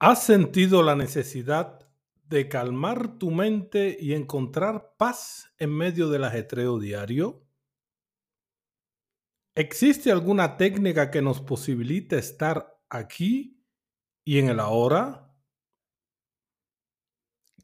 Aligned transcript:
¿Has 0.00 0.24
sentido 0.24 0.82
la 0.82 0.96
necesidad 0.96 1.88
de 2.24 2.48
calmar 2.48 3.16
tu 3.18 3.30
mente 3.30 3.96
y 3.98 4.14
encontrar 4.14 4.94
paz 4.98 5.54
en 5.58 5.70
medio 5.70 6.08
del 6.08 6.24
ajetreo 6.24 6.80
diario? 6.80 7.46
¿Existe 9.54 10.10
alguna 10.10 10.56
técnica 10.56 11.12
que 11.12 11.22
nos 11.22 11.40
posibilite 11.40 12.18
estar 12.18 12.76
aquí 12.88 13.64
y 14.24 14.40
en 14.40 14.48
el 14.48 14.58
ahora? 14.58 15.32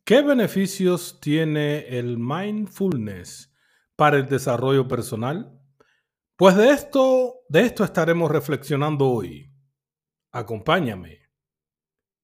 ¿Qué 0.04 0.22
beneficios 0.22 1.20
tiene 1.20 1.98
el 1.98 2.16
mindfulness 2.16 3.52
para 3.96 4.18
el 4.18 4.28
desarrollo 4.28 4.86
personal? 4.86 5.60
Pues 6.36 6.56
de 6.56 6.70
esto, 6.70 7.40
de 7.48 7.62
esto 7.62 7.82
estaremos 7.82 8.30
reflexionando 8.30 9.08
hoy. 9.08 9.52
Acompáñame 10.32 11.19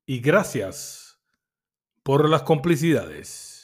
y 0.07 0.21
gracias 0.21 1.19
por 2.05 2.29
las 2.29 2.43
complicidades. 2.43 3.55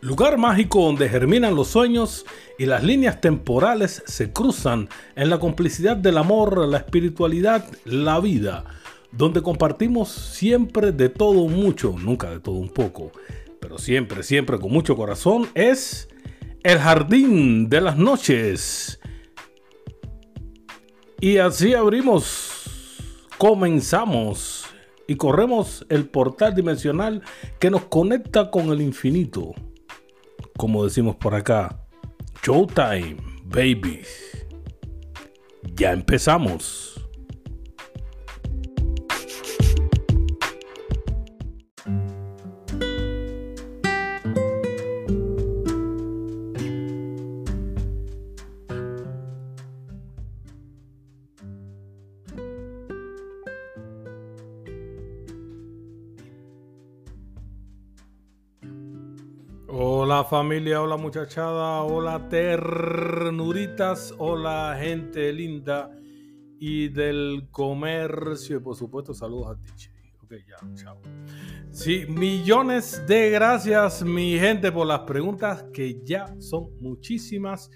Lugar 0.00 0.36
mágico 0.36 0.82
donde 0.82 1.08
germinan 1.08 1.56
los 1.56 1.68
sueños 1.68 2.26
y 2.58 2.66
las 2.66 2.84
líneas 2.84 3.20
temporales 3.20 4.04
se 4.06 4.32
cruzan 4.32 4.88
en 5.16 5.30
la 5.30 5.40
complicidad 5.40 5.96
del 5.96 6.18
amor, 6.18 6.68
la 6.68 6.76
espiritualidad, 6.76 7.66
la 7.84 8.20
vida, 8.20 8.64
donde 9.10 9.42
compartimos 9.42 10.10
siempre 10.10 10.92
de 10.92 11.08
todo 11.08 11.48
mucho, 11.48 11.96
nunca 11.98 12.30
de 12.30 12.38
todo 12.38 12.56
un 12.56 12.68
poco 12.68 13.10
pero 13.64 13.78
siempre, 13.78 14.22
siempre 14.22 14.58
con 14.58 14.70
mucho 14.70 14.94
corazón, 14.94 15.48
es 15.54 16.10
El 16.62 16.78
Jardín 16.78 17.70
de 17.70 17.80
las 17.80 17.96
Noches. 17.96 19.00
Y 21.18 21.38
así 21.38 21.72
abrimos, 21.72 23.24
comenzamos 23.38 24.66
y 25.06 25.16
corremos 25.16 25.86
el 25.88 26.06
portal 26.10 26.54
dimensional 26.54 27.22
que 27.58 27.70
nos 27.70 27.86
conecta 27.86 28.50
con 28.50 28.68
el 28.68 28.82
infinito. 28.82 29.54
Como 30.58 30.84
decimos 30.84 31.16
por 31.16 31.34
acá, 31.34 31.86
Showtime, 32.42 33.16
baby. 33.46 34.02
Ya 35.74 35.92
empezamos. 35.92 36.93
Hola 59.76 60.22
familia, 60.22 60.80
hola 60.80 60.96
muchachada, 60.96 61.82
hola 61.82 62.28
ternuritas, 62.28 64.14
hola 64.18 64.78
gente 64.80 65.32
linda 65.32 65.90
y 66.60 66.86
del 66.90 67.48
comercio 67.50 68.58
y 68.58 68.60
por 68.60 68.76
supuesto 68.76 69.12
saludos 69.12 69.48
a 69.50 69.60
ti. 69.60 69.88
Ok, 70.22 70.34
ya, 70.46 70.58
chao. 70.76 71.02
Sí, 71.72 72.06
millones 72.06 73.04
de 73.08 73.30
gracias 73.30 74.04
mi 74.04 74.38
gente 74.38 74.70
por 74.70 74.86
las 74.86 75.00
preguntas 75.00 75.64
que 75.72 76.00
ya 76.04 76.32
son 76.38 76.68
muchísimas 76.80 77.68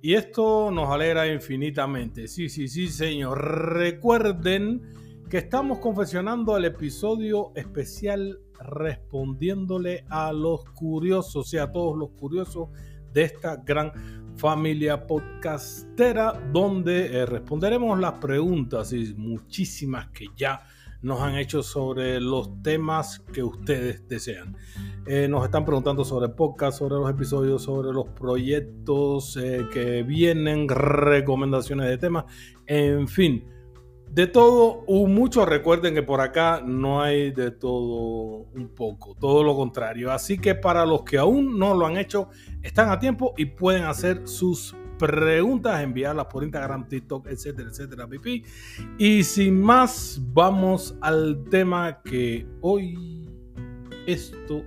y 0.00 0.14
esto 0.14 0.70
nos 0.70 0.88
alegra 0.88 1.30
infinitamente. 1.30 2.28
Sí, 2.28 2.48
sí, 2.48 2.66
sí 2.66 2.88
señor. 2.88 3.74
Recuerden 3.74 4.80
que 5.32 5.38
estamos 5.38 5.78
confeccionando 5.78 6.58
el 6.58 6.66
episodio 6.66 7.52
especial 7.54 8.38
respondiéndole 8.60 10.04
a 10.10 10.30
los 10.30 10.62
curiosos 10.74 11.54
y 11.54 11.56
a 11.56 11.72
todos 11.72 11.96
los 11.96 12.10
curiosos 12.10 12.68
de 13.14 13.22
esta 13.22 13.56
gran 13.56 13.92
familia 14.36 15.06
podcastera 15.06 16.38
donde 16.52 17.06
eh, 17.06 17.24
responderemos 17.24 17.98
las 17.98 18.12
preguntas 18.18 18.92
y 18.92 19.14
muchísimas 19.14 20.08
que 20.08 20.26
ya 20.36 20.66
nos 21.00 21.22
han 21.22 21.36
hecho 21.36 21.62
sobre 21.62 22.20
los 22.20 22.62
temas 22.62 23.20
que 23.32 23.42
ustedes 23.42 24.06
desean. 24.06 24.54
Eh, 25.06 25.28
nos 25.28 25.46
están 25.46 25.64
preguntando 25.64 26.04
sobre 26.04 26.28
podcast, 26.28 26.78
sobre 26.78 26.96
los 26.96 27.08
episodios, 27.08 27.62
sobre 27.62 27.90
los 27.90 28.06
proyectos 28.08 29.38
eh, 29.38 29.64
que 29.72 30.02
vienen, 30.02 30.68
recomendaciones 30.68 31.88
de 31.88 31.96
temas, 31.96 32.26
en 32.66 33.08
fin 33.08 33.61
de 34.12 34.26
todo 34.26 34.84
un 34.86 35.14
mucho. 35.14 35.46
Recuerden 35.46 35.94
que 35.94 36.02
por 36.02 36.20
acá 36.20 36.62
no 36.64 37.00
hay 37.00 37.30
de 37.30 37.50
todo 37.50 38.46
un 38.54 38.68
poco, 38.74 39.14
todo 39.18 39.42
lo 39.42 39.56
contrario. 39.56 40.12
Así 40.12 40.38
que 40.38 40.54
para 40.54 40.84
los 40.84 41.02
que 41.02 41.18
aún 41.18 41.58
no 41.58 41.74
lo 41.74 41.86
han 41.86 41.96
hecho, 41.96 42.28
están 42.62 42.90
a 42.90 42.98
tiempo 42.98 43.32
y 43.36 43.46
pueden 43.46 43.84
hacer 43.84 44.28
sus 44.28 44.76
preguntas, 44.98 45.82
enviarlas 45.82 46.26
por 46.26 46.44
Instagram, 46.44 46.86
TikTok, 46.86 47.26
etcétera, 47.26 47.70
etcétera, 47.70 48.06
pipí. 48.06 48.44
Y 48.98 49.24
sin 49.24 49.60
más, 49.60 50.20
vamos 50.32 50.96
al 51.00 51.44
tema 51.50 52.02
que 52.02 52.46
hoy 52.60 53.28
esto 54.06 54.62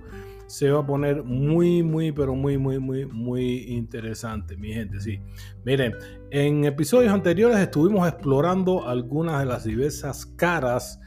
se 0.46 0.70
va 0.70 0.80
a 0.80 0.86
poner 0.86 1.22
muy, 1.24 1.82
muy, 1.82 2.12
pero 2.12 2.34
muy, 2.34 2.58
muy, 2.58 2.78
muy, 2.78 3.06
muy 3.06 3.64
interesante, 3.68 4.56
mi 4.56 4.72
gente. 4.72 5.00
Sí, 5.00 5.20
miren, 5.64 5.94
en 6.38 6.66
episodios 6.66 7.14
anteriores 7.14 7.58
estuvimos 7.58 8.06
explorando 8.06 8.86
algunas 8.86 9.40
de 9.40 9.46
las 9.46 9.64
diversas 9.64 10.26
caras 10.26 11.00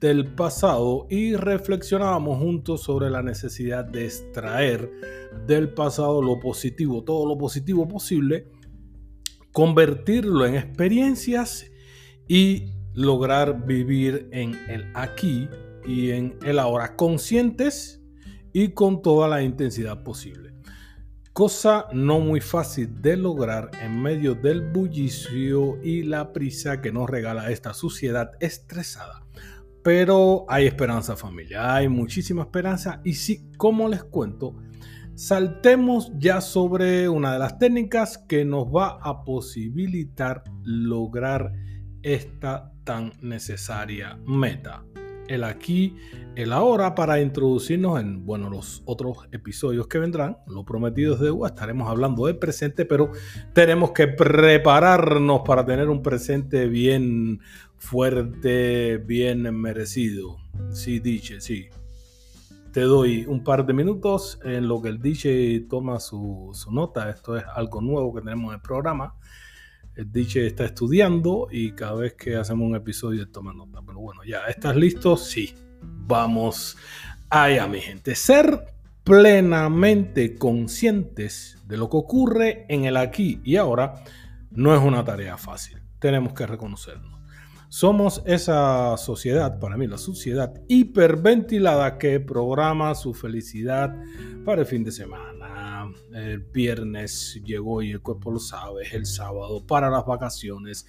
del 0.00 0.34
pasado 0.34 1.06
y 1.10 1.36
reflexionábamos 1.36 2.38
juntos 2.38 2.84
sobre 2.84 3.10
la 3.10 3.22
necesidad 3.22 3.84
de 3.84 4.06
extraer 4.06 4.90
del 5.46 5.74
pasado 5.74 6.22
lo 6.22 6.40
positivo, 6.40 7.04
todo 7.04 7.26
lo 7.26 7.36
positivo 7.36 7.86
posible, 7.86 8.48
convertirlo 9.52 10.46
en 10.46 10.54
experiencias 10.54 11.70
y 12.26 12.72
lograr 12.94 13.66
vivir 13.66 14.30
en 14.32 14.54
el 14.70 14.90
aquí 14.94 15.46
y 15.86 16.12
en 16.12 16.38
el 16.42 16.58
ahora 16.58 16.96
conscientes 16.96 18.02
y 18.54 18.68
con 18.68 19.02
toda 19.02 19.28
la 19.28 19.42
intensidad 19.42 20.02
posible. 20.02 20.49
Cosa 21.32 21.86
no 21.92 22.18
muy 22.18 22.40
fácil 22.40 23.00
de 23.00 23.16
lograr 23.16 23.70
en 23.80 24.02
medio 24.02 24.34
del 24.34 24.62
bullicio 24.62 25.80
y 25.82 26.02
la 26.02 26.32
prisa 26.32 26.80
que 26.80 26.90
nos 26.90 27.08
regala 27.08 27.50
esta 27.50 27.72
sociedad 27.72 28.32
estresada. 28.40 29.24
Pero 29.84 30.44
hay 30.48 30.66
esperanza 30.66 31.16
familia, 31.16 31.74
hay 31.76 31.88
muchísima 31.88 32.42
esperanza 32.42 33.00
y 33.04 33.14
sí, 33.14 33.48
como 33.56 33.88
les 33.88 34.02
cuento, 34.02 34.56
saltemos 35.14 36.10
ya 36.18 36.40
sobre 36.40 37.08
una 37.08 37.32
de 37.32 37.38
las 37.38 37.58
técnicas 37.58 38.18
que 38.18 38.44
nos 38.44 38.66
va 38.66 38.98
a 39.00 39.22
posibilitar 39.22 40.42
lograr 40.64 41.52
esta 42.02 42.72
tan 42.82 43.12
necesaria 43.20 44.18
meta 44.26 44.84
el 45.30 45.44
aquí, 45.44 45.96
el 46.34 46.52
ahora 46.52 46.94
para 46.96 47.20
introducirnos 47.20 48.00
en, 48.00 48.26
bueno, 48.26 48.50
los 48.50 48.82
otros 48.84 49.28
episodios 49.30 49.86
que 49.86 49.98
vendrán. 49.98 50.38
Lo 50.48 50.64
prometido 50.64 51.14
es 51.14 51.50
estaremos 51.50 51.88
hablando 51.88 52.26
del 52.26 52.36
presente, 52.36 52.84
pero 52.84 53.12
tenemos 53.52 53.92
que 53.92 54.08
prepararnos 54.08 55.42
para 55.46 55.64
tener 55.64 55.88
un 55.88 56.02
presente 56.02 56.66
bien 56.66 57.40
fuerte, 57.76 58.98
bien 58.98 59.42
merecido. 59.54 60.36
Sí, 60.72 60.98
DJ, 60.98 61.40
sí. 61.40 61.68
Te 62.72 62.82
doy 62.82 63.24
un 63.26 63.44
par 63.44 63.64
de 63.64 63.72
minutos 63.72 64.40
en 64.44 64.66
lo 64.66 64.82
que 64.82 64.88
el 64.88 65.00
DJ 65.00 65.66
toma 65.68 66.00
su, 66.00 66.50
su 66.54 66.72
nota. 66.72 67.08
Esto 67.08 67.36
es 67.36 67.44
algo 67.54 67.80
nuevo 67.80 68.12
que 68.12 68.20
tenemos 68.20 68.48
en 68.50 68.56
el 68.56 68.62
programa 68.62 69.14
el 70.00 70.46
está 70.46 70.64
estudiando 70.64 71.48
y 71.50 71.72
cada 71.72 71.94
vez 71.94 72.14
que 72.14 72.36
hacemos 72.36 72.66
un 72.66 72.74
episodio 72.74 73.28
toma 73.28 73.52
nota. 73.52 73.80
Pero 73.84 74.00
bueno, 74.00 74.22
ya, 74.24 74.46
¿estás 74.48 74.76
listo? 74.76 75.16
Sí. 75.16 75.54
Vamos 75.82 76.76
allá, 77.28 77.66
mi 77.66 77.80
gente. 77.80 78.14
Ser 78.14 78.64
plenamente 79.04 80.36
conscientes 80.36 81.58
de 81.66 81.76
lo 81.76 81.90
que 81.90 81.96
ocurre 81.96 82.66
en 82.68 82.84
el 82.84 82.96
aquí 82.96 83.40
y 83.44 83.56
ahora 83.56 83.94
no 84.50 84.74
es 84.74 84.80
una 84.80 85.04
tarea 85.04 85.36
fácil. 85.36 85.78
Tenemos 85.98 86.32
que 86.32 86.46
reconocernos. 86.46 87.20
Somos 87.68 88.22
esa 88.26 88.96
sociedad, 88.96 89.60
para 89.60 89.76
mí 89.76 89.86
la 89.86 89.98
sociedad 89.98 90.52
hiperventilada 90.66 91.98
que 91.98 92.18
programa 92.18 92.94
su 92.94 93.14
felicidad 93.14 93.94
para 94.44 94.62
el 94.62 94.66
fin 94.66 94.82
de 94.82 94.90
semana. 94.90 95.29
El 96.12 96.40
viernes 96.40 97.40
llegó 97.44 97.82
y 97.82 97.90
el 97.90 98.00
cuerpo 98.00 98.30
lo 98.30 98.38
sabe, 98.38 98.84
el 98.92 99.06
sábado 99.06 99.66
para 99.66 99.90
las 99.90 100.06
vacaciones, 100.06 100.86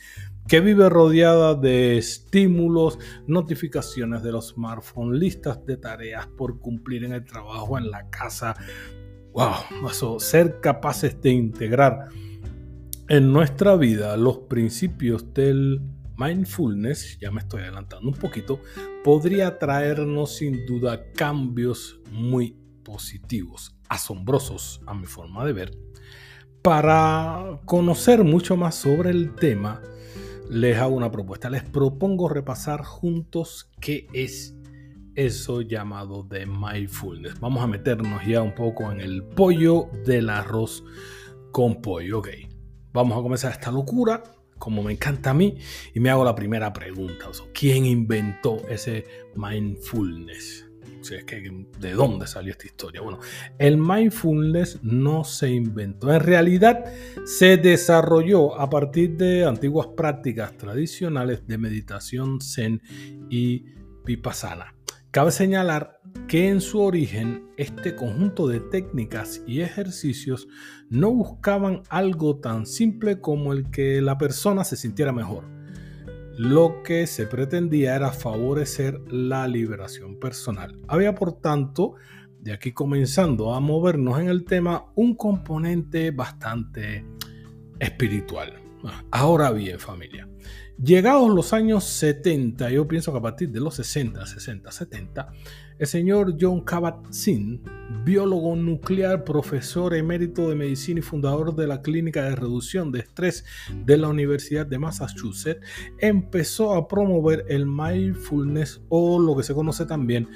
que 0.48 0.60
vive 0.60 0.90
rodeada 0.90 1.56
de 1.56 1.98
estímulos, 1.98 3.00
notificaciones 3.28 4.24
de 4.24 4.32
los 4.32 4.50
smartphones, 4.50 5.20
listas 5.20 5.66
de 5.66 5.78
tareas 5.78 6.28
por 6.28 6.60
cumplir 6.60 7.04
en 7.04 7.14
el 7.14 7.26
trabajo, 7.26 7.78
en 7.78 7.92
la 7.92 8.10
casa, 8.10 8.56
wow, 9.34 9.88
eso, 9.90 10.20
ser 10.20 10.60
capaces 10.60 11.22
de 11.22 11.30
integrar 11.32 12.10
en 13.08 13.34
nuestra 13.34 13.76
vida 13.76 14.16
los 14.16 14.40
principios 14.40 15.34
del 15.34 15.82
mindfulness, 16.18 17.18
ya 17.20 17.32
me 17.32 17.42
estoy 17.42 17.64
adelantando 17.64 18.08
un 18.08 18.16
poquito, 18.16 18.62
podría 19.04 19.60
traernos 19.60 20.38
sin 20.38 20.66
duda 20.66 21.12
cambios 21.14 22.00
muy 22.12 22.56
positivos, 22.84 23.76
asombrosos 23.90 24.82
a 24.86 24.94
mi 24.94 25.06
forma 25.06 25.46
de 25.46 25.54
ver. 25.54 25.78
Para 26.62 27.60
conocer 27.66 28.24
mucho 28.24 28.56
más 28.56 28.76
sobre 28.76 29.10
el 29.10 29.34
tema, 29.36 29.82
les 30.50 30.78
hago 30.78 30.96
una 30.96 31.12
propuesta. 31.12 31.50
Les 31.50 31.64
propongo 31.64 32.30
repasar 32.30 32.84
juntos 32.84 33.72
qué 33.80 34.08
es 34.14 34.54
eso 35.16 35.62
llamado 35.62 36.24
de 36.24 36.46
mindfulness. 36.46 37.40
Vamos 37.40 37.64
a 37.64 37.68
meternos 37.68 38.26
ya 38.26 38.42
un 38.42 38.54
poco 38.54 38.92
en 38.92 39.00
el 39.00 39.24
pollo 39.24 39.90
del 40.06 40.30
arroz 40.30 40.84
con 41.52 41.82
pollo. 41.82 42.20
Ok, 42.20 42.30
vamos 42.94 43.18
a 43.18 43.22
comenzar 43.22 43.52
esta 43.52 43.72
locura, 43.72 44.24
como 44.58 44.84
me 44.84 44.92
encanta 44.92 45.32
a 45.32 45.34
mí, 45.34 45.58
y 45.94 46.00
me 46.00 46.10
hago 46.10 46.24
la 46.24 46.36
primera 46.36 46.72
pregunta. 46.74 47.26
¿Quién 47.54 47.86
inventó 47.86 48.68
ese 48.68 49.06
mindfulness? 49.36 50.71
Es 51.10 51.24
que, 51.26 51.66
¿De 51.80 51.94
dónde 51.94 52.28
salió 52.28 52.52
esta 52.52 52.66
historia? 52.66 53.02
Bueno, 53.02 53.20
el 53.58 53.78
mindfulness 53.78 54.80
no 54.84 55.24
se 55.24 55.50
inventó. 55.50 56.14
En 56.14 56.20
realidad 56.20 56.86
se 57.26 57.58
desarrolló 57.58 58.60
a 58.60 58.70
partir 58.70 59.18
de 59.18 59.46
antiguas 59.46 59.88
prácticas 59.98 60.58
tradicionales 60.58 61.46
de 61.48 61.58
meditación 61.58 62.40
zen 62.42 62.82
y 63.30 63.66
vipassana. 64.06 64.76
Cabe 65.12 65.32
señalar 65.32 66.00
que 66.30 66.48
en 66.48 66.62
su 66.62 66.80
origen 66.80 67.50
este 67.58 67.96
conjunto 67.96 68.48
de 68.48 68.62
técnicas 68.62 69.44
y 69.46 69.60
ejercicios 69.60 70.48
no 70.90 71.12
buscaban 71.12 71.84
algo 71.90 72.38
tan 72.38 72.66
simple 72.66 73.20
como 73.20 73.52
el 73.52 73.70
que 73.72 74.02
la 74.02 74.18
persona 74.18 74.64
se 74.64 74.78
sintiera 74.78 75.12
mejor. 75.12 75.61
Lo 76.44 76.82
que 76.82 77.06
se 77.06 77.28
pretendía 77.28 77.96
era 77.96 78.12
favorecer 78.12 79.00
la 79.12 79.48
liberación 79.48 80.20
personal. 80.20 80.76
Había 80.88 81.14
por 81.14 81.34
tanto, 81.34 81.94
de 82.40 82.52
aquí 82.52 82.72
comenzando 82.72 83.54
a 83.54 83.60
movernos 83.60 84.20
en 84.20 84.28
el 84.28 84.44
tema, 84.44 84.88
un 84.96 85.14
componente 85.14 86.10
bastante 86.10 87.06
espiritual. 87.80 88.60
Ahora 89.12 89.52
bien, 89.52 89.78
familia, 89.78 90.28
Llegados 90.84 91.30
los 91.30 91.54
años 91.54 91.84
70, 91.84 92.72
yo 92.72 92.88
pienso 92.88 93.12
que 93.12 93.20
a 93.20 93.22
partir 93.22 93.52
de 93.52 93.60
los 93.60 93.76
60, 93.76 94.26
60, 94.26 94.72
70, 94.72 95.32
el 95.82 95.88
señor 95.88 96.38
John 96.40 96.62
Kabat-Zinn, 96.64 97.60
biólogo 98.06 98.56
nuclear, 98.56 99.24
profesor 99.24 99.96
emérito 99.96 100.48
de 100.48 100.54
medicina 100.54 101.00
y 101.00 101.02
fundador 101.02 101.56
de 101.56 101.66
la 101.66 101.82
Clínica 101.82 102.24
de 102.24 102.36
Reducción 102.36 102.92
de 102.92 103.00
Estrés 103.00 103.44
de 103.84 103.98
la 103.98 104.08
Universidad 104.08 104.68
de 104.68 104.78
Massachusetts, 104.78 105.66
empezó 105.98 106.76
a 106.76 106.88
promover 106.88 107.46
el 107.50 107.66
mindfulness 107.66 108.80
o 108.90 109.20
lo 109.20 109.36
que 109.36 109.42
se 109.42 109.56
conoce 109.56 109.88
también 109.88 110.30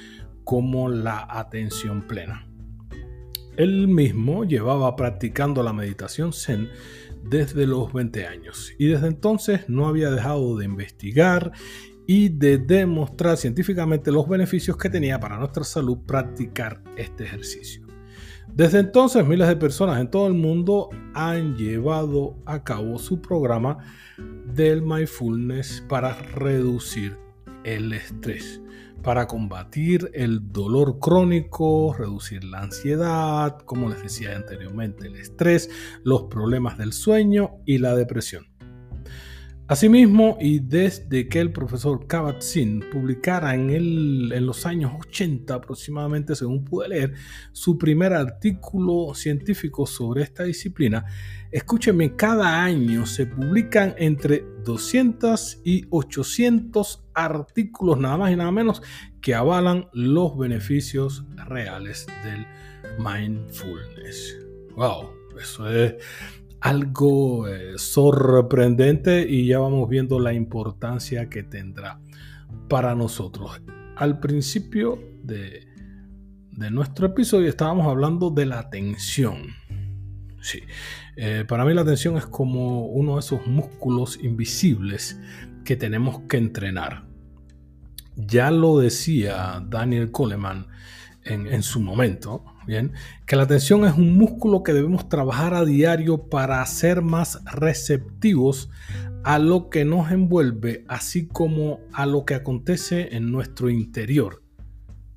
como 0.44 0.90
la 0.90 1.28
atención 1.30 2.08
plena. 2.08 2.50
Él 3.56 3.88
mismo 3.88 4.46
llevaba 4.46 4.96
practicando 4.96 5.62
la 5.62 5.74
meditación 5.74 6.34
zen 6.34 6.70
desde 7.24 7.68
los 7.68 7.94
20 7.94 8.26
años 8.26 8.74
y 8.80 8.88
desde 8.88 9.10
entonces 9.10 9.70
no 9.70 9.88
había 9.88 10.10
dejado 10.10 10.58
de 10.58 10.66
investigar 10.66 11.52
y 12.08 12.30
de 12.30 12.58
demostrar 12.58 13.38
científicamente 13.38 14.12
los 14.12 14.28
beneficios 14.28 14.78
que 14.78 14.90
tenía 14.90 15.20
para 15.20 15.38
nuestra 15.38 15.64
salud 15.64 16.00
practicar 16.06 16.82
este 16.98 17.24
ejercicio. 17.24 17.86
Desde 18.54 18.80
entonces 18.80 19.26
miles 19.26 19.48
de 19.48 19.56
personas 19.56 20.00
en 20.00 20.10
todo 20.10 20.28
el 20.28 20.34
mundo 20.34 20.90
han 21.14 21.56
llevado 21.58 22.38
a 22.46 22.64
cabo 22.64 22.98
su 23.00 23.22
programa 23.22 23.78
del 24.54 24.82
mindfulness 24.82 25.84
para 25.90 26.14
reducir 26.14 27.18
el 27.64 27.92
estrés 27.92 28.62
para 29.06 29.28
combatir 29.28 30.10
el 30.16 30.52
dolor 30.52 30.98
crónico, 30.98 31.94
reducir 31.94 32.44
la 32.44 32.62
ansiedad, 32.62 33.60
como 33.60 33.88
les 33.88 34.02
decía 34.02 34.36
anteriormente, 34.36 35.06
el 35.06 35.16
estrés, 35.16 35.70
los 36.04 36.24
problemas 36.24 36.80
del 36.80 36.92
sueño 36.92 37.58
y 37.68 37.78
la 37.78 37.96
depresión. 37.96 38.55
Asimismo, 39.68 40.38
y 40.40 40.60
desde 40.60 41.28
que 41.28 41.40
el 41.40 41.52
profesor 41.52 42.06
Kabat-Zinn 42.06 42.84
publicara 42.92 43.56
en, 43.56 43.72
en 43.72 44.46
los 44.46 44.64
años 44.68 44.92
80 45.08 45.56
aproximadamente, 45.56 46.36
según 46.36 46.64
pude 46.64 46.90
leer, 46.90 47.14
su 47.52 47.76
primer 47.76 48.14
artículo 48.14 49.16
científico 49.16 49.88
sobre 49.88 50.22
esta 50.22 50.44
disciplina, 50.44 51.06
escúchenme, 51.52 52.16
cada 52.16 52.64
año 52.64 53.08
se 53.08 53.26
publican 53.26 53.96
entre 53.98 54.46
200 54.64 55.62
y 55.64 55.88
800 55.90 57.04
artículos, 57.16 57.98
nada 57.98 58.18
más 58.18 58.32
y 58.32 58.36
nada 58.36 58.52
menos, 58.52 58.84
que 59.20 59.34
avalan 59.34 59.88
los 59.94 60.38
beneficios 60.38 61.26
reales 61.48 62.06
del 62.24 62.46
mindfulness. 63.00 64.38
¡Wow! 64.76 65.10
Eso 65.42 65.68
es 65.70 65.96
algo 66.66 67.48
eh, 67.48 67.78
sorprendente 67.78 69.24
y 69.30 69.46
ya 69.46 69.60
vamos 69.60 69.88
viendo 69.88 70.20
la 70.20 70.34
importancia 70.34 71.30
que 71.30 71.44
tendrá 71.44 72.00
para 72.68 72.96
nosotros. 72.96 73.62
Al 73.96 74.20
principio 74.20 75.00
de, 75.22 75.68
nuestro 76.72 77.06
episodio 77.06 77.50
estábamos 77.50 77.86
hablando 77.86 78.32
de 78.32 78.48
la 78.48 78.58
atención. 78.58 79.44
Sí, 80.42 80.64
eh, 81.18 81.46
para 81.48 81.66
mí 81.66 81.74
la 81.76 81.82
atención 81.82 82.18
es 82.18 82.26
como 82.26 82.88
uno 82.88 83.14
de 83.14 83.20
esos 83.20 83.46
músculos 83.46 84.18
invisibles 84.24 85.22
que 85.66 85.76
tenemos 85.76 86.22
que 86.22 86.38
entrenar. 86.38 87.06
Ya 88.16 88.50
lo 88.50 88.80
decía 88.80 89.64
Daniel 89.70 90.10
Coleman 90.10 90.66
en, 91.26 91.62
su 91.62 91.80
momento, 91.80 92.44
bien, 92.66 92.94
que 93.26 93.36
la 93.36 93.44
atención 93.44 93.86
es 93.86 93.94
un 93.94 94.18
músculo 94.18 94.64
que 94.64 94.74
debemos 94.74 95.10
trabajar 95.10 95.54
a 95.54 95.66
diario 95.66 96.30
para 96.30 96.66
ser 96.66 97.02
más 97.02 97.44
receptivos 97.46 98.70
a 99.26 99.40
lo 99.40 99.70
que 99.70 99.86
nos 99.86 100.12
envuelve, 100.12 100.86
así 100.88 101.28
como 101.28 101.80
a 101.94 102.06
lo 102.06 102.26
que 102.26 102.36
acontece 102.36 103.16
en 103.16 103.32
nuestro 103.32 103.72
interior. 103.72 104.44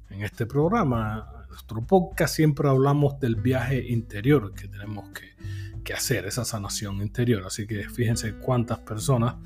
En 0.09 0.23
este 0.23 0.47
programa, 0.47 1.31
en 1.43 1.49
nuestro 1.51 1.87
podcast, 1.87 2.35
siempre 2.35 2.71
hablamos 2.71 3.21
del 3.21 3.37
viaje 3.37 3.87
interior 3.87 4.55
que 4.55 4.67
tenemos 4.67 5.11
que, 5.11 5.93
hacer, 5.93 6.27
esa 6.27 6.45
sanación 6.45 7.03
interior. 7.03 7.45
Así 7.47 7.67
que 7.67 7.89
fíjense 7.89 8.35
cuántas 8.35 8.79
personas, 8.79 9.37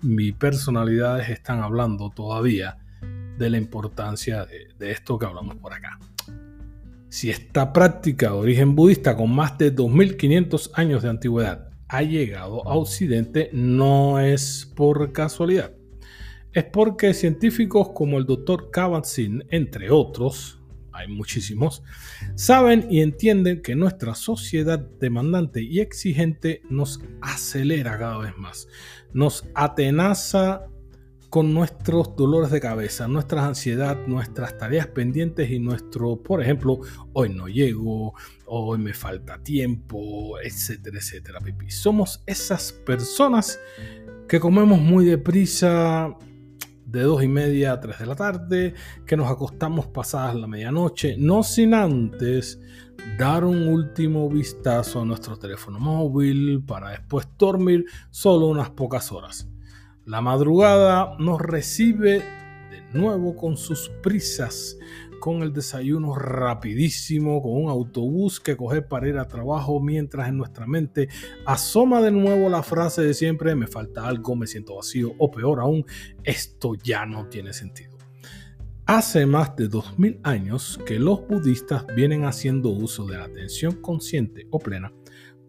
mi 0.00 0.32
personalidades 0.32 1.28
están 1.28 1.62
hablando 1.62 2.10
todavía 2.10 2.78
de 3.38 3.50
la 3.50 3.58
importancia 3.58 4.46
de, 4.46 4.90
esto 4.90 5.18
que 5.18 5.26
hablamos 5.26 5.56
por 5.56 5.74
acá. 5.74 5.98
Si 7.08 7.30
esta 7.30 7.72
práctica 7.72 8.30
de 8.30 8.36
origen 8.36 8.74
budista 8.74 9.16
con 9.16 9.34
más 9.34 9.56
de 9.58 9.70
2500 9.70 10.72
años 10.74 11.02
de 11.02 11.10
antigüedad 11.10 11.70
ha 11.88 12.02
llegado 12.02 12.66
a 12.68 12.74
Occidente, 12.74 13.48
no 13.52 14.18
es 14.18 14.72
por 14.74 15.12
casualidad. 15.12 15.72
Es 16.52 16.64
porque 16.64 17.14
científicos 17.14 17.90
como 17.94 18.18
el 18.18 18.26
doctor 18.26 18.70
Kabat-Zinn, 18.70 19.44
entre 19.50 19.90
otros, 19.90 20.58
hay 20.92 21.08
muchísimos, 21.08 21.82
saben 22.34 22.86
y 22.90 23.02
entienden 23.02 23.62
que 23.62 23.76
nuestra 23.76 24.14
sociedad 24.14 24.78
demandante 24.78 25.62
y 25.62 25.80
exigente 25.80 26.62
nos 26.70 27.00
acelera 27.20 27.98
cada 27.98 28.18
vez 28.18 28.36
más, 28.38 28.66
nos 29.12 29.46
atenaza 29.54 30.66
con 31.30 31.52
nuestros 31.52 32.16
dolores 32.16 32.50
de 32.50 32.60
cabeza, 32.60 33.08
nuestra 33.08 33.46
ansiedad, 33.46 33.98
nuestras 34.06 34.56
tareas 34.58 34.86
pendientes 34.86 35.50
y 35.50 35.58
nuestro, 35.58 36.22
por 36.22 36.42
ejemplo, 36.42 36.80
hoy 37.12 37.30
no 37.30 37.48
llego, 37.48 38.14
hoy 38.46 38.78
me 38.78 38.94
falta 38.94 39.42
tiempo, 39.42 40.38
etcétera, 40.40 40.98
etcétera. 40.98 41.40
Pipi. 41.40 41.70
Somos 41.70 42.22
esas 42.26 42.72
personas 42.72 43.58
que 44.28 44.40
comemos 44.40 44.80
muy 44.80 45.04
deprisa 45.04 46.16
de 46.86 47.02
dos 47.02 47.22
y 47.22 47.28
media 47.28 47.72
a 47.72 47.80
3 47.80 47.98
de 47.98 48.06
la 48.06 48.14
tarde, 48.14 48.74
que 49.06 49.16
nos 49.16 49.30
acostamos 49.30 49.86
pasadas 49.88 50.36
la 50.36 50.46
medianoche, 50.46 51.16
no 51.18 51.42
sin 51.42 51.74
antes 51.74 52.60
dar 53.18 53.44
un 53.44 53.68
último 53.68 54.28
vistazo 54.28 55.02
a 55.02 55.04
nuestro 55.04 55.36
teléfono 55.36 55.78
móvil 55.78 56.62
para 56.64 56.90
después 56.90 57.28
dormir 57.36 57.84
solo 58.10 58.46
unas 58.46 58.70
pocas 58.70 59.10
horas. 59.12 59.48
La 60.06 60.20
madrugada 60.20 61.16
nos 61.18 61.40
recibe 61.40 62.22
de 62.70 62.80
nuevo 62.92 63.34
con 63.34 63.56
sus 63.56 63.88
prisas, 64.04 64.78
con 65.18 65.42
el 65.42 65.52
desayuno 65.52 66.14
rapidísimo, 66.14 67.42
con 67.42 67.64
un 67.64 67.68
autobús 67.68 68.38
que 68.38 68.56
coger 68.56 68.86
para 68.86 69.08
ir 69.08 69.18
a 69.18 69.26
trabajo, 69.26 69.80
mientras 69.80 70.28
en 70.28 70.36
nuestra 70.36 70.64
mente 70.64 71.08
asoma 71.44 72.00
de 72.02 72.12
nuevo 72.12 72.48
la 72.48 72.62
frase 72.62 73.02
de 73.02 73.14
siempre, 73.14 73.56
me 73.56 73.66
falta 73.66 74.06
algo, 74.06 74.36
me 74.36 74.46
siento 74.46 74.76
vacío, 74.76 75.12
o 75.18 75.28
peor 75.28 75.58
aún, 75.58 75.84
esto 76.22 76.76
ya 76.76 77.04
no 77.04 77.26
tiene 77.26 77.52
sentido. 77.52 77.98
Hace 78.84 79.26
más 79.26 79.56
de 79.56 79.66
2000 79.66 80.20
años 80.22 80.78
que 80.86 81.00
los 81.00 81.26
budistas 81.26 81.84
vienen 81.96 82.26
haciendo 82.26 82.68
uso 82.68 83.06
de 83.06 83.18
la 83.18 83.24
atención 83.24 83.82
consciente 83.82 84.46
o 84.52 84.60
plena 84.60 84.92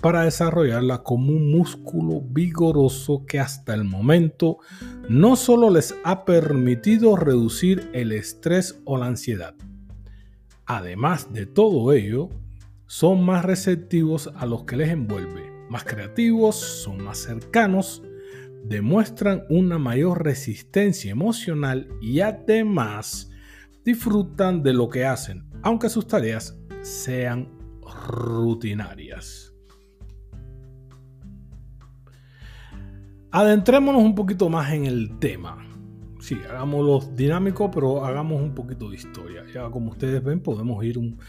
para 0.02 0.24
desarrollarla 0.24 1.04
como 1.04 1.32
un 1.32 1.52
músculo 1.52 2.22
vigoroso 2.22 3.26
que 3.26 3.40
hasta 3.40 3.74
el 3.74 3.84
momento 3.84 4.58
no 5.10 5.36
solo 5.36 5.70
les 5.70 5.96
ha 6.04 6.26
permitido 6.26 7.16
reducir 7.16 7.90
el 7.94 8.12
estrés 8.12 8.82
o 8.86 8.98
la 8.98 9.08
ansiedad. 9.08 9.56
Además 10.66 11.34
de 11.34 11.46
todo 11.46 11.94
ello, 11.94 12.30
son 12.86 13.24
más 13.24 13.44
receptivos 13.44 14.32
a 14.36 14.46
los 14.46 14.64
que 14.66 14.78
les 14.78 14.90
envuelve, 14.90 15.52
más 15.70 15.84
creativos, 15.84 16.56
son 16.56 17.04
más 17.04 17.18
cercanos, 17.18 18.04
demuestran 18.66 19.44
una 19.50 19.78
mayor 19.78 20.24
resistencia 20.24 21.12
emocional 21.12 21.88
y 22.02 22.20
además 22.20 23.30
disfrutan 23.84 24.64
de 24.64 24.74
lo 24.74 24.90
que 24.90 25.06
hacen, 25.06 25.50
aunque 25.64 25.90
sus 25.90 26.08
tareas 26.08 26.58
sean 26.82 27.50
rutinarias. 28.08 29.47
Adentrémonos 33.38 34.02
un 34.02 34.16
poquito 34.16 34.50
más 34.50 34.74
en 34.74 34.86
el 34.86 35.20
tema. 35.20 35.64
Sí, 36.20 36.40
hagámoslo 36.50 37.08
dinámico, 37.16 37.70
pero 37.70 38.04
hagamos 38.04 38.42
un 38.42 38.56
poquito 38.56 38.90
de 38.90 38.96
historia. 38.96 39.46
Ya 39.54 39.70
como 39.70 39.92
ustedes 39.92 40.24
ven, 40.24 40.40
podemos 40.40 40.84
ir 40.84 40.98
un, 40.98 41.20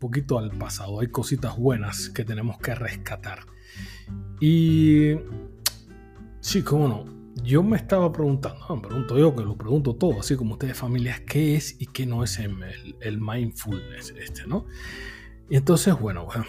poquito 0.00 0.36
al 0.36 0.50
pasado. 0.50 0.98
Hay 0.98 1.06
cositas 1.12 1.56
buenas 1.56 2.08
que 2.08 2.24
tenemos 2.24 2.58
que 2.58 2.74
rescatar. 2.74 3.46
Y 4.40 5.12
sí, 6.40 6.62
cómo 6.62 6.88
no. 6.88 7.04
Yo 7.44 7.62
me 7.62 7.76
estaba 7.76 8.10
preguntando, 8.10 8.74
me 8.74 8.82
pregunto 8.82 9.16
yo 9.16 9.36
que 9.36 9.44
lo 9.44 9.56
pregunto 9.56 9.94
todo, 9.94 10.18
así 10.18 10.34
como 10.34 10.54
ustedes 10.54 10.76
familias, 10.76 11.20
¿qué 11.20 11.54
es 11.54 11.80
y 11.80 11.86
qué 11.86 12.04
no 12.04 12.24
es 12.24 12.36
el, 12.40 12.96
el 13.00 13.20
mindfulness 13.20 14.12
este, 14.20 14.44
no? 14.48 14.66
Y 15.48 15.54
entonces, 15.54 15.96
bueno, 16.00 16.24
bueno, 16.26 16.46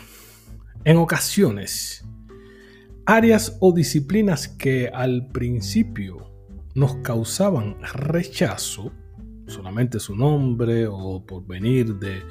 en 0.83 0.97
ocasiones 0.97 2.07
áreas 3.05 3.57
o 3.59 3.73
disciplinas 3.73 4.47
que 4.47 4.89
al 4.93 5.27
principio 5.27 6.31
nos 6.73 6.95
causaban 6.97 7.77
rechazo, 7.93 8.91
solamente 9.47 9.99
su 9.99 10.15
nombre 10.15 10.87
o 10.87 11.23
por 11.25 11.45
venir 11.45 11.95
de, 11.95 12.23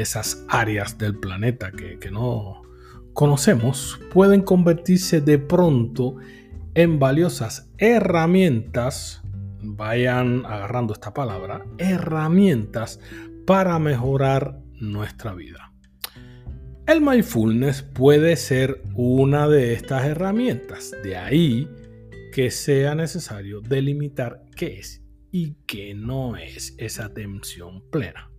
esas 0.00 0.44
áreas 0.48 0.96
del 0.96 1.18
planeta 1.18 1.72
que, 1.72 1.98
que 1.98 2.10
no 2.10 2.62
conocemos, 3.12 4.00
pueden 4.12 4.42
convertirse 4.42 5.20
de 5.20 5.38
pronto 5.38 6.16
en 6.74 6.98
valiosas 6.98 7.70
herramientas, 7.78 9.22
vayan 9.62 10.46
agarrando 10.46 10.94
esta 10.94 11.12
palabra, 11.12 11.66
herramientas 11.78 13.00
para 13.46 13.78
mejorar 13.78 14.60
nuestra 14.80 15.34
vida. 15.34 15.69
El 16.90 17.02
mindfulness 17.02 17.82
puede 17.82 18.34
ser 18.34 18.82
una 18.96 19.46
de 19.46 19.74
estas 19.74 20.06
herramientas. 20.06 20.92
De 21.04 21.16
ahí 21.16 21.70
que 22.32 22.50
sea 22.50 22.96
necesario 22.96 23.60
delimitar 23.60 24.42
qué 24.56 24.80
es 24.80 25.00
y 25.30 25.52
qué 25.68 25.94
no 25.94 26.36
es 26.36 26.74
esa 26.78 27.04
atención 27.04 27.88
plena. 27.92 28.32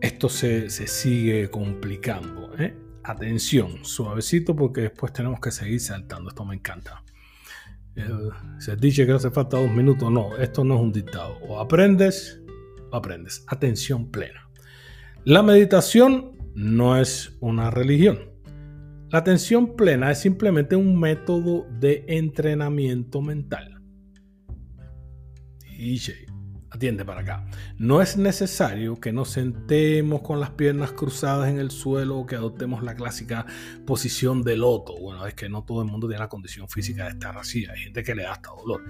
Esto 0.00 0.28
se, 0.28 0.68
sigue 0.70 1.48
complicando. 1.50 2.52
¿eh? 2.58 2.74
Atención, 3.04 3.84
suavecito 3.84 4.56
porque 4.56 4.80
después 4.80 5.12
tenemos 5.12 5.38
que 5.38 5.52
seguir 5.52 5.78
saltando. 5.78 6.30
Esto 6.30 6.44
me 6.44 6.56
encanta. 6.56 7.04
Se 8.58 8.74
dice 8.74 9.06
que 9.06 9.12
hace 9.12 9.30
falta 9.30 9.56
dos 9.56 9.70
minutos. 9.70 10.10
No, 10.10 10.36
esto 10.36 10.64
no 10.64 10.74
es 10.74 10.80
un 10.80 10.92
dictado. 10.92 11.38
O 11.46 11.60
aprendes 11.60 12.40
o 12.90 12.96
aprendes. 12.96 13.44
Atención 13.46 14.10
plena. 14.10 14.48
La 15.24 15.44
meditación 15.44 16.41
no 16.54 16.96
es 16.98 17.36
una 17.40 17.70
religión. 17.70 18.30
La 19.10 19.18
atención 19.18 19.76
plena 19.76 20.10
es 20.10 20.20
simplemente 20.20 20.74
un 20.74 20.98
método 20.98 21.66
de 21.78 22.04
entrenamiento 22.08 23.20
mental. 23.20 23.82
Y 25.66 25.98
atiende 26.72 27.04
para 27.04 27.20
acá. 27.20 27.44
No 27.76 28.00
es 28.00 28.16
necesario 28.16 28.98
que 28.98 29.12
nos 29.12 29.28
sentemos 29.28 30.22
con 30.22 30.40
las 30.40 30.50
piernas 30.50 30.92
cruzadas 30.92 31.50
en 31.50 31.58
el 31.58 31.70
suelo 31.70 32.18
o 32.18 32.26
que 32.26 32.36
adoptemos 32.36 32.82
la 32.82 32.94
clásica 32.94 33.44
posición 33.86 34.42
de 34.42 34.56
loto. 34.56 34.94
Bueno, 34.98 35.26
es 35.26 35.34
que 35.34 35.50
no 35.50 35.64
todo 35.64 35.82
el 35.82 35.88
mundo 35.88 36.08
tiene 36.08 36.20
la 36.20 36.28
condición 36.30 36.68
física 36.68 37.04
de 37.04 37.10
estar 37.10 37.36
así. 37.36 37.66
Hay 37.66 37.80
gente 37.80 38.02
que 38.02 38.14
le 38.14 38.22
da 38.22 38.32
hasta 38.32 38.50
dolor. 38.50 38.84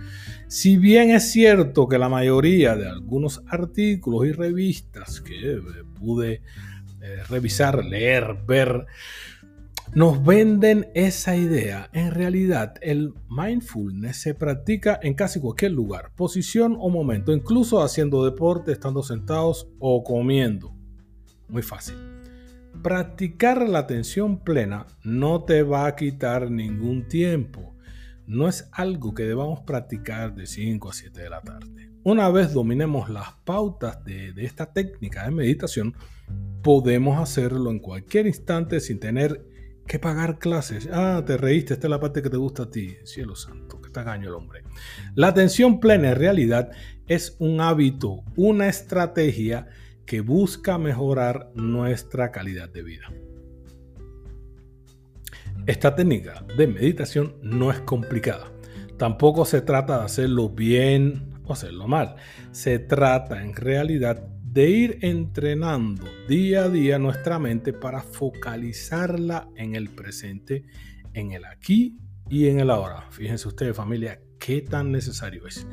Si 0.46 0.76
bien 0.76 1.10
es 1.10 1.32
cierto 1.32 1.88
que 1.88 1.98
la 1.98 2.08
mayoría 2.08 2.76
de 2.76 2.88
algunos 2.88 3.42
artículos 3.48 4.26
y 4.28 4.32
revistas 4.32 5.20
que 5.20 5.60
pude 5.98 6.42
eh, 7.02 7.22
revisar, 7.28 7.84
leer, 7.84 8.36
ver, 8.46 8.86
nos 9.94 10.24
venden 10.24 10.88
esa 10.94 11.36
idea. 11.36 11.90
En 11.92 12.12
realidad, 12.12 12.74
el 12.80 13.12
mindfulness 13.28 14.22
se 14.22 14.34
practica 14.34 14.98
en 15.02 15.14
casi 15.14 15.40
cualquier 15.40 15.72
lugar, 15.72 16.12
posición 16.14 16.76
o 16.78 16.88
momento, 16.88 17.32
incluso 17.32 17.82
haciendo 17.82 18.24
deporte, 18.24 18.72
estando 18.72 19.02
sentados 19.02 19.68
o 19.80 20.02
comiendo. 20.02 20.74
Muy 21.48 21.62
fácil. 21.62 21.96
Practicar 22.82 23.68
la 23.68 23.80
atención 23.80 24.42
plena 24.42 24.86
no 25.04 25.44
te 25.44 25.62
va 25.62 25.86
a 25.86 25.94
quitar 25.94 26.50
ningún 26.50 27.06
tiempo. 27.06 27.74
No 28.26 28.48
es 28.48 28.68
algo 28.72 29.12
que 29.12 29.24
debamos 29.24 29.60
practicar 29.60 30.34
de 30.34 30.46
5 30.46 30.88
a 30.88 30.92
7 30.92 31.20
de 31.20 31.30
la 31.30 31.40
tarde. 31.42 31.90
Una 32.02 32.30
vez 32.30 32.54
dominemos 32.54 33.10
las 33.10 33.32
pautas 33.44 34.02
de, 34.04 34.32
de 34.32 34.44
esta 34.44 34.72
técnica 34.72 35.24
de 35.24 35.32
meditación, 35.32 35.94
podemos 36.62 37.20
hacerlo 37.20 37.70
en 37.70 37.78
cualquier 37.78 38.26
instante 38.26 38.80
sin 38.80 39.00
tener 39.00 39.44
que 39.86 39.98
pagar 39.98 40.38
clases. 40.38 40.88
Ah, 40.92 41.22
te 41.26 41.36
reíste, 41.36 41.74
esta 41.74 41.86
es 41.86 41.90
la 41.90 42.00
parte 42.00 42.22
que 42.22 42.30
te 42.30 42.36
gusta 42.36 42.64
a 42.64 42.70
ti. 42.70 42.96
Cielo 43.04 43.34
santo, 43.34 43.80
que 43.80 43.90
tagaño 43.90 44.28
el 44.28 44.34
hombre. 44.34 44.62
La 45.14 45.28
atención 45.28 45.80
plena 45.80 46.10
en 46.10 46.16
realidad 46.16 46.70
es 47.06 47.36
un 47.38 47.60
hábito, 47.60 48.22
una 48.36 48.68
estrategia 48.68 49.68
que 50.06 50.20
busca 50.20 50.78
mejorar 50.78 51.50
nuestra 51.54 52.30
calidad 52.30 52.68
de 52.68 52.82
vida. 52.82 53.12
Esta 55.66 55.94
técnica 55.94 56.44
de 56.56 56.66
meditación 56.66 57.36
no 57.42 57.70
es 57.70 57.80
complicada. 57.80 58.52
Tampoco 58.98 59.44
se 59.44 59.60
trata 59.60 59.98
de 59.98 60.04
hacerlo 60.04 60.48
bien 60.48 61.30
o 61.44 61.52
hacerlo 61.52 61.86
mal. 61.86 62.16
Se 62.50 62.78
trata 62.78 63.42
en 63.42 63.54
realidad 63.54 64.31
de 64.52 64.68
ir 64.68 64.98
entrenando 65.00 66.04
día 66.28 66.64
a 66.64 66.68
día 66.68 66.98
nuestra 66.98 67.38
mente 67.38 67.72
para 67.72 68.02
focalizarla 68.02 69.48
en 69.56 69.74
el 69.74 69.88
presente, 69.88 70.66
en 71.14 71.32
el 71.32 71.46
aquí 71.46 71.96
y 72.28 72.48
en 72.48 72.60
el 72.60 72.68
ahora. 72.68 73.06
Fíjense 73.10 73.48
ustedes 73.48 73.74
familia, 73.74 74.20
qué 74.38 74.60
tan 74.60 74.92
necesario 74.92 75.46
es. 75.46 75.66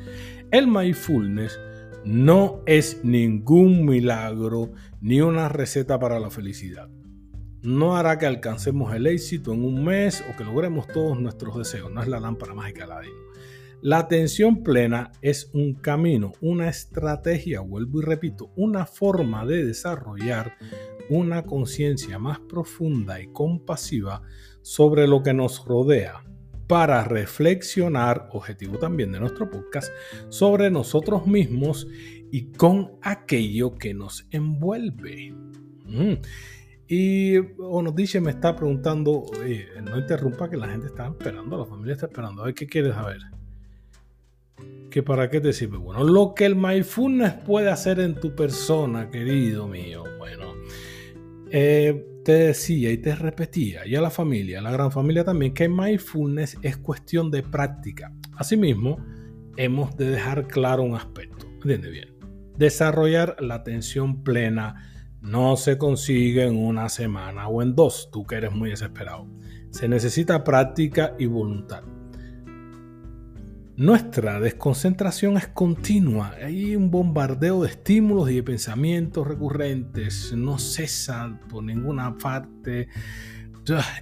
El 0.50 0.66
mindfulness 0.66 1.60
no 2.06 2.62
es 2.64 3.04
ningún 3.04 3.84
milagro 3.84 4.72
ni 5.02 5.20
una 5.20 5.50
receta 5.50 5.98
para 5.98 6.18
la 6.18 6.30
felicidad. 6.30 6.88
No 7.60 7.98
hará 7.98 8.16
que 8.16 8.24
alcancemos 8.24 8.94
el 8.94 9.06
éxito 9.06 9.52
en 9.52 9.62
un 9.62 9.84
mes 9.84 10.24
o 10.30 10.36
que 10.38 10.44
logremos 10.44 10.86
todos 10.86 11.20
nuestros 11.20 11.58
deseos. 11.58 11.92
No 11.92 12.00
es 12.00 12.08
la 12.08 12.18
lámpara 12.18 12.54
mágica 12.54 12.86
de 12.86 12.92
Aladino. 12.92 13.29
La 13.82 13.98
atención 13.98 14.62
plena 14.62 15.10
es 15.22 15.50
un 15.54 15.72
camino, 15.72 16.32
una 16.42 16.68
estrategia, 16.68 17.60
vuelvo 17.60 18.02
y 18.02 18.04
repito, 18.04 18.52
una 18.56 18.84
forma 18.84 19.46
de 19.46 19.64
desarrollar 19.64 20.58
una 21.08 21.42
conciencia 21.42 22.18
más 22.18 22.40
profunda 22.40 23.20
y 23.20 23.28
compasiva 23.28 24.22
sobre 24.60 25.08
lo 25.08 25.22
que 25.22 25.32
nos 25.32 25.64
rodea 25.64 26.22
para 26.66 27.02
reflexionar, 27.04 28.28
objetivo 28.32 28.78
también 28.78 29.12
de 29.12 29.18
nuestro 29.18 29.50
podcast, 29.50 29.90
sobre 30.28 30.70
nosotros 30.70 31.26
mismos 31.26 31.88
y 32.30 32.52
con 32.52 32.92
aquello 33.00 33.76
que 33.76 33.94
nos 33.94 34.26
envuelve. 34.30 35.34
Mm. 35.86 36.14
Y 36.86 37.38
o 37.58 37.82
nos 37.82 37.96
dice, 37.96 38.20
me 38.20 38.30
está 38.30 38.54
preguntando, 38.54 39.24
no 39.82 39.98
interrumpa 39.98 40.50
que 40.50 40.56
la 40.56 40.68
gente 40.68 40.88
está 40.88 41.08
esperando, 41.08 41.56
la 41.56 41.64
familia 41.64 41.94
está 41.94 42.06
esperando, 42.06 42.42
a 42.42 42.46
ver 42.46 42.54
qué 42.54 42.66
quieres 42.66 42.94
saber. 42.94 43.39
¿Que 44.90 45.04
para 45.04 45.30
qué 45.30 45.40
te 45.40 45.52
sirve? 45.52 45.78
Bueno, 45.78 46.02
lo 46.02 46.34
que 46.34 46.44
el 46.44 46.56
mindfulness 46.56 47.34
puede 47.46 47.70
hacer 47.70 48.00
en 48.00 48.16
tu 48.16 48.34
persona, 48.34 49.08
querido 49.08 49.68
mío. 49.68 50.02
Bueno, 50.18 50.54
eh, 51.50 52.06
te 52.24 52.32
decía 52.32 52.90
y 52.90 52.98
te 52.98 53.14
repetía, 53.14 53.86
y 53.86 53.94
a 53.94 54.00
la 54.00 54.10
familia, 54.10 54.58
a 54.58 54.62
la 54.62 54.72
gran 54.72 54.90
familia 54.90 55.24
también, 55.24 55.54
que 55.54 55.68
mindfulness 55.68 56.58
es 56.62 56.76
cuestión 56.76 57.30
de 57.30 57.42
práctica. 57.42 58.12
Asimismo, 58.36 58.98
hemos 59.56 59.96
de 59.96 60.10
dejar 60.10 60.48
claro 60.48 60.82
un 60.82 60.96
aspecto. 60.96 61.46
¿Entiende 61.54 61.90
bien? 61.90 62.08
Desarrollar 62.56 63.36
la 63.40 63.54
atención 63.54 64.24
plena 64.24 64.90
no 65.20 65.56
se 65.56 65.78
consigue 65.78 66.46
en 66.46 66.56
una 66.56 66.88
semana 66.88 67.46
o 67.48 67.62
en 67.62 67.74
dos, 67.74 68.10
tú 68.10 68.26
que 68.26 68.36
eres 68.36 68.52
muy 68.52 68.70
desesperado. 68.70 69.28
Se 69.70 69.88
necesita 69.88 70.42
práctica 70.42 71.14
y 71.18 71.26
voluntad. 71.26 71.84
Nuestra 73.80 74.38
desconcentración 74.40 75.38
es 75.38 75.48
continua. 75.48 76.34
Hay 76.44 76.76
un 76.76 76.90
bombardeo 76.90 77.62
de 77.62 77.70
estímulos 77.70 78.30
y 78.30 78.34
de 78.34 78.42
pensamientos 78.42 79.26
recurrentes. 79.26 80.34
No 80.34 80.58
cesa 80.58 81.40
por 81.48 81.64
ninguna 81.64 82.18
parte. 82.18 82.88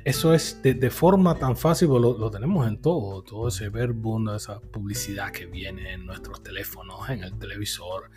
Eso 0.05 0.35
es 0.35 0.61
de, 0.65 0.91
forma 0.91 1.37
tan 1.37 1.57
fácil, 1.57 1.87
pues 1.87 2.03
lo, 2.03 2.19
lo, 2.19 2.29
tenemos 2.29 2.67
en 2.67 2.81
todo, 2.81 3.23
todo 3.23 3.47
ese 3.47 3.69
verbo, 3.69 4.19
esa 4.35 4.59
publicidad 4.59 5.31
que 5.31 5.47
viene 5.47 5.93
en 5.93 6.07
nuestros 6.07 6.43
teléfonos, 6.43 7.09
en 7.09 7.23
el 7.23 7.39
televisor. 7.39 8.11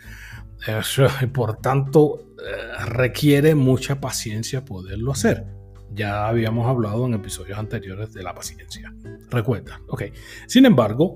Eso, 0.66 1.06
por 1.32 1.58
tanto, 1.58 2.34
eh, 2.44 2.84
requiere 2.86 3.54
mucha 3.54 4.00
paciencia 4.00 4.64
poderlo 4.64 5.12
hacer. 5.12 5.46
Ya 5.94 6.26
habíamos 6.26 6.66
hablado 6.66 7.06
en 7.06 7.14
episodios 7.14 7.56
anteriores 7.56 8.12
de 8.12 8.24
la 8.24 8.34
paciencia. 8.34 8.92
Recuerda, 9.30 9.80
ok. 9.86 10.04
Sin 10.48 10.66
embargo, 10.66 11.14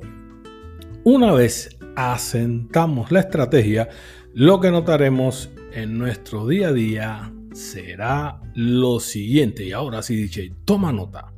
una 1.06 1.32
vez 1.32 1.78
asentamos 1.94 3.12
la 3.12 3.20
estrategia, 3.20 3.88
lo 4.34 4.58
que 4.58 4.72
notaremos 4.72 5.52
en 5.72 5.96
nuestro 5.96 6.48
día 6.48 6.70
a 6.70 6.72
día 6.72 7.32
será 7.52 8.40
lo 8.56 8.98
siguiente. 8.98 9.64
Y 9.64 9.70
ahora 9.70 10.02
sí, 10.02 10.16
DJ, 10.16 10.56
toma 10.64 10.90
nota. 10.90 11.32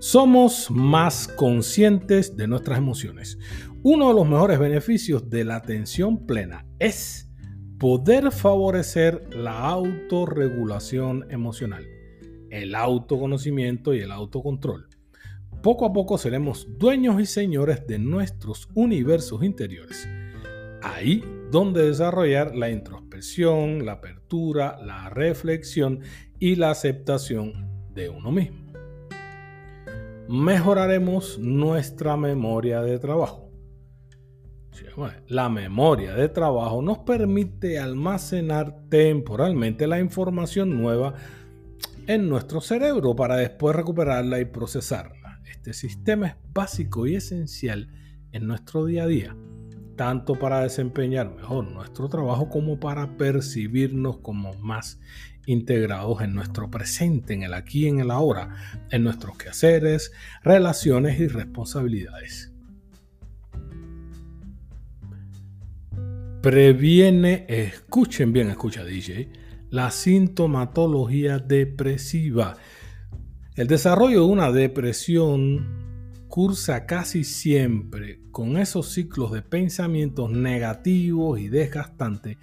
Somos 0.00 0.68
más 0.72 1.28
conscientes 1.28 2.36
de 2.36 2.48
nuestras 2.48 2.78
emociones. 2.78 3.38
Uno 3.84 4.08
de 4.08 4.14
los 4.14 4.28
mejores 4.28 4.58
beneficios 4.58 5.30
de 5.30 5.44
la 5.44 5.54
atención 5.54 6.26
plena 6.26 6.66
es 6.80 7.30
poder 7.78 8.32
favorecer 8.32 9.32
la 9.32 9.60
autorregulación 9.60 11.24
emocional, 11.30 11.86
el 12.50 12.74
autoconocimiento 12.74 13.94
y 13.94 14.00
el 14.00 14.10
autocontrol 14.10 14.87
poco 15.62 15.86
a 15.86 15.92
poco 15.92 16.18
seremos 16.18 16.66
dueños 16.78 17.20
y 17.20 17.26
señores 17.26 17.86
de 17.86 17.98
nuestros 17.98 18.68
universos 18.74 19.42
interiores. 19.42 20.08
Ahí 20.82 21.24
donde 21.50 21.86
desarrollar 21.86 22.54
la 22.54 22.70
introspección, 22.70 23.84
la 23.84 23.92
apertura, 23.92 24.78
la 24.84 25.10
reflexión 25.10 26.00
y 26.38 26.56
la 26.56 26.70
aceptación 26.70 27.68
de 27.92 28.08
uno 28.08 28.30
mismo. 28.30 28.72
Mejoraremos 30.28 31.38
nuestra 31.38 32.16
memoria 32.16 32.82
de 32.82 32.98
trabajo. 32.98 33.48
La 35.28 35.48
memoria 35.48 36.14
de 36.14 36.28
trabajo 36.28 36.82
nos 36.82 36.98
permite 36.98 37.78
almacenar 37.78 38.88
temporalmente 38.88 39.86
la 39.86 40.00
información 40.00 40.80
nueva 40.80 41.14
en 42.06 42.28
nuestro 42.28 42.60
cerebro 42.60 43.14
para 43.14 43.36
después 43.36 43.76
recuperarla 43.76 44.40
y 44.40 44.46
procesarla. 44.46 45.17
Este 45.50 45.72
sistema 45.72 46.28
es 46.28 46.34
básico 46.52 47.06
y 47.06 47.16
esencial 47.16 47.88
en 48.32 48.46
nuestro 48.46 48.84
día 48.84 49.04
a 49.04 49.06
día, 49.06 49.36
tanto 49.96 50.34
para 50.34 50.60
desempeñar 50.60 51.34
mejor 51.34 51.70
nuestro 51.70 52.08
trabajo 52.08 52.48
como 52.48 52.78
para 52.78 53.16
percibirnos 53.16 54.18
como 54.18 54.54
más 54.54 55.00
integrados 55.46 56.20
en 56.20 56.34
nuestro 56.34 56.70
presente, 56.70 57.32
en 57.32 57.42
el 57.42 57.54
aquí 57.54 57.88
en 57.88 58.00
el 58.00 58.10
ahora, 58.10 58.54
en 58.90 59.02
nuestros 59.02 59.38
quehaceres, 59.38 60.12
relaciones 60.42 61.18
y 61.18 61.26
responsabilidades. 61.26 62.52
Previene, 66.42 67.46
escuchen 67.48 68.32
bien, 68.32 68.50
escucha 68.50 68.84
DJ, 68.84 69.30
la 69.70 69.90
sintomatología 69.90 71.38
depresiva 71.38 72.56
el 73.58 73.66
desarrollo 73.66 74.20
de 74.20 74.26
una 74.32 74.52
depresión 74.52 75.66
cursa 76.28 76.86
casi 76.86 77.24
siempre 77.24 78.20
con 78.30 78.56
esos 78.56 78.92
ciclos 78.92 79.32
de 79.32 79.42
pensamientos 79.42 80.30
negativos 80.30 81.40
y 81.40 81.48
desgastantes 81.48 82.36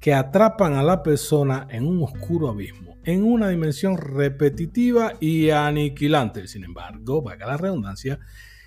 que 0.00 0.14
atrapan 0.14 0.74
a 0.74 0.82
la 0.82 1.04
persona 1.04 1.68
en 1.70 1.86
un 1.86 2.02
oscuro 2.02 2.48
abismo, 2.48 2.96
en 3.04 3.22
una 3.22 3.50
dimensión 3.50 3.98
repetitiva 3.98 5.12
y 5.20 5.50
aniquilante. 5.50 6.48
Sin 6.48 6.64
embargo, 6.64 7.22
vaga 7.22 7.46
la 7.46 7.56
redundancia, 7.56 8.18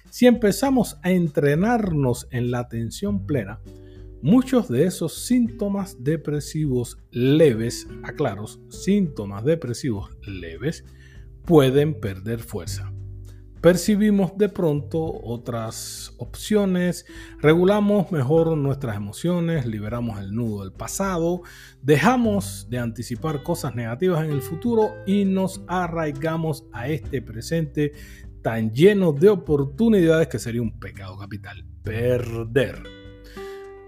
si 0.09 0.27
empezamos 0.27 0.97
a 1.03 1.11
entrenarnos 1.11 2.25
en 2.31 2.51
la 2.51 2.59
atención 2.59 3.25
plena, 3.25 3.59
muchos 4.21 4.69
de 4.69 4.85
esos 4.85 5.25
síntomas 5.25 6.01
depresivos 6.01 6.99
leves, 7.11 7.85
aclaros, 8.03 8.61
síntomas 8.69 9.43
depresivos 9.43 10.09
leves, 10.25 10.85
pueden 11.45 11.99
perder 11.99 12.39
fuerza. 12.39 12.91
Percibimos 13.61 14.35
de 14.39 14.49
pronto 14.49 15.21
otras 15.23 16.15
opciones, 16.17 17.05
regulamos 17.39 18.11
mejor 18.11 18.57
nuestras 18.57 18.95
emociones, 18.95 19.67
liberamos 19.67 20.19
el 20.19 20.33
nudo 20.33 20.63
del 20.63 20.73
pasado, 20.73 21.43
dejamos 21.83 22.67
de 22.71 22.79
anticipar 22.79 23.43
cosas 23.43 23.75
negativas 23.75 24.25
en 24.25 24.31
el 24.31 24.41
futuro 24.41 24.93
y 25.05 25.25
nos 25.25 25.63
arraigamos 25.67 26.65
a 26.73 26.87
este 26.87 27.21
presente 27.21 27.91
tan 28.41 28.71
lleno 28.71 29.13
de 29.13 29.29
oportunidades 29.29 30.27
que 30.27 30.39
sería 30.39 30.63
un 30.63 30.79
pecado 30.79 31.15
capital 31.15 31.63
perder. 31.83 33.00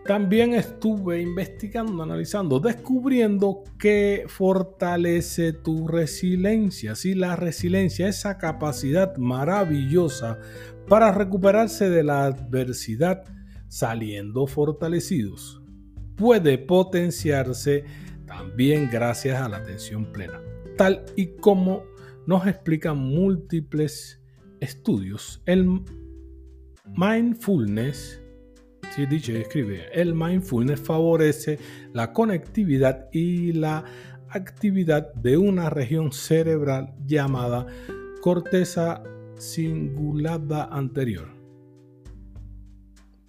También 0.06 0.54
estuve 0.54 1.22
investigando, 1.22 2.04
analizando, 2.04 2.60
descubriendo 2.60 3.64
que 3.80 4.26
fortalece 4.28 5.54
tu 5.54 5.88
resiliencia. 5.88 6.96
Si 6.96 7.16
la 7.16 7.38
resiliencia, 7.38 8.10
esa 8.10 8.38
capacidad 8.38 9.16
maravillosa 9.16 10.40
para 10.90 11.14
recuperarse 11.14 11.90
de 11.90 12.04
la 12.04 12.26
adversidad 12.26 13.24
saliendo 13.70 14.46
fortalecidos, 14.46 15.62
puede 16.18 16.58
potenciarse 16.58 17.86
también 18.26 18.90
gracias 18.92 19.42
a 19.42 19.48
la 19.48 19.58
atención 19.58 20.12
plena, 20.12 20.42
tal 20.78 21.06
y 21.16 21.28
como 21.38 21.84
nos 22.28 22.46
explican 22.46 22.98
múltiples 22.98 24.22
estudios. 24.60 25.42
El 25.46 25.82
mindfulness 26.98 28.23
Sí, 28.96 29.08
DJ 29.08 29.42
escribe, 29.42 29.88
el 29.92 30.14
mindfulness 30.14 30.80
favorece 30.80 31.58
la 31.94 32.14
conectividad 32.14 33.10
y 33.12 33.52
la 33.52 33.84
actividad 34.30 35.12
de 35.16 35.36
una 35.36 35.72
región 35.72 36.12
cerebral 36.12 36.94
llamada 37.04 37.66
corteza 38.22 39.02
cingulada 39.40 40.66
anterior. 40.66 41.28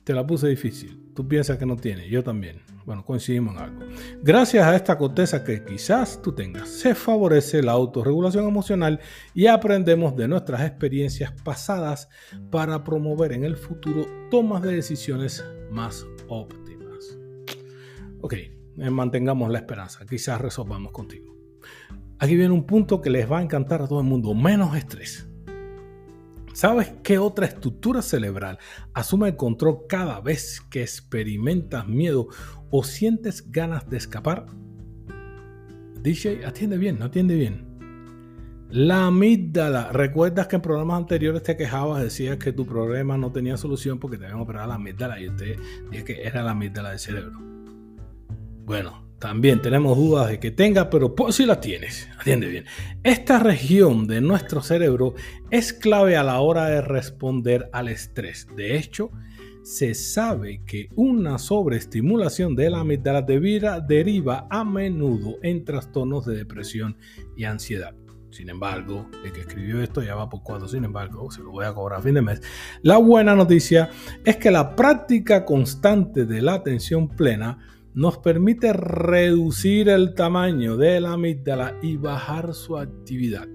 Te 0.05 0.13
la 0.13 0.27
puse 0.27 0.49
difícil. 0.49 1.01
Tú 1.15 1.27
piensas 1.27 1.57
que 1.57 1.65
no 1.65 1.77
tiene, 1.77 2.11
yo 2.11 2.23
también. 2.23 2.64
Bueno, 2.85 3.03
coincidimos 3.05 3.55
en 3.55 3.63
algo. 3.63 3.87
Gracias 4.23 4.67
a 4.67 4.77
esta 4.77 4.99
corteza 4.99 5.43
que 5.43 5.65
quizás 5.65 6.21
tú 6.21 6.33
tengas, 6.33 6.69
se 6.69 6.95
favorece 6.95 7.63
la 7.63 7.73
autorregulación 7.73 8.47
emocional 8.47 9.01
y 9.33 9.47
aprendemos 9.47 10.15
de 10.17 10.29
nuestras 10.29 10.61
experiencias 10.63 11.33
pasadas 11.43 12.09
para 12.51 12.85
promover 12.85 13.33
en 13.33 13.45
el 13.45 13.57
futuro 13.57 14.07
tomas 14.31 14.63
de 14.63 14.77
decisiones 14.77 15.45
más 15.71 16.07
óptimas. 16.29 17.19
Ok, 18.21 18.35
eh, 18.35 18.91
mantengamos 18.91 19.51
la 19.51 19.59
esperanza, 19.59 20.05
quizás 20.05 20.41
resolvamos 20.41 20.93
contigo. 20.93 21.35
Aquí 22.19 22.37
viene 22.37 22.53
un 22.53 22.67
punto 22.67 23.01
que 23.01 23.11
les 23.11 23.31
va 23.31 23.39
a 23.39 23.43
encantar 23.43 23.83
a 23.83 23.89
todo 23.89 24.01
el 24.01 24.07
mundo, 24.07 24.35
menos 24.35 24.77
estrés. 24.77 25.29
¿Sabes 26.55 26.93
qué 27.03 27.19
otra 27.19 27.47
estructura 27.47 28.01
cerebral 28.01 28.61
asume 28.93 29.29
el 29.29 29.37
control 29.37 29.89
cada 29.89 30.21
vez 30.21 30.61
que 30.71 30.83
experimentas 30.83 31.89
miedo 31.89 32.29
o 32.77 32.83
sientes 32.83 33.53
ganas 33.53 33.89
de 33.89 33.97
escapar? 33.97 34.47
DJ, 36.03 36.45
atiende 36.45 36.77
bien, 36.77 36.99
no 36.99 37.05
atiende 37.05 37.37
bien. 37.37 37.65
La 38.69 39.07
amígdala. 39.07 39.93
¿Recuerdas 39.93 40.49
que 40.49 40.57
en 40.57 40.63
programas 40.63 40.97
anteriores 40.97 41.45
te 41.45 41.57
quejabas, 41.57 42.03
decías 42.03 42.37
que 42.37 42.53
tu 42.53 42.67
problema 42.67 43.17
no 43.17 43.31
tenía 43.31 43.57
solución 43.57 44.01
porque 44.01 44.19
te 44.19 44.25
habían 44.25 44.41
operado 44.41 44.67
la 44.67 44.75
amígdala 44.75 45.21
y 45.21 45.29
usted 45.29 45.57
dije 45.93 46.03
que 46.03 46.23
era 46.25 46.43
la 46.43 46.51
amígdala 46.51 46.91
del 46.91 46.99
cerebro? 46.99 47.39
Bueno, 48.65 49.07
también 49.21 49.63
tenemos 49.63 49.97
dudas 49.97 50.31
de 50.31 50.41
que 50.41 50.51
tenga, 50.51 50.91
pero 50.91 51.15
pues 51.15 51.37
si 51.37 51.47
la 51.47 51.61
tienes, 51.61 52.09
atiende 52.19 52.49
bien. 52.49 52.65
Esta 53.05 53.39
región 53.39 54.09
de 54.09 54.21
nuestro 54.21 54.63
cerebro 54.63 55.15
es 55.49 55.73
clave 55.73 56.17
a 56.17 56.25
la 56.25 56.41
hora 56.41 56.67
de 56.67 56.81
responder 56.81 57.71
al 57.73 57.87
estrés. 57.87 58.49
De 58.57 58.77
hecho, 58.77 59.13
se 59.65 59.95
sabe 59.95 60.61
que 60.67 60.91
una 60.95 61.39
sobreestimulación 61.39 62.55
de 62.55 62.69
la 62.69 62.81
amígdala 62.81 63.23
deriva 63.23 64.47
a 64.51 64.63
menudo 64.63 65.37
en 65.43 65.65
trastornos 65.65 66.27
de 66.27 66.37
depresión 66.37 66.99
y 67.35 67.45
ansiedad. 67.45 67.95
Sin 68.31 68.51
embargo, 68.51 69.09
el 69.25 69.33
que 69.33 69.41
escribió 69.41 69.81
esto 69.81 70.03
ya 70.03 70.17
va 70.17 70.29
por 70.29 70.43
cuatro, 70.43 70.69
sin 70.69 70.85
embargo, 70.85 71.31
se 71.31 71.41
lo 71.41 71.51
voy 71.51 71.65
a 71.65 71.73
cobrar 71.73 72.01
a 72.01 72.03
fin 72.03 72.13
de 72.13 72.21
mes. 72.21 72.43
La 72.83 72.99
buena 72.99 73.35
noticia 73.35 73.89
es 74.23 74.37
que 74.37 74.51
la 74.51 74.77
práctica 74.77 75.47
constante 75.47 76.27
de 76.27 76.43
la 76.43 76.55
atención 76.55 77.09
plena 77.09 77.59
nos 77.95 78.19
permite 78.19 78.73
reducir 78.75 79.89
el 79.89 80.15
tamaño 80.15 80.77
de 80.77 81.01
la 81.01 81.13
amígdala 81.13 81.79
y 81.81 81.97
bajar 81.97 82.53
su 82.53 82.77
actividad. 82.77 83.49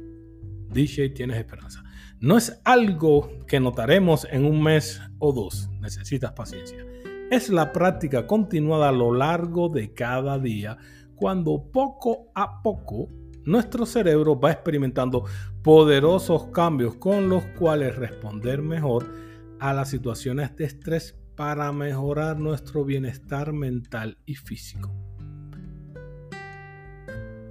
DJ, 0.74 1.10
tienes 1.10 1.38
esperanza. 1.38 1.84
No 2.20 2.38
es 2.38 2.60
algo 2.66 3.30
que 3.48 3.60
notaremos 3.60 4.28
en 4.30 4.46
un 4.46 4.62
mes 4.62 5.02
o 5.20 5.32
dos. 5.32 5.70
Necesitas 5.80 6.34
paciencia. 6.34 6.86
Es 7.32 7.50
la 7.50 7.72
práctica 7.72 8.28
continuada 8.28 8.90
a 8.90 8.94
lo 8.94 9.14
largo 9.14 9.70
de 9.70 9.94
cada 9.94 10.38
día, 10.40 10.78
cuando 11.16 11.72
poco 11.72 12.32
a 12.36 12.62
poco 12.62 13.08
nuestro 13.46 13.86
cerebro 13.86 14.40
va 14.40 14.52
experimentando 14.52 15.24
poderosos 15.64 16.48
cambios 16.48 16.96
con 16.96 17.30
los 17.30 17.44
cuales 17.58 17.96
responder 17.96 18.62
mejor 18.62 19.12
a 19.60 19.74
las 19.74 19.90
situaciones 19.90 20.56
de 20.56 20.66
estrés 20.66 21.18
para 21.36 21.72
mejorar 21.72 22.38
nuestro 22.40 22.84
bienestar 22.84 23.54
mental 23.54 24.18
y 24.26 24.36
físico. 24.36 25.09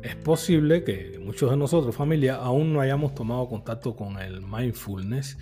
Es 0.02 0.14
posible 0.14 0.84
que 0.84 1.18
muchos 1.22 1.50
de 1.50 1.56
nosotros, 1.56 1.94
familia, 1.94 2.36
aún 2.36 2.72
no 2.72 2.80
hayamos 2.80 3.14
tomado 3.14 3.48
contacto 3.48 3.96
con 3.96 4.18
el 4.18 4.42
mindfulness. 4.42 5.38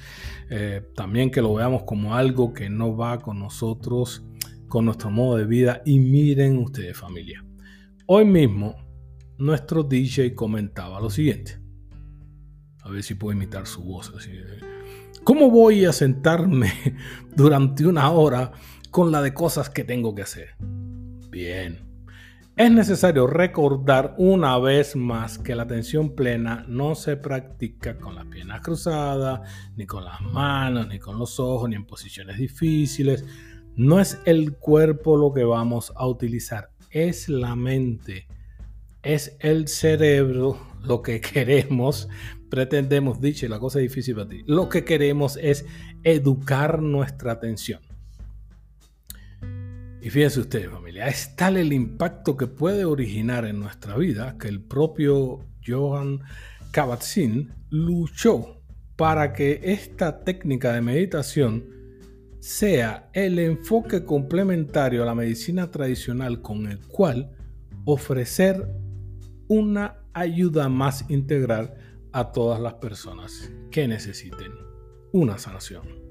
Eh, 0.48 0.82
también 0.94 1.30
que 1.30 1.42
lo 1.42 1.54
veamos 1.54 1.82
como 1.82 2.14
algo 2.14 2.54
que 2.54 2.70
no 2.70 2.96
va 2.96 3.20
con 3.20 3.38
nosotros, 3.38 4.24
con 4.68 4.86
nuestro 4.86 5.10
modo 5.10 5.36
de 5.36 5.44
vida. 5.44 5.82
Y 5.84 5.98
miren 5.98 6.58
ustedes, 6.58 6.96
familia. 6.96 7.44
Hoy 8.06 8.24
mismo, 8.24 8.76
nuestro 9.36 9.82
DJ 9.82 10.34
comentaba 10.34 11.00
lo 11.00 11.10
siguiente. 11.10 11.60
A 12.82 12.88
ver 12.88 13.02
si 13.02 13.14
puedo 13.14 13.36
imitar 13.36 13.66
su 13.66 13.82
voz. 13.82 14.10
¿Cómo 15.22 15.50
voy 15.50 15.84
a 15.84 15.92
sentarme 15.92 16.72
durante 17.36 17.86
una 17.86 18.10
hora 18.10 18.52
con 18.90 19.12
la 19.12 19.20
de 19.20 19.34
cosas 19.34 19.68
que 19.68 19.84
tengo 19.84 20.14
que 20.14 20.22
hacer? 20.22 20.56
Bien, 21.30 21.85
es 22.56 22.70
necesario 22.70 23.26
recordar 23.26 24.14
una 24.16 24.58
vez 24.58 24.96
más 24.96 25.38
que 25.38 25.54
la 25.54 25.64
atención 25.64 26.14
plena 26.14 26.64
no 26.66 26.94
se 26.94 27.18
practica 27.18 27.98
con 27.98 28.14
las 28.14 28.24
piernas 28.24 28.62
cruzadas, 28.62 29.40
ni 29.76 29.84
con 29.84 30.04
las 30.04 30.22
manos, 30.22 30.88
ni 30.88 30.98
con 30.98 31.18
los 31.18 31.38
ojos, 31.38 31.68
ni 31.68 31.76
en 31.76 31.84
posiciones 31.84 32.38
difíciles. 32.38 33.26
No 33.74 34.00
es 34.00 34.18
el 34.24 34.56
cuerpo 34.56 35.18
lo 35.18 35.34
que 35.34 35.44
vamos 35.44 35.92
a 35.96 36.06
utilizar, 36.06 36.70
es 36.90 37.28
la 37.28 37.54
mente, 37.56 38.26
es 39.02 39.36
el 39.40 39.68
cerebro 39.68 40.58
lo 40.82 41.02
que 41.02 41.20
queremos, 41.32 42.08
pretendemos, 42.48 43.20
dicho, 43.20 43.46
la 43.48 43.58
cosa 43.58 43.80
es 43.80 43.82
difícil 43.82 44.14
para 44.14 44.28
ti, 44.28 44.44
lo 44.46 44.70
que 44.70 44.82
queremos 44.82 45.36
es 45.36 45.66
educar 46.04 46.80
nuestra 46.80 47.32
atención. 47.32 47.85
Y 50.06 50.10
fíjense 50.10 50.38
ustedes, 50.38 50.70
familia, 50.70 51.08
es 51.08 51.34
tal 51.34 51.56
el 51.56 51.72
impacto 51.72 52.36
que 52.36 52.46
puede 52.46 52.84
originar 52.84 53.44
en 53.44 53.58
nuestra 53.58 53.96
vida 53.96 54.36
que 54.38 54.46
el 54.46 54.62
propio 54.62 55.40
Johann 55.66 56.20
Kabat-Zinn 56.70 57.52
luchó 57.70 58.62
para 58.94 59.32
que 59.32 59.58
esta 59.64 60.22
técnica 60.22 60.72
de 60.72 60.80
meditación 60.80 61.64
sea 62.38 63.10
el 63.14 63.40
enfoque 63.40 64.04
complementario 64.04 65.02
a 65.02 65.06
la 65.06 65.16
medicina 65.16 65.72
tradicional 65.72 66.40
con 66.40 66.68
el 66.68 66.78
cual 66.86 67.32
ofrecer 67.84 68.64
una 69.48 70.04
ayuda 70.12 70.68
más 70.68 71.04
integral 71.10 71.74
a 72.12 72.30
todas 72.30 72.60
las 72.60 72.74
personas 72.74 73.50
que 73.72 73.88
necesiten 73.88 74.52
una 75.10 75.36
sanación. 75.36 76.05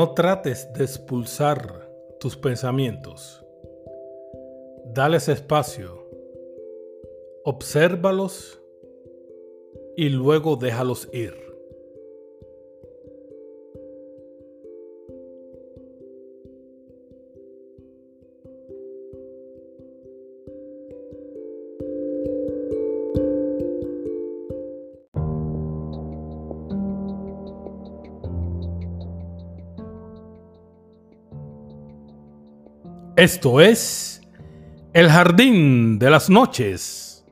No 0.00 0.14
trates 0.14 0.72
de 0.72 0.84
expulsar 0.84 1.86
tus 2.20 2.34
pensamientos. 2.34 3.44
Dales 4.86 5.28
espacio. 5.28 6.08
Obsérvalos 7.44 8.62
y 9.98 10.08
luego 10.08 10.56
déjalos 10.56 11.06
ir. 11.12 11.34
Esto 33.20 33.60
es 33.60 34.22
El 34.94 35.10
Jardín 35.10 35.98
de 35.98 36.08
las 36.08 36.30
Noches. 36.30 37.22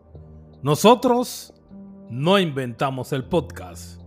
Nosotros 0.63 1.55
no 2.11 2.39
inventamos 2.39 3.15
el 3.15 3.25
podcast, 3.25 3.99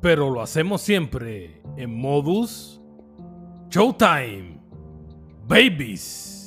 pero 0.00 0.30
lo 0.30 0.42
hacemos 0.42 0.80
siempre 0.80 1.62
en 1.76 1.96
modus 1.96 2.80
Showtime. 3.70 4.58
Babies. 5.46 6.41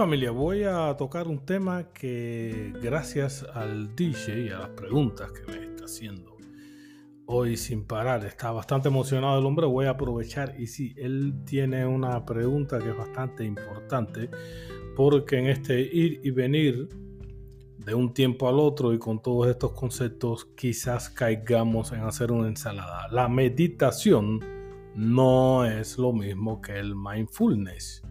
Familia, 0.00 0.30
voy 0.30 0.64
a 0.64 0.96
tocar 0.96 1.28
un 1.28 1.44
tema 1.44 1.92
que 1.92 2.72
gracias 2.80 3.44
al 3.52 3.94
DJ 3.94 4.46
y 4.46 4.48
a 4.48 4.60
las 4.60 4.70
preguntas 4.70 5.30
que 5.30 5.52
me 5.52 5.62
está 5.66 5.84
haciendo 5.84 6.38
hoy 7.26 7.58
sin 7.58 7.84
parar, 7.84 8.24
está 8.24 8.50
bastante 8.50 8.88
emocionado 8.88 9.38
el 9.38 9.44
hombre, 9.44 9.66
voy 9.66 9.84
a 9.84 9.90
aprovechar 9.90 10.54
y 10.58 10.68
sí, 10.68 10.94
él 10.96 11.42
tiene 11.44 11.86
una 11.86 12.24
pregunta 12.24 12.78
que 12.78 12.88
es 12.88 12.96
bastante 12.96 13.44
importante 13.44 14.30
porque 14.96 15.36
en 15.36 15.48
este 15.48 15.78
ir 15.78 16.22
y 16.24 16.30
venir 16.30 16.88
de 17.76 17.92
un 17.92 18.14
tiempo 18.14 18.48
al 18.48 18.58
otro 18.58 18.94
y 18.94 18.98
con 18.98 19.20
todos 19.20 19.48
estos 19.48 19.72
conceptos 19.72 20.46
quizás 20.56 21.10
caigamos 21.10 21.92
en 21.92 22.00
hacer 22.00 22.32
una 22.32 22.48
ensalada. 22.48 23.06
La 23.08 23.28
meditación 23.28 24.40
no 24.94 25.66
es 25.66 25.98
lo 25.98 26.14
mismo 26.14 26.62
que 26.62 26.78
el 26.78 26.96
mindfulness. 26.96 28.02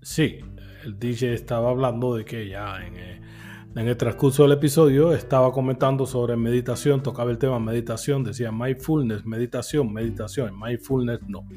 Sí, 0.00 0.38
el 0.84 0.98
DJ 0.98 1.34
estaba 1.34 1.70
hablando 1.70 2.14
de 2.14 2.24
que 2.24 2.48
ya 2.48 2.78
eh, 2.80 3.20
en, 3.74 3.88
el 3.88 3.96
transcurso 3.96 4.44
del 4.44 4.52
episodio 4.52 5.12
estaba 5.12 5.52
comentando 5.52 6.06
sobre 6.06 6.36
meditación, 6.36 7.02
tocaba 7.02 7.30
el 7.30 7.38
tema 7.38 7.58
meditación, 7.58 8.22
decía 8.22 8.52
mindfulness, 8.52 9.26
meditación, 9.26 9.92
meditación, 9.92 10.58
mindfulness 10.58 11.20
no. 11.26 11.48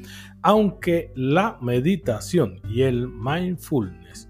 Aunque 0.42 1.12
la 1.14 1.58
meditación 1.60 2.60
y 2.68 2.82
el 2.82 3.08
mindfulness 3.08 4.28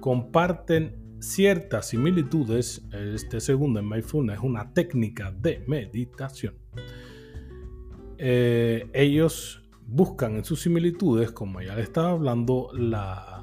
comparten 0.00 0.96
ciertas 1.20 1.88
similitudes, 1.88 2.84
este 2.90 3.38
segundo 3.40 3.80
en 3.80 3.88
mindfulness 3.88 4.38
es 4.38 4.42
una 4.42 4.72
técnica 4.72 5.30
de 5.30 5.62
meditación. 5.66 6.54
Eh, 8.16 8.88
ellos 8.94 9.62
buscan 9.86 10.36
en 10.36 10.44
sus 10.44 10.62
similitudes, 10.62 11.32
como 11.32 11.60
ya 11.60 11.76
le 11.76 11.82
estaba 11.82 12.10
hablando, 12.10 12.70
la 12.72 13.41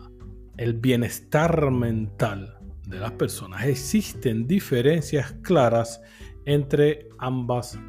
el 0.59 0.73
bienestar 0.73 1.71
mental 1.71 2.57
de 2.85 2.99
las 2.99 3.13
personas, 3.13 3.63
existen 3.65 4.45
diferencias 4.45 5.31
claras 5.41 6.01
entre 6.43 7.07
ambas 7.17 7.79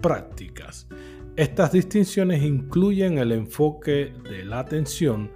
prácticas. 0.00 0.86
Estas 1.34 1.72
distinciones 1.72 2.44
incluyen 2.44 3.18
el 3.18 3.32
enfoque 3.32 4.12
de 4.30 4.44
la 4.44 4.60
atención, 4.60 5.32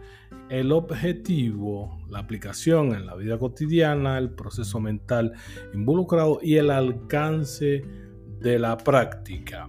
el 0.51 0.71
objetivo, 0.71 2.01
la 2.09 2.21
aplicación 2.21 2.95
en 2.95 3.07
la 3.07 3.17
vida 3.17 3.39
cotidiana, 3.39 4.17
el 4.17 4.31
proceso 4.31 4.79
mental 4.79 5.33
involucrado 5.75 6.39
y 6.41 6.59
el 6.59 6.71
alcance 6.71 7.85
de 8.39 8.59
la 8.61 8.77
práctica. 8.77 9.69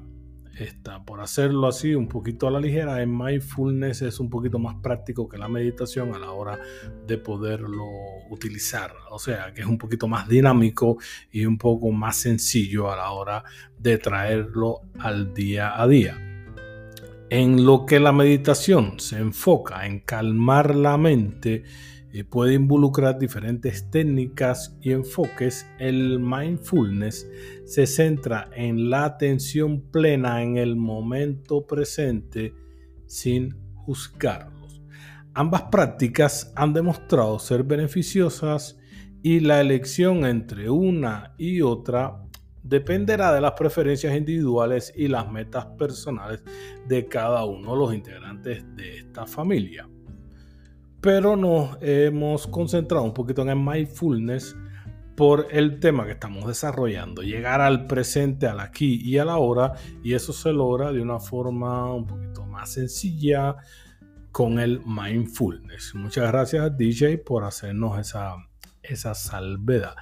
Por 1.05 1.21
hacerlo 1.21 1.67
así 1.67 1.95
un 1.95 2.07
poquito 2.07 2.47
a 2.47 2.51
la 2.51 2.59
ligera, 2.59 3.01
el 3.01 3.07
mindfulness 3.07 4.03
es 4.03 4.19
un 4.19 4.29
poquito 4.29 4.59
más 4.59 4.75
práctico 4.81 5.27
que 5.27 5.37
la 5.37 5.47
meditación 5.47 6.13
a 6.13 6.19
la 6.19 6.31
hora 6.31 6.59
de 7.07 7.17
poderlo 7.17 7.85
utilizar. 8.29 8.93
O 9.09 9.19
sea, 9.19 9.53
que 9.53 9.61
es 9.61 9.67
un 9.67 9.77
poquito 9.77 10.07
más 10.07 10.27
dinámico 10.27 10.97
y 11.31 11.45
un 11.45 11.57
poco 11.57 11.91
más 11.91 12.17
sencillo 12.17 12.91
a 12.91 12.95
la 12.95 13.11
hora 13.11 13.43
de 13.77 13.97
traerlo 13.97 14.81
al 14.99 15.33
día 15.33 15.81
a 15.81 15.87
día. 15.87 16.17
En 17.29 17.65
lo 17.65 17.87
que 17.87 17.99
la 17.99 18.11
meditación 18.11 18.99
se 18.99 19.17
enfoca 19.17 19.87
en 19.87 20.01
calmar 20.01 20.75
la 20.75 20.97
mente, 20.97 21.63
puede 22.21 22.53
involucrar 22.53 23.17
diferentes 23.17 23.89
técnicas 23.89 24.77
y 24.81 24.91
enfoques, 24.91 25.65
el 25.79 26.19
mindfulness 26.19 27.27
se 27.65 27.87
centra 27.87 28.51
en 28.55 28.91
la 28.91 29.05
atención 29.05 29.81
plena 29.89 30.43
en 30.43 30.57
el 30.57 30.75
momento 30.75 31.65
presente 31.65 32.53
sin 33.07 33.57
juzgarlos. 33.73 34.83
Ambas 35.33 35.63
prácticas 35.63 36.53
han 36.55 36.73
demostrado 36.73 37.39
ser 37.39 37.63
beneficiosas 37.63 38.77
y 39.23 39.39
la 39.39 39.59
elección 39.59 40.23
entre 40.25 40.69
una 40.69 41.33
y 41.39 41.61
otra 41.61 42.19
dependerá 42.61 43.33
de 43.33 43.41
las 43.41 43.53
preferencias 43.53 44.15
individuales 44.15 44.93
y 44.95 45.07
las 45.07 45.31
metas 45.31 45.65
personales 45.79 46.43
de 46.87 47.07
cada 47.07 47.43
uno 47.43 47.71
de 47.71 47.77
los 47.77 47.93
integrantes 47.95 48.63
de 48.75 48.99
esta 48.99 49.25
familia 49.25 49.89
pero 51.03 51.35
nos 51.35 51.77
hemos 51.81 52.47
concentrado 52.47 53.03
un 53.03 53.13
poquito 53.13 53.41
en 53.41 53.49
el 53.49 53.57
mindfulness 53.57 54.55
por 55.17 55.47
el 55.51 55.81
tema 55.81 56.05
que 56.05 56.13
estamos 56.13 56.47
desarrollando, 56.47 57.21
llegar 57.23 57.59
al 57.59 57.87
presente, 57.87 58.47
al 58.47 58.61
aquí 58.61 59.01
y 59.03 59.17
a 59.17 59.25
la 59.25 59.35
hora, 59.35 59.73
y 60.01 60.13
eso 60.13 60.31
se 60.31 60.53
logra 60.53 60.93
de 60.93 61.01
una 61.01 61.19
forma 61.19 61.93
un 61.93 62.07
poquito 62.07 62.45
más 62.45 62.71
sencilla 62.71 63.57
con 64.31 64.59
el 64.59 64.79
mindfulness. 64.85 65.93
Muchas 65.93 66.31
gracias 66.31 66.77
DJ 66.77 67.17
por 67.17 67.43
hacernos 67.43 67.99
esa, 67.99 68.37
esa 68.81 69.13
salveda, 69.13 69.97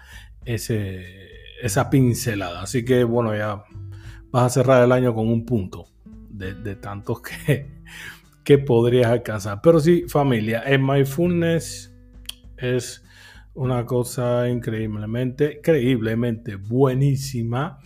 ese, 0.46 1.04
esa 1.64 1.90
pincelada. 1.90 2.62
Así 2.62 2.86
que 2.86 3.04
bueno, 3.04 3.36
ya 3.36 3.64
vas 4.30 4.44
a 4.44 4.50
cerrar 4.50 4.84
el 4.84 4.92
año 4.92 5.16
con 5.16 5.28
un 5.28 5.48
punto 5.48 5.88
de, 6.30 6.54
de 6.54 6.76
tantos 6.76 7.22
que, 7.24 7.81
que 8.44 8.58
podrías 8.58 9.12
alcanzar. 9.12 9.62
Pero 9.62 9.80
sí, 9.80 10.06
familia, 10.08 10.60
el 10.62 10.80
mindfulness 10.80 11.94
es 12.58 13.04
una 13.54 13.86
cosa 13.86 14.48
increíblemente, 14.50 15.58
increíblemente 15.58 16.56
buenísima 16.56 17.80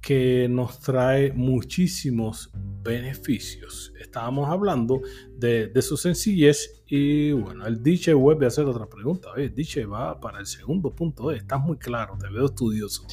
que 0.00 0.48
nos 0.48 0.80
trae 0.80 1.32
muchísimos 1.32 2.50
beneficios. 2.54 3.92
Estábamos 4.00 4.48
hablando 4.48 5.02
de, 5.36 5.70
su 5.82 5.96
sencillez 5.96 6.82
y 6.86 7.32
bueno, 7.32 7.66
el 7.66 7.82
DJ 7.82 8.14
vuelve 8.14 8.46
a 8.46 8.48
hacer 8.48 8.64
otra 8.64 8.88
pregunta. 8.88 9.30
Oye, 9.32 9.50
DJ 9.50 9.84
va 9.84 10.18
para 10.18 10.40
el 10.40 10.46
segundo 10.46 10.94
punto. 10.94 11.30
estás 11.30 11.60
muy 11.60 11.76
claro, 11.76 12.16
te 12.18 12.28
veo 12.30 12.46
estudioso. 12.46 13.06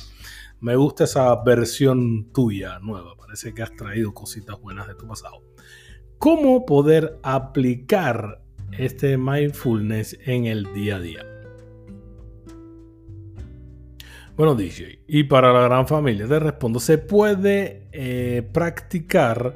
Me 0.62 0.76
gusta 0.76 1.04
esa 1.04 1.36
versión 1.44 2.32
tuya 2.32 2.80
nueva. 2.80 3.16
Parece 3.18 3.54
que 3.54 3.62
has 3.62 3.76
traído 3.76 4.14
cositas 4.14 4.60
buenas 4.60 4.88
de 4.88 4.96
tu 4.96 5.06
pasado 5.06 5.44
cómo 6.20 6.66
poder 6.66 7.20
aplicar 7.24 8.42
este 8.78 9.18
mindfulness 9.18 10.18
en 10.26 10.46
el 10.46 10.72
día 10.74 10.98
a 10.98 11.00
día. 11.00 11.26
Bueno, 14.36 14.54
DJ, 14.54 15.00
y 15.08 15.24
para 15.24 15.52
la 15.52 15.62
gran 15.62 15.88
familia, 15.88 16.28
te 16.28 16.40
respondo, 16.40 16.80
se 16.80 17.00
puede 17.00 17.88
eh, 17.92 18.48
practicar 18.54 19.56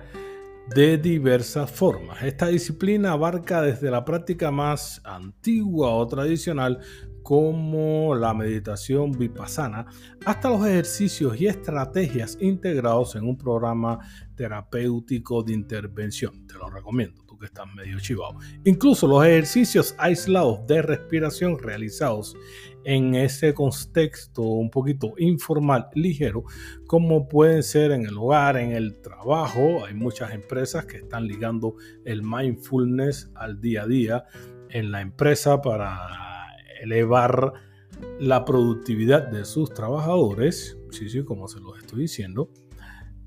de 0.74 0.98
diversas 0.98 1.70
formas. 1.70 2.24
Esta 2.24 2.48
disciplina 2.48 3.12
abarca 3.12 3.62
desde 3.62 3.92
la 3.92 4.04
práctica 4.06 4.50
más 4.50 5.02
antigua 5.04 5.92
o 5.92 6.08
tradicional 6.08 6.80
como 7.24 8.16
la 8.16 8.34
meditación 8.34 9.12
vipassana, 9.12 9.86
hasta 10.26 10.50
los 10.50 10.66
ejercicios 10.66 11.40
y 11.40 11.48
estrategias 11.48 12.38
integrados 12.42 13.16
en 13.16 13.24
un 13.24 13.38
programa 13.38 14.00
terapéutico 14.36 15.44
de 15.44 15.54
intervención. 15.54 16.48
Te 16.48 16.56
lo 16.56 16.70
recomiendo, 16.70 17.24
tú 17.28 17.38
que 17.38 17.46
estás 17.46 17.68
medio 17.76 18.00
chivado. 18.00 18.38
Incluso 18.64 19.08
los 19.08 19.24
ejercicios 19.26 19.96
aislados 19.98 20.66
de 20.68 20.82
respiración 20.82 21.60
realizados 21.60 22.36
en 22.84 23.14
ese 23.14 23.54
contexto 23.54 24.42
un 24.42 24.72
poquito 24.72 25.14
informal, 25.18 25.90
ligero, 25.94 26.44
como 26.88 27.28
pueden 27.28 27.64
ser 27.64 27.92
en 27.92 28.06
el 28.06 28.18
hogar, 28.18 28.58
en 28.58 28.72
el 28.72 29.02
trabajo. 29.02 29.86
Hay 29.86 29.94
muchas 29.94 30.32
empresas 30.32 30.86
que 30.86 30.98
están 30.98 31.28
ligando 31.28 31.76
el 32.06 32.24
mindfulness 32.24 33.30
al 33.36 33.62
día 33.62 33.84
a 33.84 33.88
día 33.88 34.26
en 34.70 34.92
la 34.92 35.02
empresa 35.02 35.62
para 35.62 36.31
elevar 36.82 37.54
la 38.20 38.46
productividad 38.46 39.28
de 39.28 39.46
sus 39.46 39.74
trabajadores, 39.74 40.78
sí, 40.92 41.10
sí, 41.10 41.24
como 41.24 41.48
se 41.48 41.60
los 41.60 41.78
estoy 41.78 42.02
diciendo, 42.02 42.50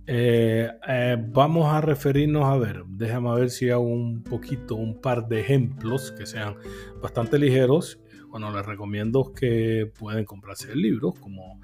eh, 0.06 0.70
eh, 0.86 1.16
vamos 1.18 1.72
a 1.72 1.80
referirnos 1.80 2.44
a 2.44 2.56
ver, 2.58 2.84
déjame 2.86 3.34
ver 3.34 3.50
si 3.50 3.70
hago 3.70 3.84
un 3.84 4.22
poquito, 4.22 4.74
un 4.74 5.00
par 5.00 5.28
de 5.28 5.40
ejemplos 5.40 6.12
que 6.12 6.26
sean 6.26 6.56
bastante 7.00 7.38
ligeros. 7.38 7.98
Bueno, 8.28 8.54
les 8.54 8.66
recomiendo 8.66 9.32
que 9.32 9.90
pueden 9.98 10.24
comprarse 10.24 10.72
el 10.72 10.82
libro, 10.82 11.12
como 11.12 11.60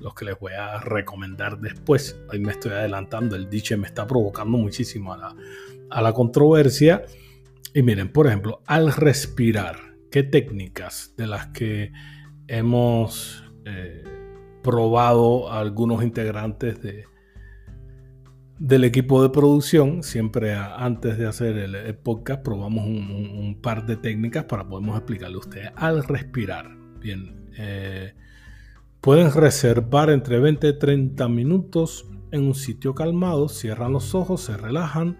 los 0.00 0.14
que 0.14 0.24
les 0.24 0.38
voy 0.38 0.54
a 0.54 0.80
recomendar 0.80 1.60
después. 1.60 2.18
Ahí 2.30 2.40
me 2.40 2.52
estoy 2.52 2.72
adelantando, 2.72 3.36
el 3.36 3.48
dicho 3.48 3.76
me 3.78 3.86
está 3.86 4.06
provocando 4.06 4.56
muchísimo 4.58 5.12
a 5.12 5.18
la, 5.18 5.36
a 5.90 6.02
la 6.02 6.12
controversia. 6.12 7.04
Y 7.74 7.82
miren, 7.82 8.10
por 8.10 8.26
ejemplo, 8.26 8.62
al 8.66 8.92
respirar, 8.92 9.93
qué 10.14 10.22
técnicas 10.22 11.12
de 11.16 11.26
las 11.26 11.48
que 11.48 11.90
hemos 12.46 13.42
eh, 13.64 14.04
probado 14.62 15.50
algunos 15.50 16.04
integrantes 16.04 16.80
de, 16.80 17.06
del 18.56 18.84
equipo 18.84 19.24
de 19.24 19.30
producción. 19.30 20.04
Siempre 20.04 20.54
antes 20.54 21.18
de 21.18 21.26
hacer 21.26 21.58
el, 21.58 21.96
podcast 21.96 22.44
probamos 22.44 22.86
un, 22.86 23.58
par 23.60 23.86
de 23.86 23.96
técnicas 23.96 24.44
para 24.44 24.68
poder 24.68 24.88
explicarle 24.90 25.34
a 25.34 25.40
ustedes. 25.40 25.70
Al 25.74 26.04
respirar, 26.04 26.70
bien, 27.00 27.50
eh, 27.58 28.14
pueden 29.00 29.32
reservar 29.32 30.10
entre 30.10 30.38
20 30.38 30.68
y 30.68 30.78
30 30.78 31.28
minutos 31.28 32.08
en 32.30 32.44
un 32.44 32.54
sitio 32.54 32.94
calmado, 32.94 33.48
cierran 33.48 33.92
los 33.92 34.14
ojos, 34.14 34.42
se 34.42 34.56
relajan, 34.56 35.18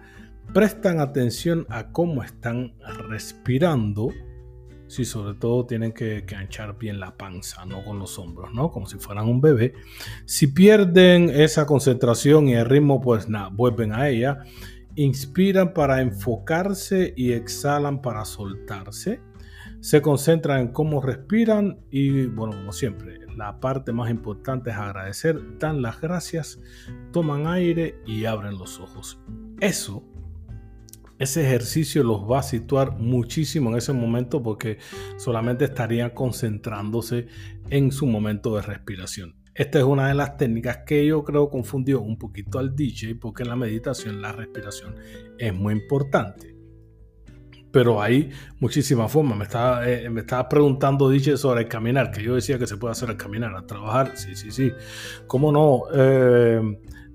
prestan 0.53 1.01
atención 1.01 1.65
a 1.67 1.91
cómo 1.91 2.23
están 2.23 2.75
respirando 3.09 4.07
Sí, 4.87 5.03
sobre 5.03 5.33
todo 5.33 5.65
tienen 5.65 5.93
que, 5.93 6.23
anchar 6.35 6.77
bien 6.77 6.99
la 6.99 7.17
panza, 7.17 7.65
no 7.65 7.83
con 7.83 7.99
los 7.99 8.19
hombros, 8.19 8.53
¿no? 8.53 8.71
Como 8.71 8.85
si 8.85 8.97
fueran 8.97 9.27
un 9.27 9.41
bebé. 9.41 9.73
Si 10.25 10.47
pierden 10.47 11.29
esa 11.29 11.65
concentración 11.65 12.47
y 12.47 12.53
el 12.53 12.65
ritmo, 12.65 13.01
pues 13.01 13.27
nada, 13.27 13.49
vuelven 13.49 13.93
a 13.93 14.09
ella. 14.09 14.39
Inspiran 14.95 15.73
para 15.73 16.01
enfocarse 16.01 17.13
y 17.17 17.33
exhalan 17.33 18.01
para 18.01 18.25
soltarse. 18.25 19.21
Se 19.79 20.01
concentran 20.01 20.61
en 20.61 20.67
cómo 20.69 21.01
respiran 21.01 21.79
y, 21.89 22.27
bueno, 22.27 22.53
como 22.53 22.71
siempre, 22.71 23.19
la 23.35 23.59
parte 23.59 23.91
más 23.91 24.09
importante 24.09 24.69
es 24.69 24.77
agradecer, 24.77 25.59
dan 25.59 25.81
las 25.81 25.99
gracias, 25.99 26.59
toman 27.11 27.47
aire 27.47 27.95
y 28.05 28.25
abren 28.25 28.57
los 28.57 28.79
ojos. 28.79 29.19
Eso 29.59 30.03
ese 31.17 31.45
ejercicio 31.45 32.03
los 32.03 32.29
va 32.29 32.39
a 32.39 32.43
situar 32.43 32.97
muchísimo 32.97 33.69
en 33.69 33.77
ese 33.77 33.93
momento 33.93 34.43
porque 34.43 34.77
solamente 35.17 35.65
estarían 35.65 36.09
concentrándose 36.09 37.27
en 37.69 37.91
su 37.91 38.05
momento 38.05 38.55
de 38.55 38.61
respiración. 38.61 39.35
Esta 39.53 39.79
es 39.79 39.85
una 39.85 40.09
de 40.09 40.15
las 40.15 40.35
técnicas 40.35 40.79
que 40.85 41.05
yo 41.05 41.23
creo 41.23 41.49
confundió 41.49 42.01
un 42.01 42.17
poquito 42.17 42.59
al 42.59 42.75
DJ 42.75 43.15
porque 43.15 43.43
en 43.43 43.49
la 43.49 43.55
meditación 43.55 44.21
la 44.21 44.33
respiración 44.33 44.95
es 45.37 45.53
muy 45.53 45.73
importante. 45.73 46.53
Pero 47.71 48.01
hay 48.01 48.31
muchísimas 48.59 49.11
formas. 49.11 49.37
Me 49.37 49.43
estaba, 49.45 49.89
eh, 49.89 50.09
preguntando 50.49 51.09
DJ 51.09 51.37
sobre 51.37 51.61
el 51.61 51.67
caminar, 51.67 52.11
que 52.11 52.23
yo 52.23 52.35
decía 52.35 52.57
que 52.57 52.67
se 52.67 52.77
puede 52.77 52.93
hacer 52.93 53.09
el 53.09 53.17
caminar, 53.17 53.53
al 53.53 53.65
trabajar. 53.65 54.13
Sí, 54.15 54.35
sí, 54.35 54.51
sí. 54.51 54.71
¿Cómo 55.27 55.51
no? 55.51 55.83
Eh, 55.93 56.61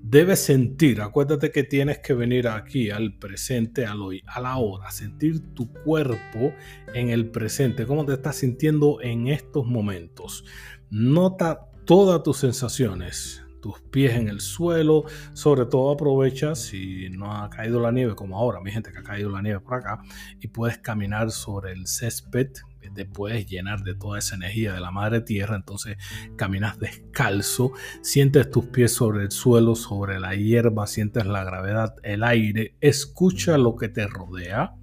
debes 0.03 0.43
sentir, 0.43 1.01
acuérdate 1.01 1.51
que 1.51 1.63
tienes 1.63 1.99
que 1.99 2.13
venir 2.13 2.47
aquí 2.47 2.89
al 2.89 3.17
presente, 3.17 3.85
al 3.85 4.01
hoy, 4.01 4.21
a 4.25 4.41
la 4.41 4.57
hora, 4.57 4.91
sentir 4.91 5.53
tu 5.53 5.71
cuerpo 5.71 6.53
en 6.93 7.09
el 7.09 7.29
presente, 7.29 7.85
cómo 7.85 8.05
te 8.05 8.13
estás 8.13 8.37
sintiendo 8.37 8.99
en 9.01 9.27
estos 9.27 9.65
momentos. 9.65 10.43
Nota 10.89 11.69
todas 11.85 12.23
tus 12.23 12.37
sensaciones, 12.37 13.43
tus 13.61 13.79
pies 13.79 14.15
en 14.15 14.27
el 14.27 14.41
suelo, 14.41 15.05
sobre 15.33 15.65
todo 15.65 15.91
aprovecha 15.91 16.55
si 16.55 17.09
no 17.11 17.33
ha 17.33 17.49
caído 17.49 17.79
la 17.79 17.91
nieve 17.91 18.15
como 18.15 18.37
ahora, 18.37 18.59
mi 18.59 18.71
gente 18.71 18.91
que 18.91 18.99
ha 18.99 19.03
caído 19.03 19.29
la 19.29 19.41
nieve 19.41 19.59
por 19.59 19.75
acá, 19.75 20.01
y 20.39 20.47
puedes 20.47 20.79
caminar 20.79 21.31
sobre 21.31 21.71
el 21.71 21.87
césped, 21.87 22.51
te 22.89 23.05
puedes 23.05 23.45
llenar 23.47 23.83
de 23.83 23.95
toda 23.95 24.19
esa 24.19 24.35
energía 24.35 24.73
de 24.73 24.79
la 24.79 24.91
madre 24.91 25.21
tierra, 25.21 25.55
entonces 25.55 25.97
caminas 26.35 26.79
descalzo, 26.79 27.71
sientes 28.01 28.49
tus 28.49 28.65
pies 28.65 28.93
sobre 28.93 29.23
el 29.23 29.31
suelo, 29.31 29.75
sobre 29.75 30.19
la 30.19 30.35
hierba, 30.35 30.87
sientes 30.87 31.25
la 31.25 31.43
gravedad, 31.43 31.95
el 32.03 32.23
aire, 32.23 32.75
escucha 32.81 33.57
lo 33.57 33.75
que 33.75 33.89
te 33.89 34.07
rodea. 34.07 34.75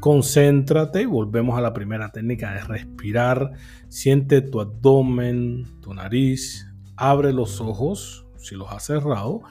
Concéntrate 0.00 1.02
y 1.02 1.06
volvemos 1.06 1.56
a 1.56 1.60
la 1.60 1.72
primera 1.72 2.10
técnica 2.10 2.52
de 2.52 2.60
respirar. 2.60 3.52
Siente 3.88 4.40
tu 4.42 4.60
abdomen, 4.60 5.80
tu 5.80 5.94
nariz, 5.94 6.66
abre 6.96 7.32
los 7.32 7.60
ojos, 7.60 8.26
si 8.36 8.56
los 8.56 8.70
has 8.72 8.84
cerrado, 8.84 9.42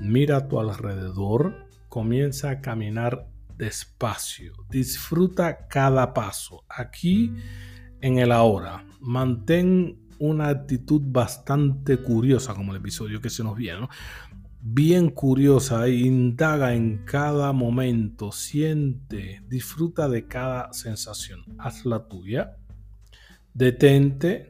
mira 0.00 0.38
a 0.38 0.48
tu 0.48 0.60
alrededor, 0.60 1.66
comienza 1.88 2.50
a 2.50 2.60
caminar 2.60 3.28
despacio, 3.58 4.52
disfruta 4.70 5.66
cada 5.66 6.14
paso. 6.14 6.64
Aquí 6.68 7.34
en 8.00 8.18
el 8.18 8.30
ahora, 8.30 8.84
mantén 9.00 9.98
una 10.20 10.48
actitud 10.48 11.02
bastante 11.04 11.98
curiosa, 11.98 12.54
como 12.54 12.72
el 12.72 12.78
episodio 12.78 13.20
que 13.20 13.30
se 13.30 13.42
nos 13.42 13.56
viene, 13.56 13.88
bien 14.60 15.10
curiosa, 15.10 15.86
e 15.86 15.96
indaga 15.96 16.74
en 16.74 17.04
cada 17.04 17.52
momento, 17.52 18.30
siente, 18.32 19.42
disfruta 19.48 20.08
de 20.08 20.26
cada 20.26 20.72
sensación, 20.72 21.44
haz 21.58 21.84
la 21.84 22.06
tuya, 22.06 22.56
detente, 23.54 24.48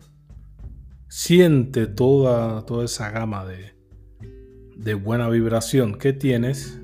siente 1.09 1.87
toda, 1.87 2.65
toda 2.67 2.85
esa 2.85 3.11
gama 3.11 3.47
de, 3.47 3.75
de 4.77 4.95
buena 4.95 5.29
vibración 5.31 5.97
que 5.97 6.13
tienes 6.13 6.81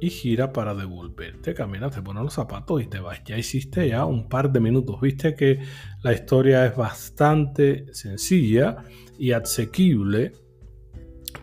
y 0.00 0.10
gira 0.10 0.52
para 0.52 0.74
devolverte. 0.74 1.54
Caminas, 1.54 1.94
te 1.94 2.02
pones 2.02 2.22
los 2.22 2.34
zapatos 2.34 2.82
y 2.82 2.86
te 2.86 3.00
vas. 3.00 3.22
Ya 3.24 3.36
hiciste 3.36 3.88
ya 3.88 4.04
un 4.04 4.28
par 4.28 4.50
de 4.50 4.60
minutos. 4.60 5.00
Viste 5.00 5.34
que 5.34 5.60
la 6.02 6.12
historia 6.12 6.66
es 6.66 6.76
bastante 6.76 7.92
sencilla 7.92 8.78
y 9.18 9.32
asequible 9.32 10.32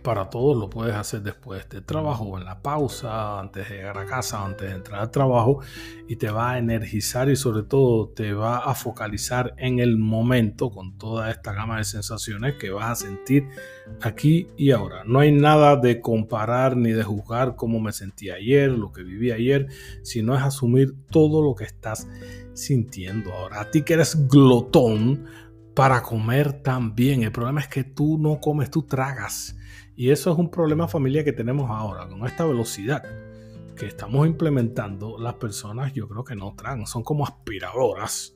para 0.01 0.29
todos 0.29 0.57
lo 0.57 0.69
puedes 0.69 0.95
hacer 0.95 1.21
después 1.21 1.67
de 1.69 1.81
trabajo 1.81 2.25
o 2.25 2.37
en 2.37 2.45
la 2.45 2.61
pausa, 2.61 3.39
antes 3.39 3.69
de 3.69 3.77
llegar 3.77 3.97
a 3.97 4.05
casa, 4.05 4.43
antes 4.43 4.69
de 4.69 4.75
entrar 4.75 5.01
al 5.01 5.11
trabajo 5.11 5.59
y 6.07 6.15
te 6.15 6.29
va 6.29 6.51
a 6.51 6.57
energizar 6.57 7.29
y 7.29 7.35
sobre 7.35 7.63
todo 7.63 8.09
te 8.09 8.33
va 8.33 8.57
a 8.59 8.73
focalizar 8.75 9.53
en 9.57 9.79
el 9.79 9.97
momento 9.97 10.69
con 10.69 10.97
toda 10.97 11.29
esta 11.29 11.53
gama 11.53 11.77
de 11.77 11.83
sensaciones 11.83 12.55
que 12.55 12.69
vas 12.69 12.91
a 12.91 13.07
sentir 13.07 13.47
aquí 14.01 14.47
y 14.57 14.71
ahora. 14.71 15.03
No 15.05 15.19
hay 15.19 15.31
nada 15.31 15.75
de 15.75 15.99
comparar 16.01 16.77
ni 16.77 16.91
de 16.91 17.03
juzgar 17.03 17.55
cómo 17.55 17.79
me 17.79 17.91
sentí 17.91 18.29
ayer, 18.29 18.71
lo 18.71 18.91
que 18.91 19.03
viví 19.03 19.31
ayer, 19.31 19.67
sino 20.03 20.35
es 20.35 20.43
asumir 20.43 20.95
todo 21.09 21.41
lo 21.41 21.55
que 21.55 21.65
estás 21.65 22.07
sintiendo 22.53 23.33
ahora. 23.33 23.61
A 23.61 23.71
ti 23.71 23.81
que 23.81 23.93
eres 23.93 24.27
glotón 24.27 25.25
para 25.77 26.01
comer 26.01 26.53
también. 26.63 27.21
El 27.21 27.31
problema 27.31 27.61
es 27.61 27.67
que 27.67 27.83
tú 27.83 28.17
no 28.17 28.39
comes, 28.39 28.71
tú 28.71 28.81
tragas. 28.81 29.56
Y 29.97 30.11
eso 30.11 30.31
es 30.31 30.37
un 30.37 30.51
problema 30.51 30.87
familia 30.87 31.23
que 31.23 31.33
tenemos 31.33 31.71
ahora, 31.71 32.07
con 32.07 32.23
esta 32.27 32.45
velocidad 32.45 33.01
que 33.75 33.87
estamos 33.87 34.27
implementando, 34.27 35.17
las 35.17 35.33
personas 35.33 35.91
yo 35.91 36.07
creo 36.07 36.23
que 36.23 36.35
no 36.35 36.53
tragan, 36.55 36.85
son 36.85 37.03
como 37.03 37.25
aspiradoras 37.25 38.35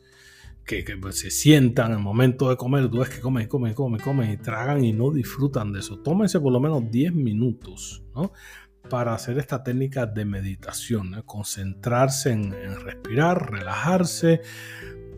que, 0.66 0.84
pues, 1.00 1.20
se 1.20 1.30
sientan 1.30 1.92
en 1.92 1.98
el 1.98 2.04
momento 2.04 2.50
de 2.50 2.58
comer, 2.58 2.90
tú 2.90 3.00
ves 3.00 3.10
que 3.10 3.20
comen, 3.20 3.48
comen, 3.48 3.76
comen, 3.76 4.02
comen 4.02 4.32
y 4.32 4.38
tragan 4.38 4.84
y 4.84 4.92
no 4.92 5.12
disfrutan 5.12 5.72
de 5.72 5.82
eso. 5.82 6.00
Tómense 6.00 6.40
por 6.40 6.52
lo 6.52 6.60
menos 6.60 6.90
10 6.90 7.14
minutos 7.14 8.04
¿no? 8.16 8.32
para 8.90 9.14
hacer 9.14 9.38
esta 9.38 9.64
técnica 9.64 10.08
de 10.08 10.26
meditación, 10.26 11.22
concentrarse 11.28 12.32
en, 12.32 12.54
respirar, 12.82 13.52
relajarse, 13.52 14.42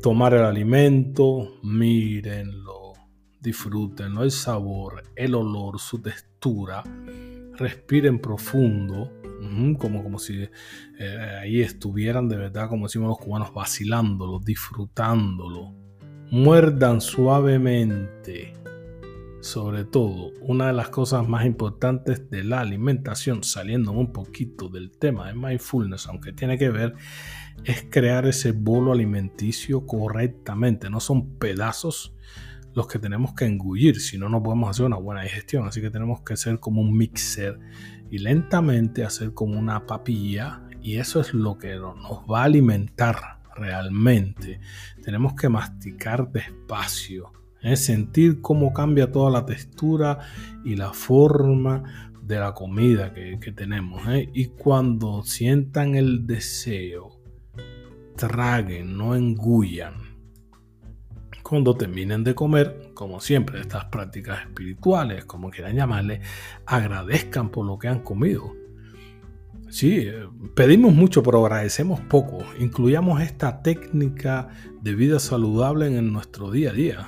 tomar 0.01 0.33
el 0.33 0.43
alimento, 0.43 1.59
mírenlo 1.63 2.83
disfruten 3.43 4.17
el 4.17 4.31
sabor, 4.31 5.03
el 5.15 5.35
olor, 5.35 5.77
su 5.77 6.01
textura, 6.01 6.32
respiren 7.57 8.19
profundo, 8.19 9.11
como, 9.77 10.03
como 10.03 10.19
si 10.19 10.47
eh, 10.99 11.39
ahí 11.41 11.61
estuvieran 11.61 12.27
de 12.29 12.37
verdad, 12.37 12.69
como 12.69 12.87
decimos 12.87 13.09
los 13.09 13.19
cubanos, 13.19 13.53
vacilándolo, 13.53 14.39
disfrutándolo. 14.39 15.73
Muerdan 16.31 17.01
suavemente. 17.01 18.53
Sobre 19.41 19.83
todo, 19.83 20.31
una 20.39 20.67
de 20.67 20.73
las 20.73 20.87
cosas 20.87 21.27
más 21.27 21.45
importantes 21.45 22.29
de 22.29 22.45
la 22.45 22.61
alimentación, 22.61 23.43
saliendo 23.43 23.91
un 23.91 24.13
poquito 24.13 24.69
del 24.69 24.91
tema 24.91 25.27
de 25.27 25.33
mindfulness, 25.33 26.07
aunque 26.07 26.31
tiene 26.31 26.57
que 26.57 26.69
ver, 26.69 26.95
es 27.65 27.85
crear 27.89 28.25
ese 28.25 28.53
bolo 28.53 28.93
alimenticio 28.93 29.85
correctamente. 29.85 30.89
No 30.89 31.01
son 31.01 31.37
pedazos, 31.39 32.15
los 32.73 32.87
que 32.87 32.99
tenemos 32.99 33.33
que 33.33 33.45
engullir, 33.45 33.99
si 33.99 34.17
no, 34.17 34.29
no 34.29 34.41
podemos 34.41 34.69
hacer 34.69 34.85
una 34.85 34.97
buena 34.97 35.21
digestión. 35.21 35.67
Así 35.67 35.81
que 35.81 35.89
tenemos 35.89 36.21
que 36.21 36.37
ser 36.37 36.59
como 36.59 36.81
un 36.81 36.95
mixer 36.95 37.59
y 38.09 38.19
lentamente 38.19 39.03
hacer 39.03 39.33
como 39.33 39.59
una 39.59 39.85
papilla 39.85 40.61
y 40.81 40.97
eso 40.97 41.21
es 41.21 41.33
lo 41.33 41.57
que 41.57 41.75
nos 41.75 42.23
va 42.29 42.41
a 42.41 42.45
alimentar 42.45 43.39
realmente. 43.55 44.59
Tenemos 45.03 45.33
que 45.33 45.49
masticar 45.49 46.31
despacio, 46.31 47.31
¿eh? 47.61 47.75
sentir 47.75 48.41
cómo 48.41 48.73
cambia 48.73 49.11
toda 49.11 49.31
la 49.31 49.45
textura 49.45 50.19
y 50.65 50.75
la 50.75 50.93
forma 50.93 52.09
de 52.21 52.39
la 52.39 52.53
comida 52.53 53.13
que, 53.13 53.51
tenemos. 53.51 54.07
¿eh? 54.07 54.29
Y 54.33 54.47
cuando 54.47 55.23
sientan 55.23 55.95
el 55.95 56.25
deseo, 56.25 57.19
traguen, 58.15 58.97
no 58.97 59.15
engullan 59.15 60.02
cuando 61.53 61.77
terminen 61.77 62.23
de 62.23 62.33
comer, 62.33 62.89
como 62.95 63.19
siempre, 63.19 63.61
estas 63.61 63.85
prácticas 63.85 64.41
espirituales, 64.41 65.25
como 65.25 65.51
quieran 65.51 65.75
llamarle, 65.75 66.19
agradezcan 66.65 67.51
por 67.51 67.63
lo 67.63 67.77
que 67.77 67.87
han 67.87 67.99
comido. 67.99 68.55
Sí, 69.69 70.07
pedimos 70.55 70.95
mucho, 70.95 71.21
pero 71.21 71.45
agradecemos 71.45 72.01
poco. 72.01 72.39
Incluyamos 72.59 73.21
esta 73.21 73.61
técnica 73.61 74.49
de 74.81 74.95
vida 74.95 75.19
saludable 75.19 75.95
en 75.95 76.11
nuestro 76.11 76.49
día 76.49 76.71
a 76.71 76.73
día. 76.73 77.07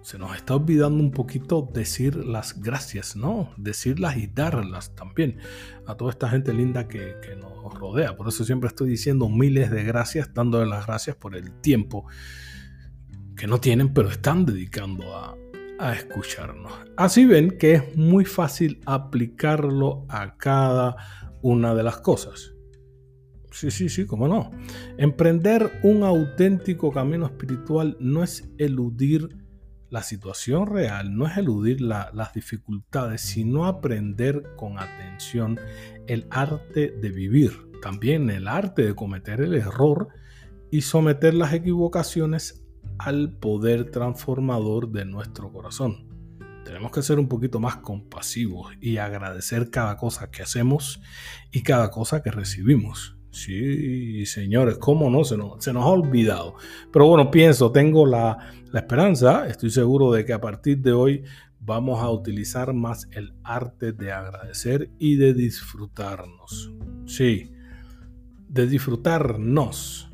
Se 0.00 0.16
nos 0.16 0.34
está 0.34 0.54
olvidando 0.54 1.04
un 1.04 1.10
poquito 1.10 1.68
decir 1.74 2.16
las 2.16 2.58
gracias, 2.58 3.16
¿no? 3.16 3.50
Decirlas 3.58 4.16
y 4.16 4.28
darlas 4.28 4.94
también 4.94 5.36
a 5.86 5.94
toda 5.94 6.10
esta 6.10 6.30
gente 6.30 6.54
linda 6.54 6.88
que, 6.88 7.16
que 7.20 7.36
nos 7.36 7.74
rodea. 7.74 8.16
Por 8.16 8.28
eso 8.28 8.46
siempre 8.46 8.68
estoy 8.68 8.88
diciendo 8.88 9.28
miles 9.28 9.70
de 9.70 9.84
gracias, 9.84 10.32
dándole 10.32 10.70
las 10.70 10.86
gracias 10.86 11.16
por 11.16 11.36
el 11.36 11.52
tiempo 11.60 12.06
que 13.40 13.46
no 13.46 13.58
tienen, 13.58 13.94
pero 13.94 14.10
están 14.10 14.44
dedicando 14.44 15.16
a, 15.16 15.34
a 15.78 15.94
escucharnos. 15.94 16.70
Así 16.98 17.24
ven 17.24 17.56
que 17.56 17.72
es 17.72 17.96
muy 17.96 18.26
fácil 18.26 18.82
aplicarlo 18.84 20.04
a 20.10 20.36
cada 20.36 20.96
una 21.40 21.74
de 21.74 21.82
las 21.82 21.96
cosas. 22.02 22.52
Sí, 23.50 23.70
sí, 23.70 23.88
sí, 23.88 24.04
cómo 24.04 24.28
no. 24.28 24.50
Emprender 24.98 25.80
un 25.82 26.02
auténtico 26.02 26.92
camino 26.92 27.24
espiritual 27.24 27.96
no 27.98 28.22
es 28.22 28.52
eludir 28.58 29.38
la 29.88 30.02
situación 30.02 30.66
real, 30.66 31.16
no 31.16 31.26
es 31.26 31.38
eludir 31.38 31.80
las 31.80 32.34
dificultades, 32.34 33.22
sino 33.22 33.64
aprender 33.64 34.54
con 34.56 34.78
atención 34.78 35.58
el 36.06 36.26
arte 36.30 36.90
de 36.90 37.08
vivir, 37.08 37.52
también 37.80 38.28
el 38.28 38.48
arte 38.48 38.82
de 38.84 38.94
cometer 38.94 39.40
el 39.40 39.54
error 39.54 40.08
y 40.70 40.82
someter 40.82 41.32
las 41.32 41.54
equivocaciones 41.54 42.59
al 43.00 43.32
poder 43.32 43.90
transformador 43.90 44.90
de 44.90 45.04
nuestro 45.04 45.50
corazón. 45.52 46.06
Tenemos 46.64 46.92
que 46.92 47.02
ser 47.02 47.18
un 47.18 47.28
poquito 47.28 47.58
más 47.58 47.76
compasivos 47.76 48.72
y 48.80 48.98
agradecer 48.98 49.70
cada 49.70 49.96
cosa 49.96 50.30
que 50.30 50.42
hacemos 50.42 51.00
y 51.50 51.62
cada 51.62 51.90
cosa 51.90 52.22
que 52.22 52.30
recibimos. 52.30 53.16
Sí, 53.30 54.26
señores, 54.26 54.76
¿cómo 54.78 55.08
no? 55.08 55.24
Se 55.24 55.36
nos, 55.36 55.64
se 55.64 55.72
nos 55.72 55.84
ha 55.84 55.88
olvidado. 55.88 56.56
Pero 56.92 57.06
bueno, 57.06 57.30
pienso, 57.30 57.72
tengo 57.72 58.04
la, 58.04 58.38
la 58.70 58.80
esperanza, 58.80 59.46
estoy 59.46 59.70
seguro 59.70 60.12
de 60.12 60.24
que 60.24 60.32
a 60.32 60.40
partir 60.40 60.78
de 60.78 60.92
hoy 60.92 61.24
vamos 61.60 62.00
a 62.00 62.10
utilizar 62.10 62.74
más 62.74 63.08
el 63.12 63.32
arte 63.44 63.92
de 63.92 64.12
agradecer 64.12 64.90
y 64.98 65.16
de 65.16 65.32
disfrutarnos. 65.32 66.72
Sí, 67.06 67.52
de 68.48 68.66
disfrutarnos 68.66 70.09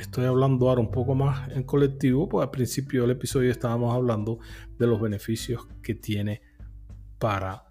estoy 0.00 0.26
hablando 0.26 0.68
ahora 0.68 0.80
un 0.80 0.90
poco 0.90 1.14
más 1.14 1.50
en 1.50 1.62
colectivo, 1.62 2.28
pues 2.28 2.44
al 2.44 2.50
principio 2.50 3.02
del 3.02 3.12
episodio 3.12 3.50
estábamos 3.50 3.94
hablando 3.94 4.38
de 4.78 4.86
los 4.86 5.00
beneficios 5.00 5.66
que 5.82 5.94
tiene 5.94 6.42
para 7.18 7.64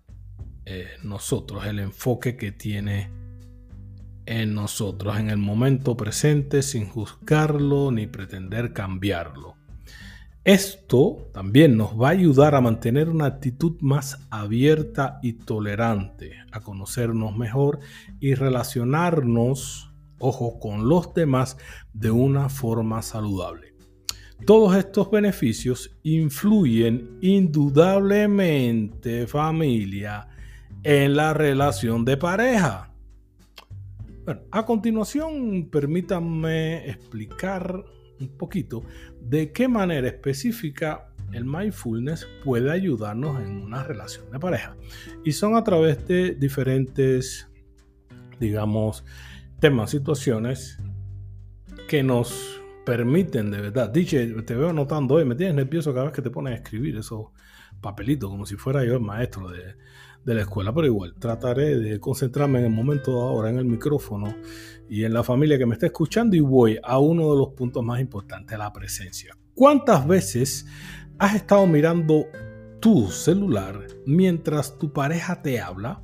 eh, 0.65 0.87
nosotros, 1.03 1.65
el 1.65 1.80
enfoque 1.80 2.36
que 2.36 2.51
tiene 2.51 3.09
en 4.25 4.53
nosotros, 4.53 5.17
en 5.17 5.30
el 5.30 5.38
momento 5.38 5.95
presente, 5.95 6.61
sin 6.61 6.88
juzgarlo 6.88 7.91
ni 7.91 8.07
pretender 8.07 8.73
cambiarlo. 8.73 9.55
Esto 10.43 11.30
también 11.34 11.75
nos 11.75 11.99
va 11.99 12.07
a 12.07 12.11
ayudar 12.11 12.55
a 12.55 12.61
mantener 12.61 13.09
una 13.09 13.25
actitud 13.25 13.78
más 13.82 14.25
abierta 14.30 15.19
y 15.21 15.34
tolerante, 15.34 16.38
a 16.51 16.61
conocernos 16.61 17.36
mejor 17.36 17.80
y 18.19 18.34
relacionarnos 18.34 19.93
ojo, 20.20 20.59
con 20.59 20.88
los 20.88 21.13
demás 21.13 21.57
de 21.93 22.11
una 22.11 22.49
forma 22.49 23.01
saludable. 23.01 23.74
Todos 24.45 24.76
estos 24.76 25.09
beneficios 25.09 25.97
influyen 26.03 27.18
indudablemente, 27.22 29.26
familia, 29.26 30.28
en 30.84 31.15
la 31.15 31.34
relación 31.34 32.05
de 32.05 32.18
pareja. 32.18 32.93
a 34.51 34.65
continuación, 34.65 35.70
permítanme 35.72 36.89
explicar 36.89 37.84
un 38.20 38.28
poquito 38.38 38.84
de 39.22 39.51
qué 39.51 39.68
manera 39.68 40.07
específica 40.07 41.07
el 41.32 41.45
mindfulness 41.45 42.28
puede 42.43 42.72
ayudarnos 42.72 43.41
en 43.41 43.63
una 43.63 43.84
relación 43.84 44.30
de 44.32 44.39
pareja. 44.39 44.76
Y 45.24 45.32
son 45.32 45.55
a 45.55 45.63
través 45.63 46.05
de 46.07 46.36
diferentes, 46.36 47.49
digamos, 48.39 49.03
temas, 49.60 49.91
situaciones 49.91 50.78
que 51.88 52.03
nos 52.03 52.62
permiten 52.86 53.51
de 53.51 53.62
verdad. 53.62 53.89
Dice, 53.89 54.28
te 54.43 54.55
veo 54.55 54.72
notando 54.74 55.16
hoy, 55.16 55.26
me 55.26 55.36
tienes 55.36 55.55
nervioso 55.55 55.93
cada 55.93 56.05
vez 56.05 56.14
que 56.14 56.22
te 56.22 56.30
pones 56.30 56.53
a 56.53 56.55
escribir 56.58 56.97
esos 56.97 57.28
papelitos, 57.82 58.30
como 58.30 58.45
si 58.45 58.55
fuera 58.55 58.84
yo 58.86 58.93
el 58.93 59.01
maestro 59.01 59.49
de, 59.49 59.76
de 60.24 60.34
la 60.34 60.41
escuela, 60.41 60.74
pero 60.74 60.88
igual 60.88 61.16
trataré 61.20 61.78
de 61.78 61.99
concentrarme 61.99 62.60
en 62.60 62.66
el 62.66 62.72
momento 62.72 63.22
ahora 63.22 63.49
en 63.49 63.58
el 63.58 63.66
micrófono 63.66 64.36
y 64.89 65.03
en 65.03 65.14
la 65.14 65.24
familia 65.24 65.58
que 65.58 65.66
me 65.66 65.74
está 65.74 65.86
escuchando 65.86 66.36
y 66.36 66.39
voy 66.39 66.80
a 66.84 66.99
uno 66.99 67.32
de 67.32 67.38
los 67.38 67.49
puntos 67.49 67.84
más 67.84 67.99
importantes, 67.99 68.58
la 68.58 68.74
presencia. 68.74 69.38
¿Cuántas 69.53 70.08
veces 70.08 70.66
has 71.18 71.36
estado 71.36 71.66
mirando 71.66 72.26
tu 72.80 73.10
celular 73.10 73.88
mientras 74.05 74.78
tu 74.78 74.91
pareja 74.91 75.41
te 75.41 75.60
habla? 75.60 76.03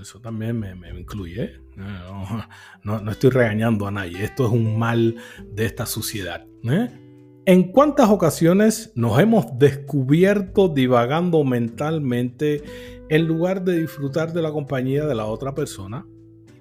Eso 0.00 0.20
también 0.20 0.58
me, 0.58 0.74
incluye. 0.98 1.44
¿eh? 1.44 1.60
No, 2.82 3.00
no, 3.00 3.10
estoy 3.10 3.30
regañando 3.30 3.86
a 3.86 3.90
nadie. 3.90 4.24
Esto 4.24 4.46
es 4.46 4.52
un 4.52 4.78
mal 4.78 5.16
de 5.52 5.66
esta 5.66 5.86
sociedad. 5.86 6.46
¿eh? 6.64 6.90
¿En 7.44 7.70
cuántas 7.70 8.10
ocasiones 8.10 8.92
nos 8.96 9.18
hemos 9.20 9.58
descubierto 9.58 10.68
divagando 10.68 11.44
mentalmente 11.44 12.62
en 13.08 13.26
lugar 13.26 13.62
de 13.62 13.80
disfrutar 13.80 14.32
de 14.32 14.42
la 14.42 14.50
compañía 14.50 15.06
de 15.06 15.14
la 15.14 15.26
otra 15.26 15.54
persona? 15.54 16.04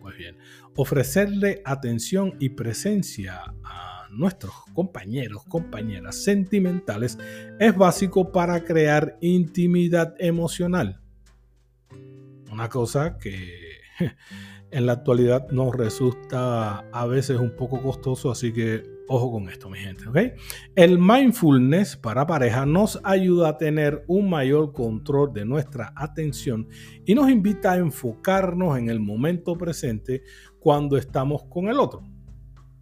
Pues 0.01 0.15
bien, 0.15 0.37
ofrecerle 0.75 1.61
atención 1.65 2.35
y 2.39 2.49
presencia 2.49 3.41
a 3.63 4.07
nuestros 4.11 4.53
compañeros, 4.73 5.43
compañeras 5.45 6.23
sentimentales 6.23 7.17
es 7.59 7.75
básico 7.75 8.31
para 8.31 8.63
crear 8.63 9.17
intimidad 9.21 10.13
emocional. 10.19 11.01
Una 12.55 12.69
cosa 12.69 13.17
que 13.17 13.81
en 14.71 14.85
la 14.85 14.93
actualidad 14.93 15.49
nos 15.51 15.75
resulta 15.75 16.89
a 16.89 17.05
veces 17.05 17.37
un 17.37 17.53
poco 17.53 17.81
costoso, 17.81 18.31
así 18.31 18.53
que 18.53 18.81
ojo 19.09 19.29
con 19.29 19.49
esto, 19.49 19.69
mi 19.69 19.77
gente, 19.79 20.07
¿ok? 20.07 20.39
El 20.73 20.97
mindfulness 20.97 21.97
para 21.97 22.25
pareja 22.25 22.65
nos 22.65 23.01
ayuda 23.03 23.49
a 23.49 23.57
tener 23.57 24.05
un 24.07 24.29
mayor 24.29 24.71
control 24.71 25.33
de 25.33 25.43
nuestra 25.43 25.91
atención 25.97 26.69
y 27.05 27.13
nos 27.13 27.29
invita 27.29 27.73
a 27.73 27.77
enfocarnos 27.77 28.77
en 28.77 28.87
el 28.87 29.01
momento 29.01 29.57
presente 29.57 30.23
cuando 30.57 30.95
estamos 30.95 31.43
con 31.49 31.67
el 31.67 31.77
otro, 31.77 32.03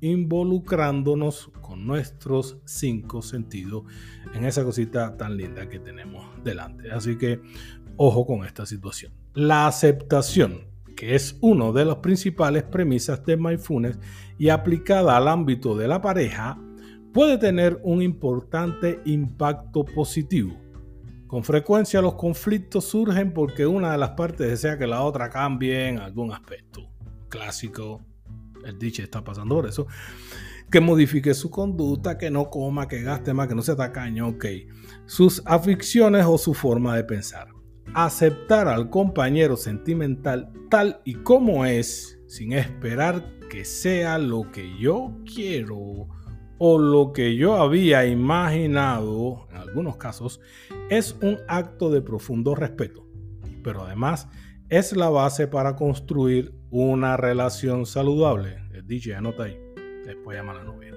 involucrándonos 0.01 1.47
con 1.61 1.88
nuestros 1.88 2.59
cinco 2.63 3.24
sentidos 3.24 3.86
en 4.36 4.45
esa 4.45 4.63
cosita 4.63 5.17
tan 5.17 5.36
linda 5.36 5.67
que 5.67 5.80
tenemos 5.80 6.24
delante. 6.43 6.91
Así 6.91 7.17
que 7.17 7.41
ojo 7.97 8.28
con 8.28 8.45
esta 8.45 8.67
situación. 8.67 9.22
La 9.34 9.67
aceptación 9.67 10.73
que 10.93 11.15
es 11.15 11.38
una 11.41 11.71
de 11.71 11.86
las 11.86 11.97
principales 11.97 12.63
premisas 12.63 13.25
de 13.25 13.38
mindfulness 13.38 13.99
y 14.38 14.49
aplicada 14.49 15.17
al 15.17 15.27
ámbito 15.27 15.75
de 15.75 15.88
la 15.88 16.01
pareja, 16.01 16.57
puede 17.13 17.38
tener 17.38 17.79
un 17.84 18.01
importante 18.01 18.99
impacto 19.05 19.86
positivo. 19.86 20.55
Con 21.27 21.43
frecuencia 21.43 22.01
los 22.01 22.15
conflictos 22.15 22.86
surgen 22.86 23.34
porque 23.34 23.65
una 23.65 23.91
de 23.91 23.97
las 23.97 24.11
partes 24.11 24.49
desea 24.49 24.77
que 24.77 24.88
la 24.88 25.01
otra 25.01 25.29
cambie 25.29 25.88
en 25.89 25.99
algún 25.99 26.31
aspecto. 26.31 26.89
Clásico, 27.29 28.01
el 28.65 28.77
dicho 28.77 29.01
está 29.01 29.23
pasando 29.23 29.55
por 29.55 29.67
eso. 29.67 29.88
Que 30.69 30.79
modifique 30.79 31.34
su 31.34 31.49
conducta, 31.49 32.17
que 32.17 32.29
no 32.29 32.49
coma, 32.49 32.88
que 32.88 33.01
gaste 33.01 33.34
más, 33.34 33.47
que 33.47 33.55
no 33.55 33.61
se 33.61 33.75
tacaño, 33.75 34.29
ok. 34.29 34.45
Sus 35.05 35.41
aficiones 35.45 36.25
o 36.25 36.38
su 36.38 36.53
forma 36.53 36.95
de 36.95 37.03
pensar 37.03 37.53
aceptar 37.93 38.67
al 38.67 38.89
compañero 38.89 39.57
sentimental 39.57 40.51
tal 40.69 41.01
y 41.03 41.15
como 41.15 41.65
es, 41.65 42.19
sin 42.27 42.53
esperar 42.53 43.23
que 43.49 43.65
sea 43.65 44.17
lo 44.17 44.51
que 44.51 44.77
yo 44.79 45.15
quiero 45.25 46.07
o 46.57 46.77
lo 46.79 47.13
que 47.13 47.36
yo 47.36 47.55
había 47.55 48.05
imaginado, 48.05 49.47
en 49.51 49.57
algunos 49.57 49.97
casos, 49.97 50.39
es 50.89 51.15
un 51.21 51.38
acto 51.47 51.91
de 51.91 52.01
profundo 52.01 52.55
respeto, 52.55 53.05
pero 53.63 53.84
además 53.84 54.27
es 54.69 54.95
la 54.95 55.09
base 55.09 55.47
para 55.47 55.75
construir 55.75 56.55
una 56.71 57.17
relación 57.17 57.86
saludable. 57.86 58.57
El 58.73 58.88
DJ 58.88 59.15
anota 59.15 59.43
ahí, 59.43 59.57
después 60.05 60.38
llama 60.38 60.53
la 60.53 60.63
novia. 60.63 60.95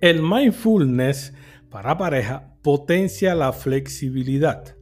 El 0.00 0.22
mindfulness 0.22 1.34
para 1.70 1.96
pareja 1.96 2.56
potencia 2.62 3.34
la 3.34 3.52
flexibilidad 3.52 4.76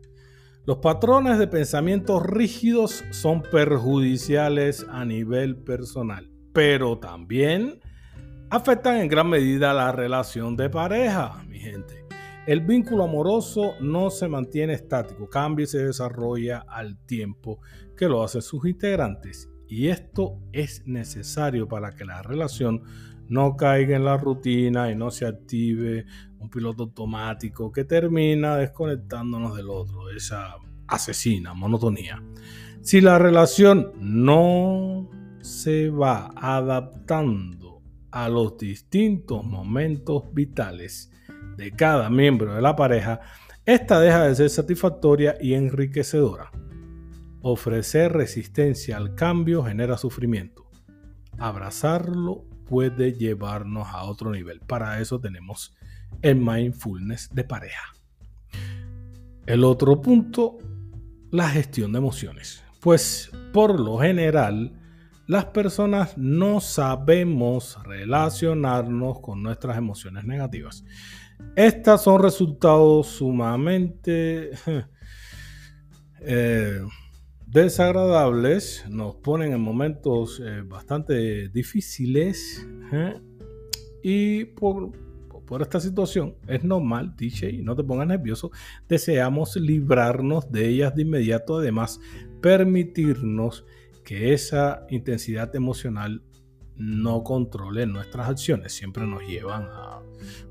los 0.67 0.79
patrones 0.79 1.39
de 1.39 1.49
pensamiento 1.49 2.21
rígidos 2.21 3.03
son 3.11 3.43
perjudiciales 3.43 4.87
a 4.91 5.05
nivel 5.05 5.57
personal, 5.57 6.31
pero 6.53 6.99
también 6.99 7.81
afectan 8.51 8.99
en 8.99 9.09
gran 9.09 9.29
medida 9.29 9.73
la 9.73 9.91
relación 9.91 10.57
de 10.57 10.69
pareja, 10.69 11.43
mi 11.49 11.59
gente. 11.59 12.05
El 12.47 12.61
vínculo 12.61 13.05
amoroso 13.05 13.75
no 13.81 14.11
se 14.11 14.29
mantiene 14.29 14.75
estático, 14.75 15.29
cambia 15.29 15.65
y 15.65 15.67
se 15.67 15.87
desarrolla 15.87 16.65
al 16.69 16.99
tiempo 17.07 17.61
que 17.97 18.09
lo 18.09 18.23
hacen 18.23 18.43
sus 18.43 18.67
integrantes. 18.67 19.49
Y 19.67 19.89
esto 19.89 20.41
es 20.53 20.83
necesario 20.87 21.69
para 21.69 21.95
que 21.95 22.05
la 22.05 22.23
relación 22.23 22.83
no 23.29 23.57
caiga 23.57 23.97
en 23.97 24.05
la 24.05 24.17
rutina 24.17 24.91
y 24.91 24.97
no 24.97 25.11
se 25.11 25.27
active 25.27 26.05
un 26.41 26.51
piloto 26.51 26.85
automático 26.85 27.71
que 27.71 27.85
termina 27.85 28.57
desconectándonos 28.57 29.57
del 29.57 29.71
otro, 29.71 30.11
esa 30.11 30.57
asesina, 30.87 31.55
monotonía. 31.55 32.23
Si 32.81 33.01
la 33.01 33.19
relación 33.19 33.93
no 34.01 35.09
se 35.41 35.91
va 35.91 36.33
adaptando 36.35 37.83
a 38.11 38.29
los 38.29 38.57
distintos 38.59 39.45
momentos 39.45 40.25
vitales 40.33 41.13
de 41.57 41.71
cada 41.73 42.11
miembro 42.11 42.55
de 42.55 42.63
la 42.63 42.75
pareja, 42.75 43.21
esta 43.67 44.01
deja 44.01 44.25
de 44.25 44.35
ser 44.35 44.51
satisfactoria 44.51 45.37
y 45.41 45.55
enriquecedora. 45.55 46.51
Ofrecer 47.43 48.13
resistencia 48.13 48.97
al 48.97 49.15
cambio 49.15 49.63
genera 49.63 49.97
sufrimiento. 49.97 50.71
Abrazarlo 51.39 52.50
puede 52.71 53.15
llevarnos 53.15 53.89
a 53.89 54.05
otro 54.05 54.31
nivel. 54.31 54.61
Para 54.61 55.01
eso 55.01 55.19
tenemos 55.19 55.77
el 56.23 56.37
mindfulness 56.37 57.29
de 57.35 57.43
pareja. 57.43 57.83
El 59.45 59.65
otro 59.65 60.01
punto, 60.01 60.59
la 61.33 61.49
gestión 61.49 61.91
de 61.91 61.99
emociones. 61.99 62.63
Pues 62.79 63.33
por 63.53 63.81
lo 63.81 63.99
general, 63.99 64.73
las 65.27 65.47
personas 65.47 66.17
no 66.17 66.61
sabemos 66.61 67.77
relacionarnos 67.83 69.19
con 69.19 69.43
nuestras 69.43 69.77
emociones 69.77 70.25
negativas. 70.25 70.85
Estas 71.57 72.05
son 72.05 72.23
resultados 72.23 73.09
sumamente 73.09 74.53
eh, 76.21 76.81
desagradables, 77.51 78.85
nos 78.89 79.17
ponen 79.17 79.53
en 79.53 79.61
momentos 79.61 80.41
eh, 80.45 80.63
bastante 80.65 81.49
difíciles 81.49 82.67
¿eh? 82.93 83.21
y 84.03 84.45
por 84.45 84.93
por 85.51 85.63
esta 85.63 85.81
situación, 85.81 86.37
es 86.47 86.63
normal, 86.63 87.17
DJ, 87.17 87.65
no 87.65 87.75
te 87.75 87.83
pongas 87.83 88.07
nervioso, 88.07 88.53
deseamos 88.89 89.57
librarnos 89.57 90.49
de 90.53 90.69
ellas 90.69 90.95
de 90.95 91.03
inmediato, 91.03 91.59
además 91.59 91.99
permitirnos 92.41 93.67
que 94.05 94.33
esa 94.33 94.87
intensidad 94.91 95.53
emocional 95.57 96.23
no 96.81 97.23
controle 97.23 97.87
nuestras 97.87 98.31
acciones, 98.31 98.73
siempre 98.73 99.07
nos 99.07 99.23
llevan 99.23 99.65
a 99.71 100.01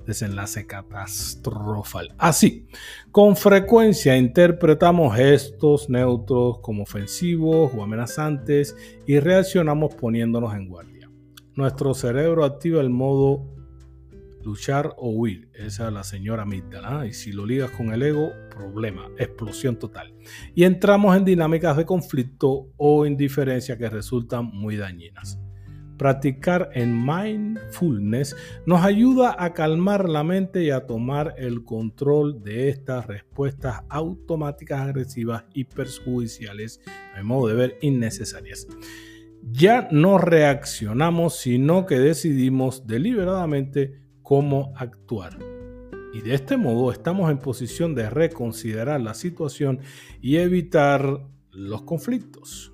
desenlace 0.06 0.68
catastrofal. 0.68 2.14
Así, 2.18 2.68
con 3.12 3.36
frecuencia 3.36 4.16
interpretamos 4.16 5.16
gestos 5.16 5.90
neutros 5.90 6.60
como 6.60 6.84
ofensivos 6.84 7.72
o 7.76 7.84
amenazantes 7.84 8.76
y 9.08 9.20
reaccionamos 9.20 9.96
poniéndonos 9.96 10.54
en 10.54 10.68
guardia. 10.68 11.10
Nuestro 11.56 11.94
cerebro 11.96 12.46
activa 12.46 12.80
el 12.80 12.92
modo 12.92 13.56
luchar 14.44 14.94
o 14.98 15.10
huir. 15.10 15.50
Esa 15.54 15.88
es 15.88 15.94
la 15.94 16.04
señora 16.04 16.44
amígdala. 16.44 17.06
Y 17.06 17.14
si 17.14 17.32
lo 17.32 17.46
ligas 17.46 17.72
con 17.72 17.92
el 17.92 18.02
ego, 18.02 18.32
problema, 18.50 19.10
explosión 19.18 19.78
total. 19.78 20.14
Y 20.56 20.64
entramos 20.64 21.18
en 21.18 21.26
dinámicas 21.26 21.76
de 21.76 21.86
conflicto 21.86 22.70
o 22.78 23.06
indiferencia 23.06 23.78
que 23.78 23.90
resultan 23.90 24.46
muy 24.46 24.78
dañinas. 24.78 25.40
Practicar 26.00 26.70
en 26.76 27.06
mindfulness 27.06 28.34
nos 28.66 28.86
ayuda 28.86 29.36
a 29.38 29.54
calmar 29.54 30.08
la 30.08 30.24
mente 30.24 30.64
y 30.64 30.70
a 30.70 30.88
tomar 30.88 31.36
el 31.38 31.66
control 31.66 32.42
de 32.42 32.70
estas 32.70 33.06
respuestas 33.06 33.82
automáticas 33.90 34.80
agresivas 34.80 35.44
y 35.54 35.66
perjudiciales, 35.66 36.80
a 37.14 37.18
mi 37.18 37.26
modo 37.26 37.50
de 37.50 37.56
ver, 37.56 37.78
innecesarias. 37.82 38.66
Ya 39.52 39.90
no 39.92 40.18
reaccionamos, 40.18 41.36
sino 41.36 41.86
que 41.86 42.00
decidimos 42.00 42.88
deliberadamente 42.88 44.00
cómo 44.22 44.72
actuar. 44.78 45.38
Y 46.14 46.22
de 46.22 46.34
este 46.34 46.56
modo 46.56 46.94
estamos 46.94 47.30
en 47.30 47.40
posición 47.40 47.94
de 47.94 48.10
reconsiderar 48.10 49.02
la 49.02 49.14
situación 49.14 49.80
y 50.22 50.38
evitar 50.38 51.26
los 51.52 51.82
conflictos. 51.82 52.72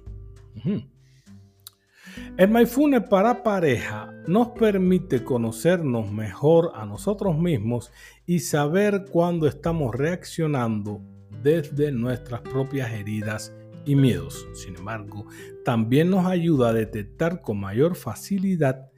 El 2.38 2.50
Mindfulness 2.50 3.04
para 3.10 3.44
pareja 3.44 4.12
nos 4.28 4.50
permite 4.50 5.24
conocernos 5.24 6.12
mejor 6.12 6.72
a 6.76 6.86
nosotros 6.86 7.38
mismos 7.38 7.92
y 8.26 8.40
saber 8.40 9.06
cuándo 9.10 9.48
estamos 9.48 9.94
reaccionando 9.96 11.02
desde 11.42 11.92
nuestras 11.92 12.42
propias 12.42 12.92
heridas 12.92 13.54
y 13.86 13.96
miedos. 13.96 14.48
Sin 14.54 14.76
embargo, 14.76 15.26
también 15.64 16.10
nos 16.10 16.26
ayuda 16.26 16.70
a 16.70 16.74
detectar 16.74 17.42
con 17.42 17.60
mayor 17.60 17.96
facilidad 17.96 18.90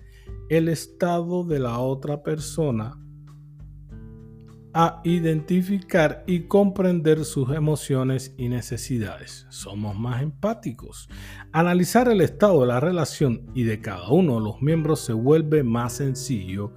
el 0.49 0.69
estado 0.69 1.43
de 1.43 1.59
la 1.59 1.79
otra 1.79 2.23
persona 2.23 2.99
a 4.79 5.01
identificar 5.03 6.23
y 6.27 6.41
comprender 6.41 7.25
sus 7.25 7.49
emociones 7.49 8.35
y 8.37 8.47
necesidades. 8.47 9.47
Somos 9.49 9.97
más 9.97 10.21
empáticos. 10.21 11.09
Analizar 11.51 12.07
el 12.09 12.21
estado 12.21 12.61
de 12.61 12.67
la 12.67 12.79
relación 12.79 13.49
y 13.55 13.63
de 13.63 13.81
cada 13.81 14.11
uno 14.11 14.35
de 14.35 14.41
los 14.41 14.61
miembros 14.61 14.99
se 14.99 15.13
vuelve 15.13 15.63
más 15.63 15.93
sencillo 15.93 16.75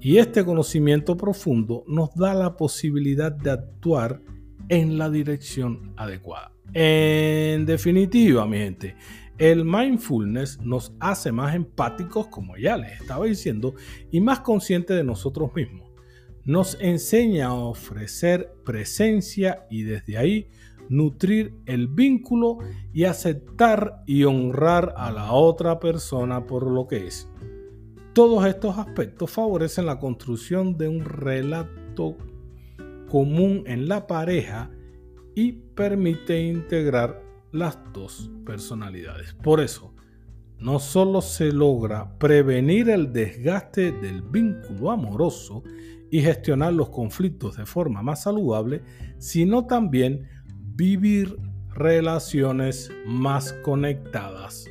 y 0.00 0.16
este 0.16 0.44
conocimiento 0.44 1.16
profundo 1.16 1.84
nos 1.86 2.12
da 2.16 2.34
la 2.34 2.56
posibilidad 2.56 3.30
de 3.30 3.52
actuar 3.52 4.20
en 4.68 4.98
la 4.98 5.08
dirección 5.08 5.92
adecuada. 5.96 6.50
En 6.74 7.64
definitiva, 7.64 8.44
mi 8.44 8.58
gente, 8.58 8.96
el 9.38 9.64
mindfulness 9.64 10.60
nos 10.62 10.92
hace 10.98 11.30
más 11.30 11.54
empáticos, 11.54 12.26
como 12.26 12.56
ya 12.56 12.76
les 12.76 13.00
estaba 13.00 13.24
diciendo, 13.24 13.76
y 14.10 14.20
más 14.20 14.40
conscientes 14.40 14.96
de 14.96 15.04
nosotros 15.04 15.54
mismos 15.54 15.85
nos 16.46 16.78
enseña 16.80 17.48
a 17.48 17.54
ofrecer 17.54 18.54
presencia 18.64 19.66
y 19.68 19.82
desde 19.82 20.16
ahí 20.16 20.48
nutrir 20.88 21.54
el 21.66 21.88
vínculo 21.88 22.58
y 22.92 23.04
aceptar 23.04 24.04
y 24.06 24.22
honrar 24.22 24.94
a 24.96 25.10
la 25.10 25.32
otra 25.32 25.80
persona 25.80 26.46
por 26.46 26.70
lo 26.70 26.86
que 26.86 27.08
es. 27.08 27.28
Todos 28.12 28.46
estos 28.46 28.78
aspectos 28.78 29.30
favorecen 29.30 29.86
la 29.86 29.98
construcción 29.98 30.78
de 30.78 30.88
un 30.88 31.04
relato 31.04 32.16
común 33.08 33.64
en 33.66 33.88
la 33.88 34.06
pareja 34.06 34.70
y 35.34 35.52
permite 35.52 36.40
integrar 36.40 37.22
las 37.50 37.78
dos 37.92 38.30
personalidades. 38.44 39.34
Por 39.34 39.60
eso, 39.60 39.92
no 40.58 40.78
solo 40.78 41.20
se 41.20 41.52
logra 41.52 42.16
prevenir 42.18 42.88
el 42.88 43.12
desgaste 43.12 43.92
del 43.92 44.22
vínculo 44.22 44.90
amoroso, 44.90 45.62
y 46.16 46.22
gestionar 46.22 46.72
los 46.72 46.88
conflictos 46.88 47.58
de 47.58 47.66
forma 47.66 48.00
más 48.00 48.22
saludable, 48.22 48.80
sino 49.18 49.66
también 49.66 50.26
vivir 50.74 51.36
relaciones 51.74 52.90
más 53.04 53.52
conectadas 53.62 54.64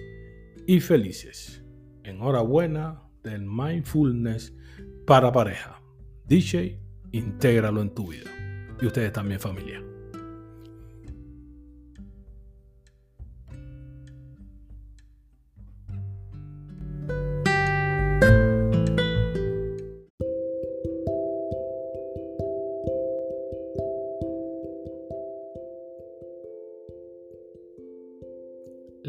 y 0.65 0.79
felices. 0.79 1.63
Enhorabuena 2.03 3.03
del 3.21 3.45
mindfulness 3.45 4.55
para 5.05 5.31
pareja. 5.31 5.83
DJ, 6.27 6.81
intégralo 7.11 7.83
en 7.83 7.93
tu 7.93 8.07
vida. 8.07 8.31
Y 8.81 8.87
ustedes 8.87 9.13
también 9.13 9.39
familia. 9.39 9.83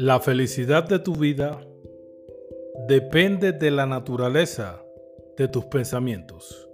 La 0.07 0.21
felicidad 0.21 0.87
de 0.87 0.99
tu 0.99 1.15
vida 1.15 1.59
depende 2.87 3.51
de 3.51 3.69
la 3.71 3.85
naturaleza 3.85 4.81
de 5.35 5.49
tus 5.49 5.65
pensamientos. 5.65 6.66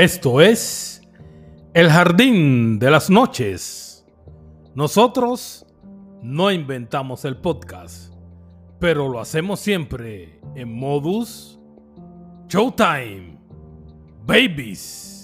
Esto 0.00 0.40
es 0.40 1.02
El 1.74 1.90
Jardín 1.90 2.78
de 2.78 2.90
las 2.90 3.10
Noches. 3.10 4.02
Nosotros 4.74 5.66
no 6.22 6.50
inventamos 6.50 7.26
el 7.26 7.36
podcast, 7.36 8.10
pero 8.78 9.10
lo 9.10 9.20
hacemos 9.20 9.60
siempre 9.60 10.40
en 10.54 10.74
modus 10.74 11.60
Showtime. 12.48 13.38
Babies. 14.24 15.19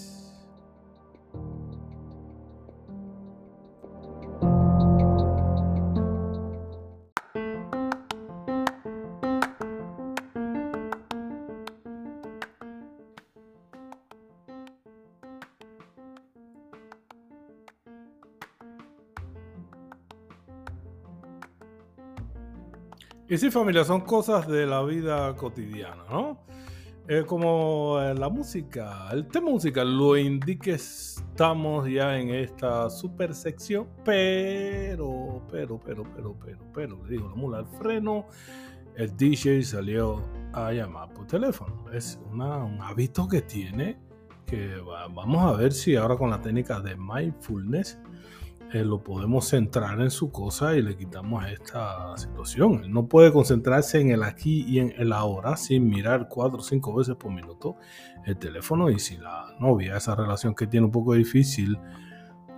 Y 23.37 23.39
sí, 23.39 23.51
familia, 23.51 23.85
son 23.85 24.01
cosas 24.01 24.49
de 24.49 24.65
la 24.65 24.83
vida 24.83 25.37
cotidiana, 25.37 26.05
¿no? 26.11 26.39
Es 27.07 27.27
como 27.27 27.99
la 28.01 28.31
música, 28.31 29.11
el 29.13 29.27
tema 29.27 29.51
musical 29.51 29.95
lo 29.95 30.17
indica, 30.17 30.71
estamos 30.71 31.87
ya 31.87 32.19
en 32.19 32.31
esta 32.31 32.89
super 32.89 33.35
sección, 33.35 33.89
pero, 34.03 35.43
pero, 35.51 35.79
pero, 35.79 36.05
pero, 36.15 36.35
pero, 36.43 36.59
pero, 36.73 37.05
le 37.05 37.11
digo, 37.11 37.29
la 37.29 37.35
mula 37.35 37.59
al 37.59 37.67
freno, 37.67 38.25
el 38.95 39.15
DJ 39.15 39.63
salió 39.65 40.23
a 40.55 40.73
llamar 40.73 41.13
por 41.13 41.27
teléfono. 41.27 41.93
Es 41.93 42.19
un 42.33 42.41
hábito 42.41 43.29
que 43.29 43.43
tiene, 43.43 43.99
que 44.47 44.77
vamos 45.15 45.43
a 45.43 45.59
ver 45.59 45.75
si 45.75 45.95
ahora 45.95 46.17
con 46.17 46.31
la 46.31 46.41
técnica 46.41 46.81
de 46.81 46.97
mindfulness, 46.97 47.99
eh, 48.73 48.85
lo 48.85 49.03
podemos 49.03 49.49
centrar 49.49 50.01
en 50.01 50.11
su 50.11 50.31
cosa 50.31 50.77
y 50.77 50.83
le 50.83 50.97
quitamos 50.97 51.45
esta 51.47 52.17
situación. 52.17 52.83
Él 52.85 52.93
no 52.93 53.07
puede 53.07 53.33
concentrarse 53.33 54.01
en 54.01 54.11
el 54.11 54.23
aquí 54.23 54.65
y 54.67 54.81
en 54.81 54.93
el 54.99 55.13
ahora 55.13 55.57
sin 55.57 55.89
mirar 55.89 56.29
cuatro 56.29 56.59
o 56.59 56.63
cinco 56.63 56.95
veces 56.95 57.15
por 57.17 57.33
minuto 57.33 57.77
el 58.25 58.37
teléfono 58.37 58.91
y 58.91 58.99
si 58.99 59.17
la 59.19 59.55
novia, 59.61 59.97
esa 59.97 60.15
relación 60.17 60.55
que 60.55 60.67
tiene 60.67 60.87
un 60.87 60.93
poco 60.93 61.15
difícil, 61.15 61.79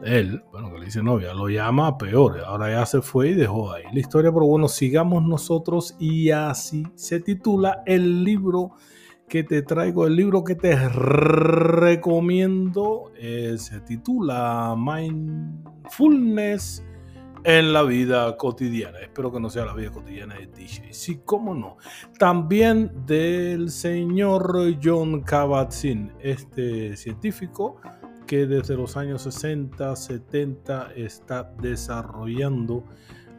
él, 0.02 0.42
bueno, 0.50 0.72
que 0.72 0.78
le 0.78 0.86
dice 0.86 1.02
novia, 1.02 1.34
lo 1.34 1.48
llama 1.48 1.98
peor, 1.98 2.40
ahora 2.40 2.70
ya 2.70 2.86
se 2.86 3.02
fue 3.02 3.30
y 3.30 3.34
dejó 3.34 3.72
ahí 3.72 3.82
la 3.92 4.00
historia, 4.00 4.32
pero 4.32 4.46
bueno, 4.46 4.68
sigamos 4.68 5.22
nosotros 5.24 5.96
y 5.98 6.30
así 6.30 6.86
se 6.94 7.20
titula 7.20 7.82
el 7.84 8.24
libro 8.24 8.72
que 9.28 9.44
te 9.44 9.62
traigo, 9.62 10.06
el 10.06 10.16
libro 10.16 10.42
que 10.42 10.54
te 10.54 10.74
recomiendo, 10.88 13.12
eh, 13.16 13.56
se 13.58 13.80
titula 13.80 14.74
Mindfulness 14.76 16.82
en 17.44 17.72
la 17.72 17.82
vida 17.82 18.36
cotidiana. 18.36 18.98
Espero 19.00 19.32
que 19.32 19.40
no 19.40 19.50
sea 19.50 19.64
la 19.64 19.74
vida 19.74 19.90
cotidiana 19.90 20.34
de 20.34 20.46
DJ. 20.46 20.92
Sí, 20.92 21.20
cómo 21.24 21.54
no. 21.54 21.76
También 22.18 23.06
del 23.06 23.70
señor 23.70 24.76
John 24.82 25.22
Kabat-Zinn, 25.22 26.12
este 26.20 26.96
científico 26.96 27.76
que 28.26 28.46
desde 28.46 28.76
los 28.76 28.96
años 28.96 29.22
60, 29.22 29.96
70 29.96 30.92
está 30.94 31.50
desarrollando 31.60 32.84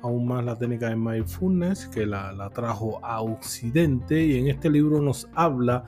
aún 0.02 0.28
más 0.28 0.44
la 0.44 0.58
técnica 0.58 0.90
de 0.90 0.96
mindfulness 0.96 1.88
que 1.88 2.06
la, 2.06 2.50
trajo 2.54 3.04
a 3.04 3.22
Occidente 3.22 4.24
y 4.24 4.38
en 4.38 4.48
este 4.48 4.70
libro 4.70 5.02
nos 5.02 5.28
habla 5.34 5.84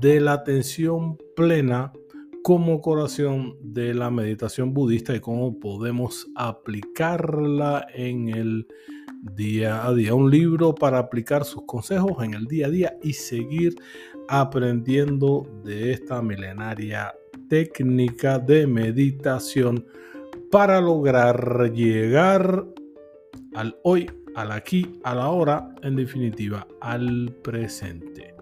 de 0.00 0.20
la 0.20 0.32
atención 0.32 1.16
plena 1.36 1.92
como 2.42 2.80
corazón 2.80 3.56
de 3.62 3.94
la 3.94 4.10
meditación 4.10 4.74
budista 4.74 5.14
y 5.14 5.20
cómo 5.20 5.60
podemos 5.60 6.26
aplicarla 6.34 7.86
en 7.94 8.28
el 8.28 8.66
día 9.36 9.86
a 9.86 9.94
día. 9.94 10.14
Un 10.14 10.30
libro 10.30 10.74
para 10.74 10.98
aplicar 10.98 11.44
sus 11.44 11.62
consejos 11.66 12.22
en 12.24 12.34
el 12.34 12.46
día 12.46 12.66
a 12.66 12.70
día 12.70 12.96
y 13.02 13.12
seguir 13.12 13.76
aprendiendo 14.28 15.46
de 15.64 15.92
esta 15.92 16.20
milenaria 16.20 17.14
técnica 17.48 18.38
de 18.38 18.66
meditación 18.66 19.86
para 20.50 20.80
lograr 20.80 21.72
llegar 21.72 22.66
al 23.54 23.76
hoy, 23.84 24.10
al 24.34 24.52
aquí, 24.52 25.00
a 25.04 25.14
la 25.14 25.28
hora, 25.28 25.74
en 25.82 25.96
definitiva, 25.96 26.66
al 26.80 27.34
presente. 27.42 28.34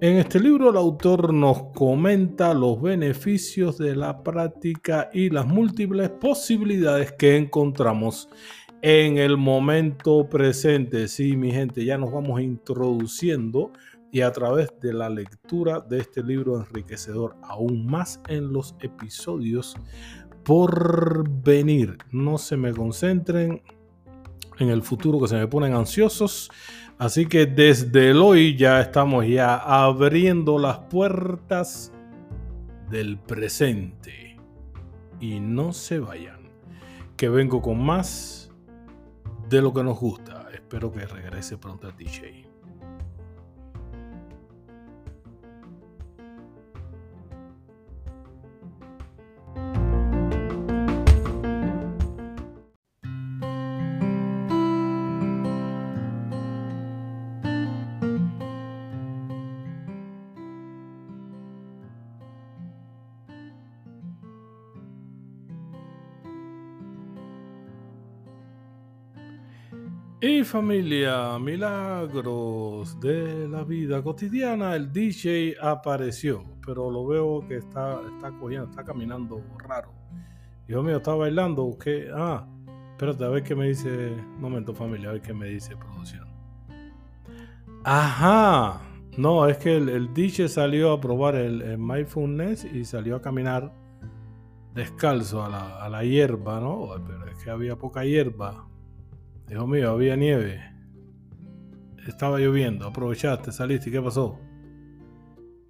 En 0.00 0.16
este 0.16 0.38
libro 0.40 0.70
el 0.70 0.76
autor 0.76 1.32
nos 1.32 1.72
comenta 1.72 2.52
los 2.52 2.82
beneficios 2.82 3.78
de 3.78 3.96
la 3.96 4.22
práctica 4.22 5.08
y 5.12 5.30
las 5.30 5.46
múltiples 5.46 6.10
posibilidades 6.10 7.12
que 7.12 7.36
encontramos 7.36 8.28
en 8.82 9.16
el 9.16 9.38
momento 9.38 10.28
presente. 10.28 11.08
Sí, 11.08 11.36
mi 11.36 11.52
gente, 11.52 11.84
ya 11.84 11.96
nos 11.96 12.12
vamos 12.12 12.42
introduciendo 12.42 13.72
y 14.12 14.20
a 14.20 14.30
través 14.30 14.68
de 14.80 14.92
la 14.92 15.08
lectura 15.08 15.80
de 15.80 16.00
este 16.00 16.22
libro 16.22 16.58
enriquecedor 16.58 17.36
aún 17.42 17.86
más 17.86 18.20
en 18.28 18.52
los 18.52 18.74
episodios 18.80 19.74
por 20.44 21.26
venir. 21.42 21.96
No 22.10 22.36
se 22.36 22.56
me 22.56 22.74
concentren 22.74 23.62
en 24.58 24.68
el 24.70 24.82
futuro 24.82 25.20
que 25.20 25.28
se 25.28 25.36
me 25.36 25.46
ponen 25.46 25.74
ansiosos. 25.74 26.50
Así 26.98 27.26
que 27.26 27.46
desde 27.46 28.10
el 28.10 28.18
hoy 28.18 28.56
ya 28.56 28.80
estamos 28.80 29.26
ya 29.26 29.56
abriendo 29.56 30.58
las 30.58 30.78
puertas 30.78 31.92
del 32.90 33.18
presente. 33.18 34.36
Y 35.20 35.40
no 35.40 35.72
se 35.72 35.98
vayan, 35.98 36.50
que 37.16 37.28
vengo 37.28 37.62
con 37.62 37.84
más 37.84 38.52
de 39.48 39.62
lo 39.62 39.72
que 39.72 39.82
nos 39.82 39.98
gusta. 39.98 40.48
Espero 40.52 40.92
que 40.92 41.06
regrese 41.06 41.56
pronto 41.56 41.88
a 41.88 41.92
DJ. 41.92 42.43
Familia, 70.54 71.36
milagros 71.40 73.00
de 73.00 73.48
la 73.48 73.64
vida 73.64 74.00
cotidiana, 74.04 74.76
el 74.76 74.92
DJ 74.92 75.56
apareció, 75.60 76.44
pero 76.64 76.92
lo 76.92 77.04
veo 77.08 77.44
que 77.48 77.56
está, 77.56 78.00
está 78.14 78.30
cogiendo, 78.38 78.70
está 78.70 78.84
caminando 78.84 79.42
raro. 79.58 79.90
Dios 80.68 80.84
mío, 80.84 80.98
está 80.98 81.12
bailando, 81.16 81.76
¿qué? 81.82 82.08
Ah, 82.14 82.46
espérate, 82.92 83.24
a 83.24 83.30
ver 83.30 83.42
qué 83.42 83.56
me 83.56 83.66
dice, 83.66 84.14
momento 84.38 84.72
familia, 84.72 85.08
a 85.08 85.12
ver 85.14 85.22
qué 85.22 85.34
me 85.34 85.48
dice 85.48 85.74
producción. 85.76 86.28
Ajá, 87.82 88.80
no, 89.18 89.48
es 89.48 89.56
que 89.56 89.76
el, 89.76 90.14
DJ 90.14 90.48
salió 90.48 90.92
a 90.92 91.00
probar 91.00 91.34
el, 91.34 91.78
mindfulness 91.78 92.64
y 92.64 92.84
salió 92.84 93.16
a 93.16 93.20
caminar 93.20 93.72
descalzo 94.72 95.42
a 95.42 95.48
la, 95.48 95.82
a 95.84 95.88
la 95.88 96.04
hierba, 96.04 96.60
¿no? 96.60 96.90
Pero 97.04 97.26
es 97.26 97.42
que 97.42 97.50
había 97.50 97.76
poca 97.76 98.04
hierba 98.04 98.68
Dios 99.48 99.68
mío, 99.68 99.90
había 99.90 100.16
nieve. 100.16 100.62
Estaba 102.06 102.38
lloviendo. 102.38 102.86
Aprovechaste, 102.86 103.52
saliste. 103.52 103.90
¿Y 103.90 103.92
qué 103.92 104.02
pasó? 104.02 104.38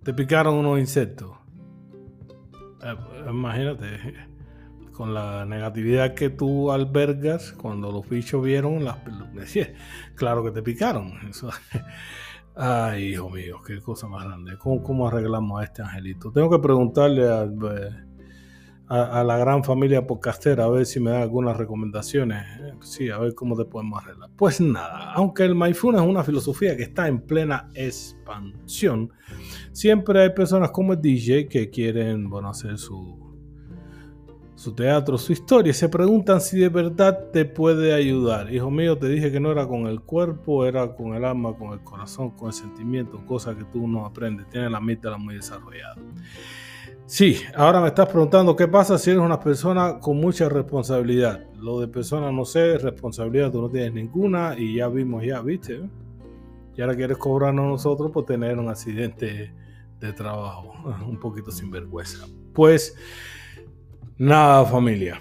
Te 0.02 0.12
picaron 0.12 0.54
unos 0.54 0.78
insectos. 0.78 1.32
Eh, 2.82 2.96
imagínate, 3.28 3.86
con 4.92 5.14
la 5.14 5.44
negatividad 5.44 6.14
que 6.14 6.30
tú 6.30 6.70
albergas, 6.70 7.52
cuando 7.52 7.90
los 7.90 8.08
bichos 8.08 8.42
vieron 8.42 8.84
las 8.84 8.98
claro 10.14 10.44
que 10.44 10.50
te 10.50 10.62
picaron. 10.62 11.14
Ay, 12.56 13.14
hijo 13.14 13.30
mío, 13.30 13.60
qué 13.66 13.80
cosa 13.80 14.06
más 14.06 14.24
grande. 14.24 14.56
¿Cómo, 14.58 14.82
¿Cómo, 14.82 15.08
arreglamos 15.08 15.60
a 15.60 15.64
este 15.64 15.82
angelito? 15.82 16.30
Tengo 16.30 16.48
que 16.48 16.60
preguntarle 16.60 17.28
a, 17.28 17.42
eh, 17.42 18.04
a, 18.88 19.24
la 19.24 19.38
gran 19.38 19.64
familia 19.64 20.06
podcastera 20.06 20.64
a 20.64 20.68
ver 20.68 20.84
si 20.84 21.00
me 21.00 21.10
da 21.10 21.22
algunas 21.22 21.56
recomendaciones. 21.56 22.44
Sí, 22.80 23.08
a 23.10 23.18
ver 23.18 23.34
cómo 23.34 23.56
te 23.56 23.64
podemos 23.64 24.02
arreglar. 24.02 24.30
Pues 24.36 24.60
nada, 24.60 25.12
aunque 25.14 25.44
el 25.44 25.54
Mindfulness 25.54 26.02
es 26.02 26.08
una 26.08 26.24
filosofía 26.24 26.76
que 26.76 26.82
está 26.82 27.08
en 27.08 27.20
plena 27.20 27.70
expansión, 27.74 29.12
siempre 29.72 30.22
hay 30.22 30.30
personas 30.30 30.70
como 30.70 30.92
el 30.92 31.00
DJ 31.00 31.48
que 31.48 31.70
quieren 31.70 32.28
bueno, 32.28 32.50
hacer 32.50 32.76
su, 32.78 33.24
su 34.54 34.74
teatro, 34.74 35.16
su 35.16 35.32
historia, 35.32 35.70
y 35.70 35.74
se 35.74 35.88
preguntan 35.88 36.40
si 36.40 36.58
de 36.58 36.68
verdad 36.68 37.30
te 37.32 37.46
puede 37.46 37.94
ayudar. 37.94 38.52
Hijo 38.52 38.70
mío, 38.70 38.98
te 38.98 39.08
dije 39.08 39.32
que 39.32 39.40
no 39.40 39.50
era 39.50 39.66
con 39.66 39.86
el 39.86 40.02
cuerpo, 40.02 40.66
era 40.66 40.94
con 40.94 41.14
el 41.14 41.24
alma, 41.24 41.56
con 41.56 41.72
el 41.72 41.80
corazón, 41.80 42.30
con 42.32 42.48
el 42.48 42.54
sentimiento, 42.54 43.24
cosa 43.24 43.56
que 43.56 43.64
tú 43.64 43.88
no 43.88 44.04
aprendes, 44.04 44.48
tienes 44.50 44.70
la 44.70 44.80
mente 44.80 45.08
muy 45.18 45.36
desarrollada. 45.36 45.96
Sí, 47.06 47.42
ahora 47.54 47.82
me 47.82 47.88
estás 47.88 48.08
preguntando 48.08 48.56
qué 48.56 48.66
pasa 48.66 48.96
si 48.96 49.10
eres 49.10 49.22
una 49.22 49.38
persona 49.38 49.98
con 49.98 50.16
mucha 50.16 50.48
responsabilidad. 50.48 51.44
Lo 51.58 51.78
de 51.78 51.86
persona 51.86 52.32
no 52.32 52.46
sé, 52.46 52.78
responsabilidad 52.78 53.52
tú 53.52 53.60
no 53.60 53.68
tienes 53.68 53.92
ninguna 53.92 54.54
y 54.56 54.76
ya 54.76 54.88
vimos, 54.88 55.22
ya 55.22 55.42
viste. 55.42 55.82
Y 56.74 56.80
ahora 56.80 56.96
quieres 56.96 57.18
cobrarnos 57.18 57.66
nosotros 57.66 58.10
por 58.10 58.24
tener 58.24 58.58
un 58.58 58.70
accidente 58.70 59.52
de 60.00 60.12
trabajo, 60.14 60.72
un 61.06 61.18
poquito 61.20 61.50
sin 61.50 61.70
vergüenza. 61.70 62.26
Pues 62.54 62.96
nada 64.16 64.64
familia. 64.64 65.20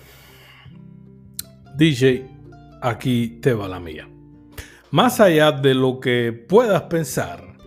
DJ, 1.75 2.25
aquí 2.81 3.39
te 3.41 3.53
va 3.53 3.67
la 3.67 3.81
mía. 3.81 4.07
Más 4.91 5.19
allá 5.19 5.51
de 5.51 5.73
lo 5.73 5.99
que 5.99 6.31
puedas 6.31 6.83
pensar, 6.83 7.57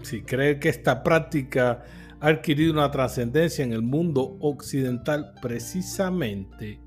si 0.00 0.22
crees 0.22 0.58
que 0.58 0.70
esta 0.70 1.02
práctica 1.02 1.84
ha 2.22 2.28
adquirido 2.28 2.72
una 2.72 2.90
trascendencia 2.92 3.64
en 3.64 3.72
el 3.72 3.82
mundo 3.82 4.36
occidental 4.40 5.34
precisamente 5.42 6.80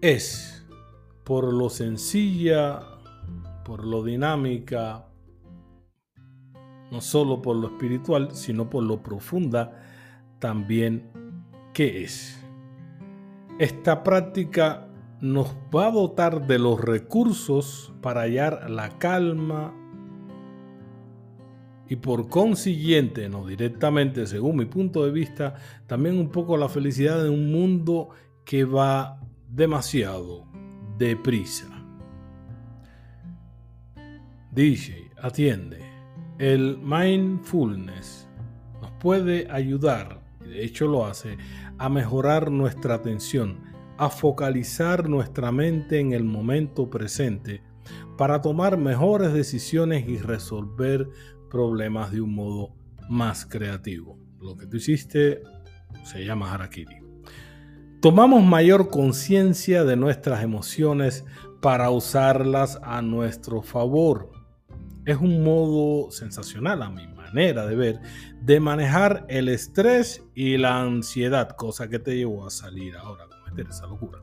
es 0.00 0.66
por 1.24 1.52
lo 1.52 1.68
sencilla, 1.68 2.80
por 3.66 3.84
lo 3.84 4.02
dinámica, 4.02 5.04
no 6.90 7.02
solo 7.02 7.42
por 7.42 7.56
lo 7.56 7.66
espiritual, 7.66 8.30
sino 8.32 8.70
por 8.70 8.82
lo 8.82 9.02
profunda 9.02 9.78
también 10.38 11.10
que 11.74 12.02
es. 12.04 12.42
Esta 13.58 14.02
práctica 14.02 14.88
nos 15.20 15.54
va 15.74 15.88
a 15.88 15.92
dotar 15.92 16.46
de 16.46 16.58
los 16.58 16.80
recursos 16.80 17.92
para 18.00 18.22
hallar 18.22 18.70
la 18.70 18.88
calma, 18.98 19.74
y 21.88 21.96
por 21.96 22.28
consiguiente, 22.28 23.28
no 23.28 23.46
directamente, 23.46 24.26
según 24.26 24.56
mi 24.56 24.66
punto 24.66 25.04
de 25.04 25.10
vista, 25.10 25.54
también 25.86 26.18
un 26.18 26.30
poco 26.30 26.56
la 26.56 26.68
felicidad 26.68 27.22
de 27.22 27.30
un 27.30 27.50
mundo 27.50 28.10
que 28.44 28.64
va 28.64 29.20
demasiado 29.48 30.46
deprisa. 30.98 31.66
DJ, 34.52 35.10
atiende. 35.22 35.80
El 36.38 36.78
mindfulness 36.78 38.28
nos 38.80 38.90
puede 38.92 39.50
ayudar, 39.50 40.20
de 40.40 40.64
hecho 40.64 40.86
lo 40.86 41.06
hace, 41.06 41.38
a 41.78 41.88
mejorar 41.88 42.50
nuestra 42.50 42.94
atención, 42.94 43.60
a 43.96 44.10
focalizar 44.10 45.08
nuestra 45.08 45.52
mente 45.52 46.00
en 46.00 46.12
el 46.12 46.24
momento 46.24 46.90
presente 46.90 47.62
para 48.16 48.42
tomar 48.42 48.76
mejores 48.76 49.32
decisiones 49.32 50.08
y 50.08 50.18
resolver 50.18 51.08
problemas 51.50 52.12
de 52.12 52.20
un 52.20 52.34
modo 52.34 52.74
más 53.08 53.46
creativo. 53.46 54.18
Lo 54.40 54.56
que 54.56 54.66
tú 54.66 54.76
hiciste 54.76 55.42
se 56.04 56.24
llama 56.24 56.52
harakiri. 56.52 56.96
Tomamos 58.00 58.44
mayor 58.44 58.90
conciencia 58.90 59.84
de 59.84 59.96
nuestras 59.96 60.42
emociones 60.42 61.24
para 61.60 61.90
usarlas 61.90 62.78
a 62.82 63.02
nuestro 63.02 63.62
favor. 63.62 64.30
Es 65.04 65.16
un 65.16 65.42
modo 65.42 66.10
sensacional 66.10 66.82
a 66.82 66.90
mi 66.90 67.08
manera 67.08 67.66
de 67.66 67.74
ver 67.74 68.00
de 68.40 68.60
manejar 68.60 69.26
el 69.28 69.48
estrés 69.48 70.24
y 70.34 70.56
la 70.58 70.80
ansiedad, 70.80 71.50
cosa 71.50 71.88
que 71.88 71.98
te 71.98 72.16
llevó 72.16 72.46
a 72.46 72.50
salir 72.50 72.96
ahora 72.96 73.24
a 73.24 73.28
cometer 73.28 73.66
esa 73.68 73.86
locura. 73.86 74.20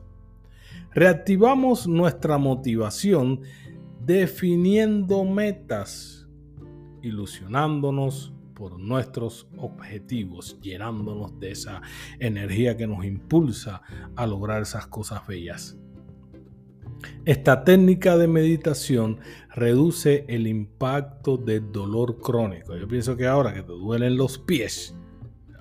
Reactivamos 0.94 1.86
nuestra 1.86 2.38
motivación 2.38 3.42
definiendo 4.00 5.24
metas 5.24 6.15
ilusionándonos 7.06 8.32
por 8.54 8.78
nuestros 8.78 9.46
objetivos, 9.58 10.58
llenándonos 10.60 11.38
de 11.38 11.52
esa 11.52 11.82
energía 12.18 12.76
que 12.76 12.86
nos 12.86 13.04
impulsa 13.04 13.82
a 14.16 14.26
lograr 14.26 14.62
esas 14.62 14.86
cosas 14.86 15.26
bellas. 15.26 15.76
Esta 17.24 17.64
técnica 17.64 18.16
de 18.16 18.26
meditación 18.26 19.20
reduce 19.54 20.24
el 20.28 20.46
impacto 20.46 21.36
del 21.36 21.70
dolor 21.70 22.18
crónico. 22.18 22.76
Yo 22.76 22.88
pienso 22.88 23.16
que 23.16 23.26
ahora 23.26 23.52
que 23.52 23.62
te 23.62 23.72
duelen 23.72 24.16
los 24.16 24.38
pies, 24.38 24.96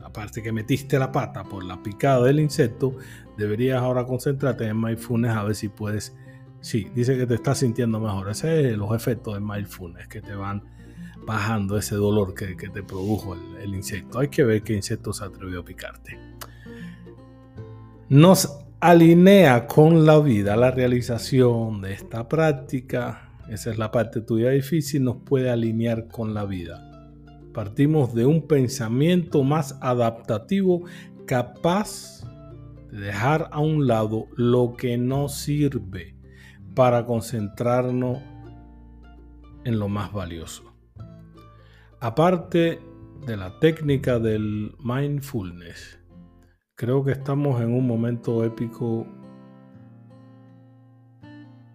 aparte 0.02 0.42
que 0.42 0.54
metiste 0.54 0.98
la 0.98 1.12
pata 1.12 1.44
por 1.44 1.64
la 1.66 1.84
picada 1.84 2.26
del 2.26 2.40
insecto, 2.40 2.96
deberías 3.38 3.82
ahora 3.82 4.06
concentrarte 4.06 4.66
en 4.66 4.80
mindfulness 4.80 5.32
a 5.36 5.44
ver 5.44 5.56
si 5.56 5.68
puedes. 5.68 6.16
Sí, 6.62 6.88
dice 6.96 7.18
que 7.18 7.28
te 7.28 7.36
estás 7.36 7.60
sintiendo 7.60 8.00
mejor. 8.00 8.30
Ese 8.30 8.72
es 8.72 8.78
los 8.78 8.96
efectos 8.96 9.34
de 9.34 9.42
mindfulness 9.42 10.08
que 10.08 10.22
te 10.22 10.34
van 10.34 10.64
bajando 11.26 11.78
ese 11.78 11.96
dolor 11.96 12.34
que, 12.34 12.56
te 12.56 12.84
produjo 12.84 13.34
el, 13.36 13.62
el, 13.62 13.76
insecto. 13.76 14.20
Hay 14.20 14.28
que 14.30 14.44
ver 14.44 14.64
qué 14.64 14.74
insecto 14.74 15.14
se 15.14 15.26
atrevió 15.26 15.62
a 15.62 15.66
picarte. 15.66 16.20
Nos 18.10 18.60
alinea 18.80 19.66
con 19.66 20.06
la 20.06 20.20
vida 20.20 20.56
la 20.56 20.72
realización 20.72 21.82
de 21.82 21.94
esta 21.94 22.28
práctica. 22.28 23.32
Esa 23.50 23.72
es 23.72 23.78
la 23.78 23.92
parte 23.92 24.22
tuya 24.22 24.52
difícil, 24.52 25.04
nos 25.04 25.18
puede 25.18 25.50
alinear 25.50 26.08
con 26.08 26.34
la 26.34 26.46
vida. 26.46 26.92
Partimos 27.54 28.14
de 28.14 28.26
un 28.26 28.48
pensamiento 28.48 29.44
más 29.44 29.78
adaptativo, 29.82 30.84
capaz 31.26 32.24
de 32.92 33.00
dejar 33.00 33.50
a 33.52 33.60
un 33.60 33.88
lado 33.88 34.28
lo 34.36 34.76
que 34.78 34.98
no 34.98 35.30
sirve 35.30 36.16
para 36.76 37.06
concentrarnos 37.06 38.20
en 39.64 39.80
lo 39.80 39.88
más 39.88 40.12
valioso. 40.12 40.65
Aparte 42.02 42.82
de 43.26 43.38
la 43.38 43.58
técnica 43.60 44.20
del 44.20 44.76
mindfulness, 44.84 45.98
creo 46.76 47.06
que 47.06 47.14
estamos 47.14 47.62
en 47.62 47.74
un 47.74 47.88
momento 47.88 48.44
épico, 48.44 49.08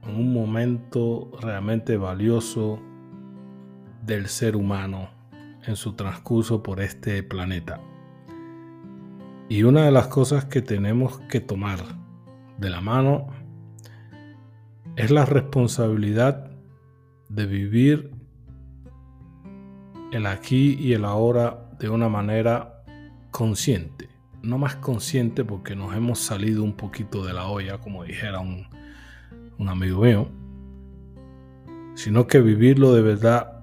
en 0.03 0.15
un 0.15 0.33
momento 0.33 1.31
realmente 1.41 1.97
valioso 1.97 2.79
del 4.05 4.27
ser 4.27 4.57
humano 4.57 5.09
en 5.67 5.75
su 5.75 5.95
transcurso 5.95 6.63
por 6.63 6.81
este 6.81 7.23
planeta. 7.23 7.81
Y 9.49 9.63
una 9.63 9.87
de 9.87 9.91
las 9.91 10.09
cosas 10.09 10.45
que 10.45 10.61
tenemos 10.61 11.19
que 11.31 11.41
tomar 11.41 11.81
de 12.59 12.69
la 12.69 12.83
mano 12.83 13.29
es 14.97 15.11
la 15.11 15.25
responsabilidad 15.25 16.51
de 17.31 17.47
vivir 17.47 18.20
el 20.13 20.27
aquí 20.27 20.77
y 20.79 20.93
el 20.93 21.05
ahora 21.05 21.71
de 21.79 21.89
una 21.89 22.09
manera 22.09 22.83
consciente. 23.31 24.09
No 24.43 24.59
más 24.59 24.77
consciente 24.77 25.45
porque 25.45 25.77
nos 25.77 25.95
hemos 25.95 26.19
salido 26.19 26.65
un 26.65 26.75
poquito 26.75 27.25
de 27.25 27.33
la 27.33 27.47
olla, 27.47 27.79
como 27.79 28.05
dijera 28.05 28.41
un, 28.41 28.67
un 29.59 29.69
amigo 29.69 30.03
mío, 30.03 30.29
sino 31.95 32.27
que 32.27 32.41
vivirlo 32.41 32.95
de 32.95 33.03
verdad 33.03 33.63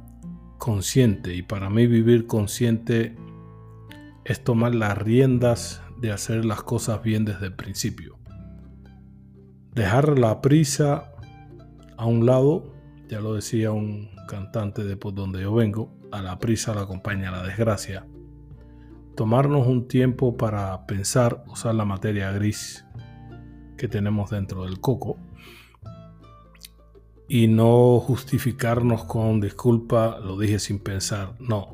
consciente 0.57 1.35
y 1.35 1.41
para 1.41 1.69
mí 1.69 1.87
vivir 1.87 2.27
consciente 2.27 3.15
es 4.25 4.43
tomar 4.43 4.75
las 4.75 4.97
riendas 4.97 5.81
de 5.99 6.11
hacer 6.11 6.45
las 6.45 6.61
cosas 6.61 7.01
bien 7.01 7.25
desde 7.25 7.47
el 7.47 7.55
principio. 7.55 8.17
Dejar 9.73 10.19
la 10.19 10.41
prisa 10.41 11.11
a 11.97 12.05
un 12.05 12.25
lado, 12.25 12.73
ya 13.09 13.19
lo 13.21 13.33
decía 13.33 13.71
un 13.71 14.09
cantante 14.27 14.83
de 14.83 14.97
por 14.97 15.13
donde 15.13 15.41
yo 15.41 15.53
vengo, 15.53 15.96
a 16.11 16.21
la 16.21 16.39
prisa 16.39 16.73
la 16.73 16.81
acompaña 16.81 17.31
la 17.31 17.43
desgracia. 17.43 18.05
Tomarnos 19.15 19.67
un 19.67 19.87
tiempo 19.87 20.37
para 20.37 20.85
pensar, 20.85 21.43
usar 21.47 21.75
la 21.75 21.85
materia 21.85 22.31
gris 22.31 22.85
que 23.77 23.87
tenemos 23.87 24.29
dentro 24.29 24.65
del 24.65 24.79
coco 24.79 25.17
y 27.27 27.47
no 27.47 27.99
justificarnos 27.99 29.03
con 29.05 29.41
disculpa, 29.41 30.19
lo 30.19 30.37
dije 30.37 30.59
sin 30.59 30.79
pensar. 30.79 31.35
No, 31.39 31.73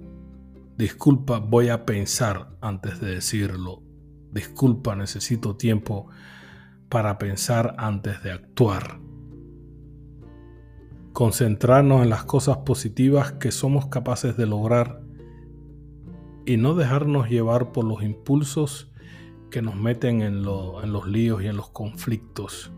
disculpa, 0.77 1.39
voy 1.39 1.69
a 1.69 1.85
pensar 1.85 2.49
antes 2.61 2.99
de 2.99 3.15
decirlo. 3.15 3.81
Disculpa, 4.31 4.95
necesito 4.95 5.55
tiempo 5.55 6.07
para 6.89 7.17
pensar 7.17 7.75
antes 7.77 8.23
de 8.23 8.31
actuar. 8.31 9.02
Concentrarnos 11.13 12.01
en 12.01 12.09
las 12.09 12.23
cosas 12.23 12.57
positivas 12.57 13.33
que 13.33 13.51
somos 13.51 13.85
capaces 13.85 14.35
de 14.35 14.47
lograr 14.47 15.01
y 16.45 16.57
no 16.57 16.73
dejarnos 16.73 17.29
llevar 17.29 17.71
por 17.71 17.85
los 17.85 18.01
impulsos 18.01 18.91
que 19.51 19.61
nos 19.61 19.75
meten 19.75 20.21
en, 20.21 20.37
en 20.37 20.43
los 20.91 21.07
líos 21.07 21.43
y 21.43 21.47
en 21.47 21.55
los 21.55 21.69
conflictos 21.69 22.71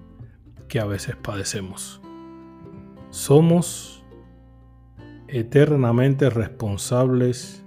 que 0.67 0.81
a 0.81 0.85
veces 0.85 1.15
padecemos. 1.15 2.01
Somos 3.09 4.03
eternamente 5.29 6.29
responsables 6.29 7.63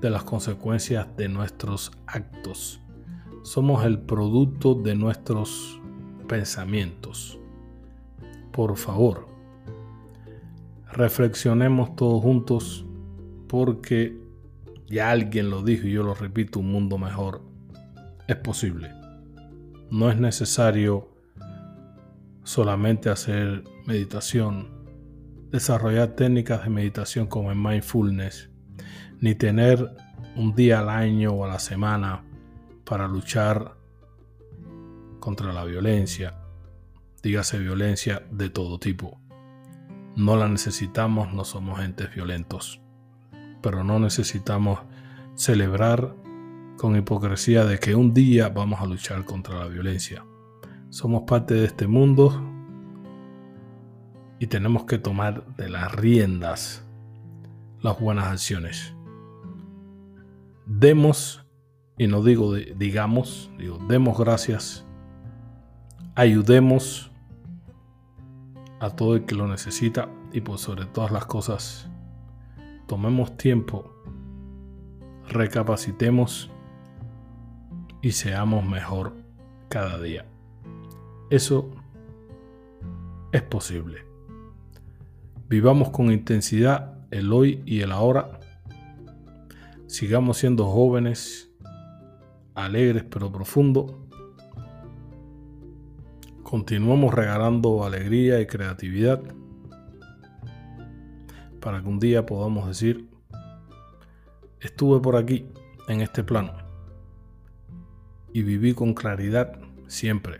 de 0.00 0.10
las 0.10 0.24
consecuencias 0.24 1.16
de 1.16 1.28
nuestros 1.28 1.92
actos. 2.06 2.80
Somos 3.42 3.84
el 3.84 4.00
producto 4.00 4.74
de 4.74 4.96
nuestros 4.96 5.80
pensamientos. 6.26 7.38
Por 8.50 8.76
favor, 8.76 9.35
reflexionemos 10.96 11.94
todos 11.94 12.22
juntos 12.22 12.86
porque 13.48 14.18
ya 14.86 15.10
alguien 15.10 15.50
lo 15.50 15.62
dijo 15.62 15.86
y 15.86 15.92
yo 15.92 16.02
lo 16.02 16.14
repito, 16.14 16.60
un 16.60 16.72
mundo 16.72 16.96
mejor 16.96 17.42
es 18.26 18.36
posible. 18.36 18.90
No 19.90 20.10
es 20.10 20.18
necesario 20.18 21.10
solamente 22.44 23.10
hacer 23.10 23.64
meditación, 23.84 24.68
desarrollar 25.50 26.16
técnicas 26.16 26.64
de 26.64 26.70
meditación 26.70 27.26
como 27.26 27.52
en 27.52 27.62
mindfulness, 27.62 28.48
ni 29.20 29.34
tener 29.34 29.94
un 30.34 30.54
día 30.54 30.80
al 30.80 30.88
año 30.88 31.32
o 31.32 31.44
a 31.44 31.48
la 31.48 31.58
semana 31.58 32.24
para 32.84 33.06
luchar 33.06 33.74
contra 35.20 35.52
la 35.52 35.64
violencia, 35.64 36.38
dígase 37.22 37.58
violencia 37.58 38.22
de 38.30 38.48
todo 38.48 38.78
tipo. 38.78 39.25
No 40.16 40.36
la 40.36 40.48
necesitamos, 40.48 41.34
no 41.34 41.44
somos 41.44 41.80
entes 41.80 42.14
violentos, 42.14 42.80
pero 43.60 43.84
no 43.84 43.98
necesitamos 43.98 44.80
celebrar 45.34 46.14
con 46.78 46.96
hipocresía 46.96 47.66
de 47.66 47.78
que 47.78 47.94
un 47.94 48.14
día 48.14 48.48
vamos 48.48 48.80
a 48.80 48.86
luchar 48.86 49.26
contra 49.26 49.58
la 49.58 49.66
violencia. 49.66 50.24
Somos 50.88 51.24
parte 51.26 51.52
de 51.52 51.66
este 51.66 51.86
mundo 51.86 52.42
y 54.38 54.46
tenemos 54.46 54.84
que 54.84 54.96
tomar 54.96 55.46
de 55.56 55.68
las 55.68 55.94
riendas 55.94 56.86
las 57.82 58.00
buenas 58.00 58.26
acciones. 58.28 58.94
Demos, 60.64 61.46
y 61.98 62.06
no 62.06 62.22
digo 62.22 62.54
digamos, 62.54 63.50
digo, 63.58 63.78
demos 63.86 64.18
gracias, 64.18 64.86
ayudemos 66.14 67.12
a 68.80 68.90
todo 68.90 69.16
el 69.16 69.24
que 69.24 69.34
lo 69.34 69.46
necesita 69.46 70.08
y 70.32 70.40
por 70.40 70.58
sobre 70.58 70.86
todas 70.86 71.10
las 71.10 71.26
cosas, 71.26 71.88
tomemos 72.86 73.36
tiempo, 73.36 73.92
recapacitemos 75.28 76.50
y 78.02 78.12
seamos 78.12 78.64
mejor 78.64 79.14
cada 79.68 80.00
día. 80.00 80.26
Eso 81.30 81.70
es 83.32 83.42
posible. 83.42 84.04
Vivamos 85.48 85.90
con 85.90 86.12
intensidad 86.12 87.06
el 87.10 87.32
hoy 87.32 87.62
y 87.66 87.80
el 87.80 87.92
ahora. 87.92 88.40
Sigamos 89.86 90.38
siendo 90.38 90.66
jóvenes, 90.66 91.50
alegres 92.54 93.04
pero 93.04 93.30
profundos. 93.30 94.05
Continuamos 96.48 97.12
regalando 97.12 97.82
alegría 97.82 98.40
y 98.40 98.46
creatividad 98.46 99.20
para 101.60 101.82
que 101.82 101.88
un 101.88 101.98
día 101.98 102.24
podamos 102.24 102.68
decir, 102.68 103.10
estuve 104.60 105.00
por 105.00 105.16
aquí, 105.16 105.48
en 105.88 106.02
este 106.02 106.22
plano, 106.22 106.52
y 108.32 108.44
viví 108.44 108.74
con 108.74 108.94
claridad 108.94 109.58
siempre 109.88 110.38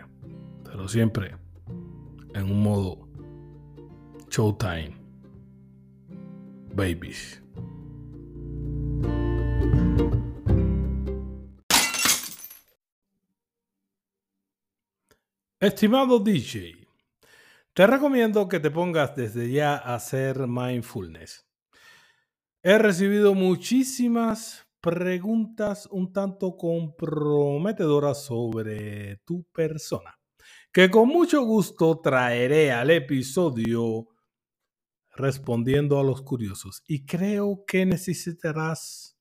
pero 0.63 0.87
siempre 0.87 1.35
en 2.35 2.53
un 2.53 2.63
modo 2.63 3.09
showtime. 4.31 4.95
Babies. 6.73 7.46
Estimado 15.59 16.19
DJ, 16.19 16.87
te 17.73 17.87
recomiendo 17.87 18.47
que 18.47 18.61
te 18.61 18.71
pongas 18.71 19.17
desde 19.17 19.51
ya 19.51 19.75
a 19.75 19.95
hacer 19.95 20.47
mindfulness. 20.47 21.47
He 22.63 22.77
recibido 22.77 23.33
muchísimas 23.33 24.69
preguntas 24.83 25.89
un 25.91 26.13
tanto 26.13 26.59
comprometedoras 26.59 28.23
sobre 28.23 29.17
tu 29.25 29.45
persona, 29.45 30.19
que 30.71 30.91
con 30.91 31.09
mucho 31.09 31.41
gusto 31.41 32.03
traeré 32.03 32.71
al 32.71 32.91
episodio 32.91 34.09
respondiendo 35.15 35.99
a 35.99 36.05
los 36.05 36.21
curiosos. 36.21 36.83
Y 36.87 37.07
creo 37.07 37.65
que 37.67 37.87
necesitarás 37.87 39.19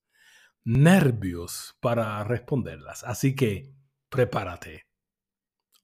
nervios 0.65 1.77
para 1.79 2.21
responderlas. 2.25 3.05
Así 3.05 3.33
que 3.33 3.73
prepárate. 4.09 4.84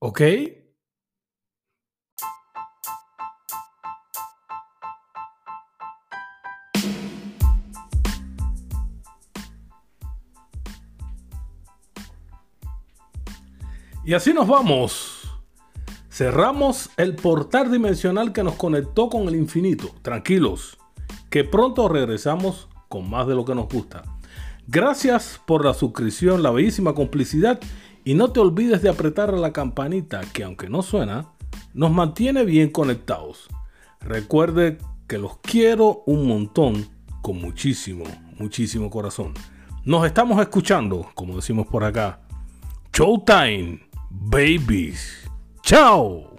¿Ok? 0.03 0.21
Y 14.03 14.15
así 14.15 14.33
nos 14.33 14.47
vamos. 14.47 15.31
Cerramos 16.09 16.89
el 16.97 17.15
portal 17.15 17.71
dimensional 17.71 18.33
que 18.33 18.43
nos 18.43 18.55
conectó 18.55 19.07
con 19.07 19.27
el 19.27 19.35
infinito. 19.35 19.93
Tranquilos, 20.01 20.79
que 21.29 21.43
pronto 21.43 21.87
regresamos 21.87 22.67
con 22.89 23.07
más 23.07 23.27
de 23.27 23.35
lo 23.35 23.45
que 23.45 23.53
nos 23.53 23.69
gusta. 23.69 24.01
Gracias 24.67 25.39
por 25.45 25.63
la 25.63 25.75
suscripción, 25.75 26.41
la 26.41 26.49
bellísima 26.49 26.95
complicidad 26.95 27.59
y 28.03 28.13
no 28.13 28.31
te 28.31 28.39
olvides 28.39 28.81
de 28.81 28.89
apretar 28.89 29.33
la 29.33 29.53
campanita 29.53 30.21
que 30.33 30.43
aunque 30.43 30.69
no 30.69 30.81
suena, 30.81 31.33
nos 31.73 31.91
mantiene 31.91 32.43
bien 32.43 32.69
conectados. 32.69 33.47
Recuerde 33.99 34.77
que 35.07 35.17
los 35.17 35.37
quiero 35.39 36.03
un 36.05 36.27
montón 36.27 36.87
con 37.21 37.39
muchísimo, 37.39 38.05
muchísimo 38.37 38.89
corazón. 38.89 39.33
Nos 39.85 40.05
estamos 40.05 40.39
escuchando, 40.41 41.09
como 41.13 41.35
decimos 41.35 41.67
por 41.67 41.83
acá. 41.83 42.21
Showtime, 42.93 43.79
babies. 44.09 45.29
Chao. 45.63 46.30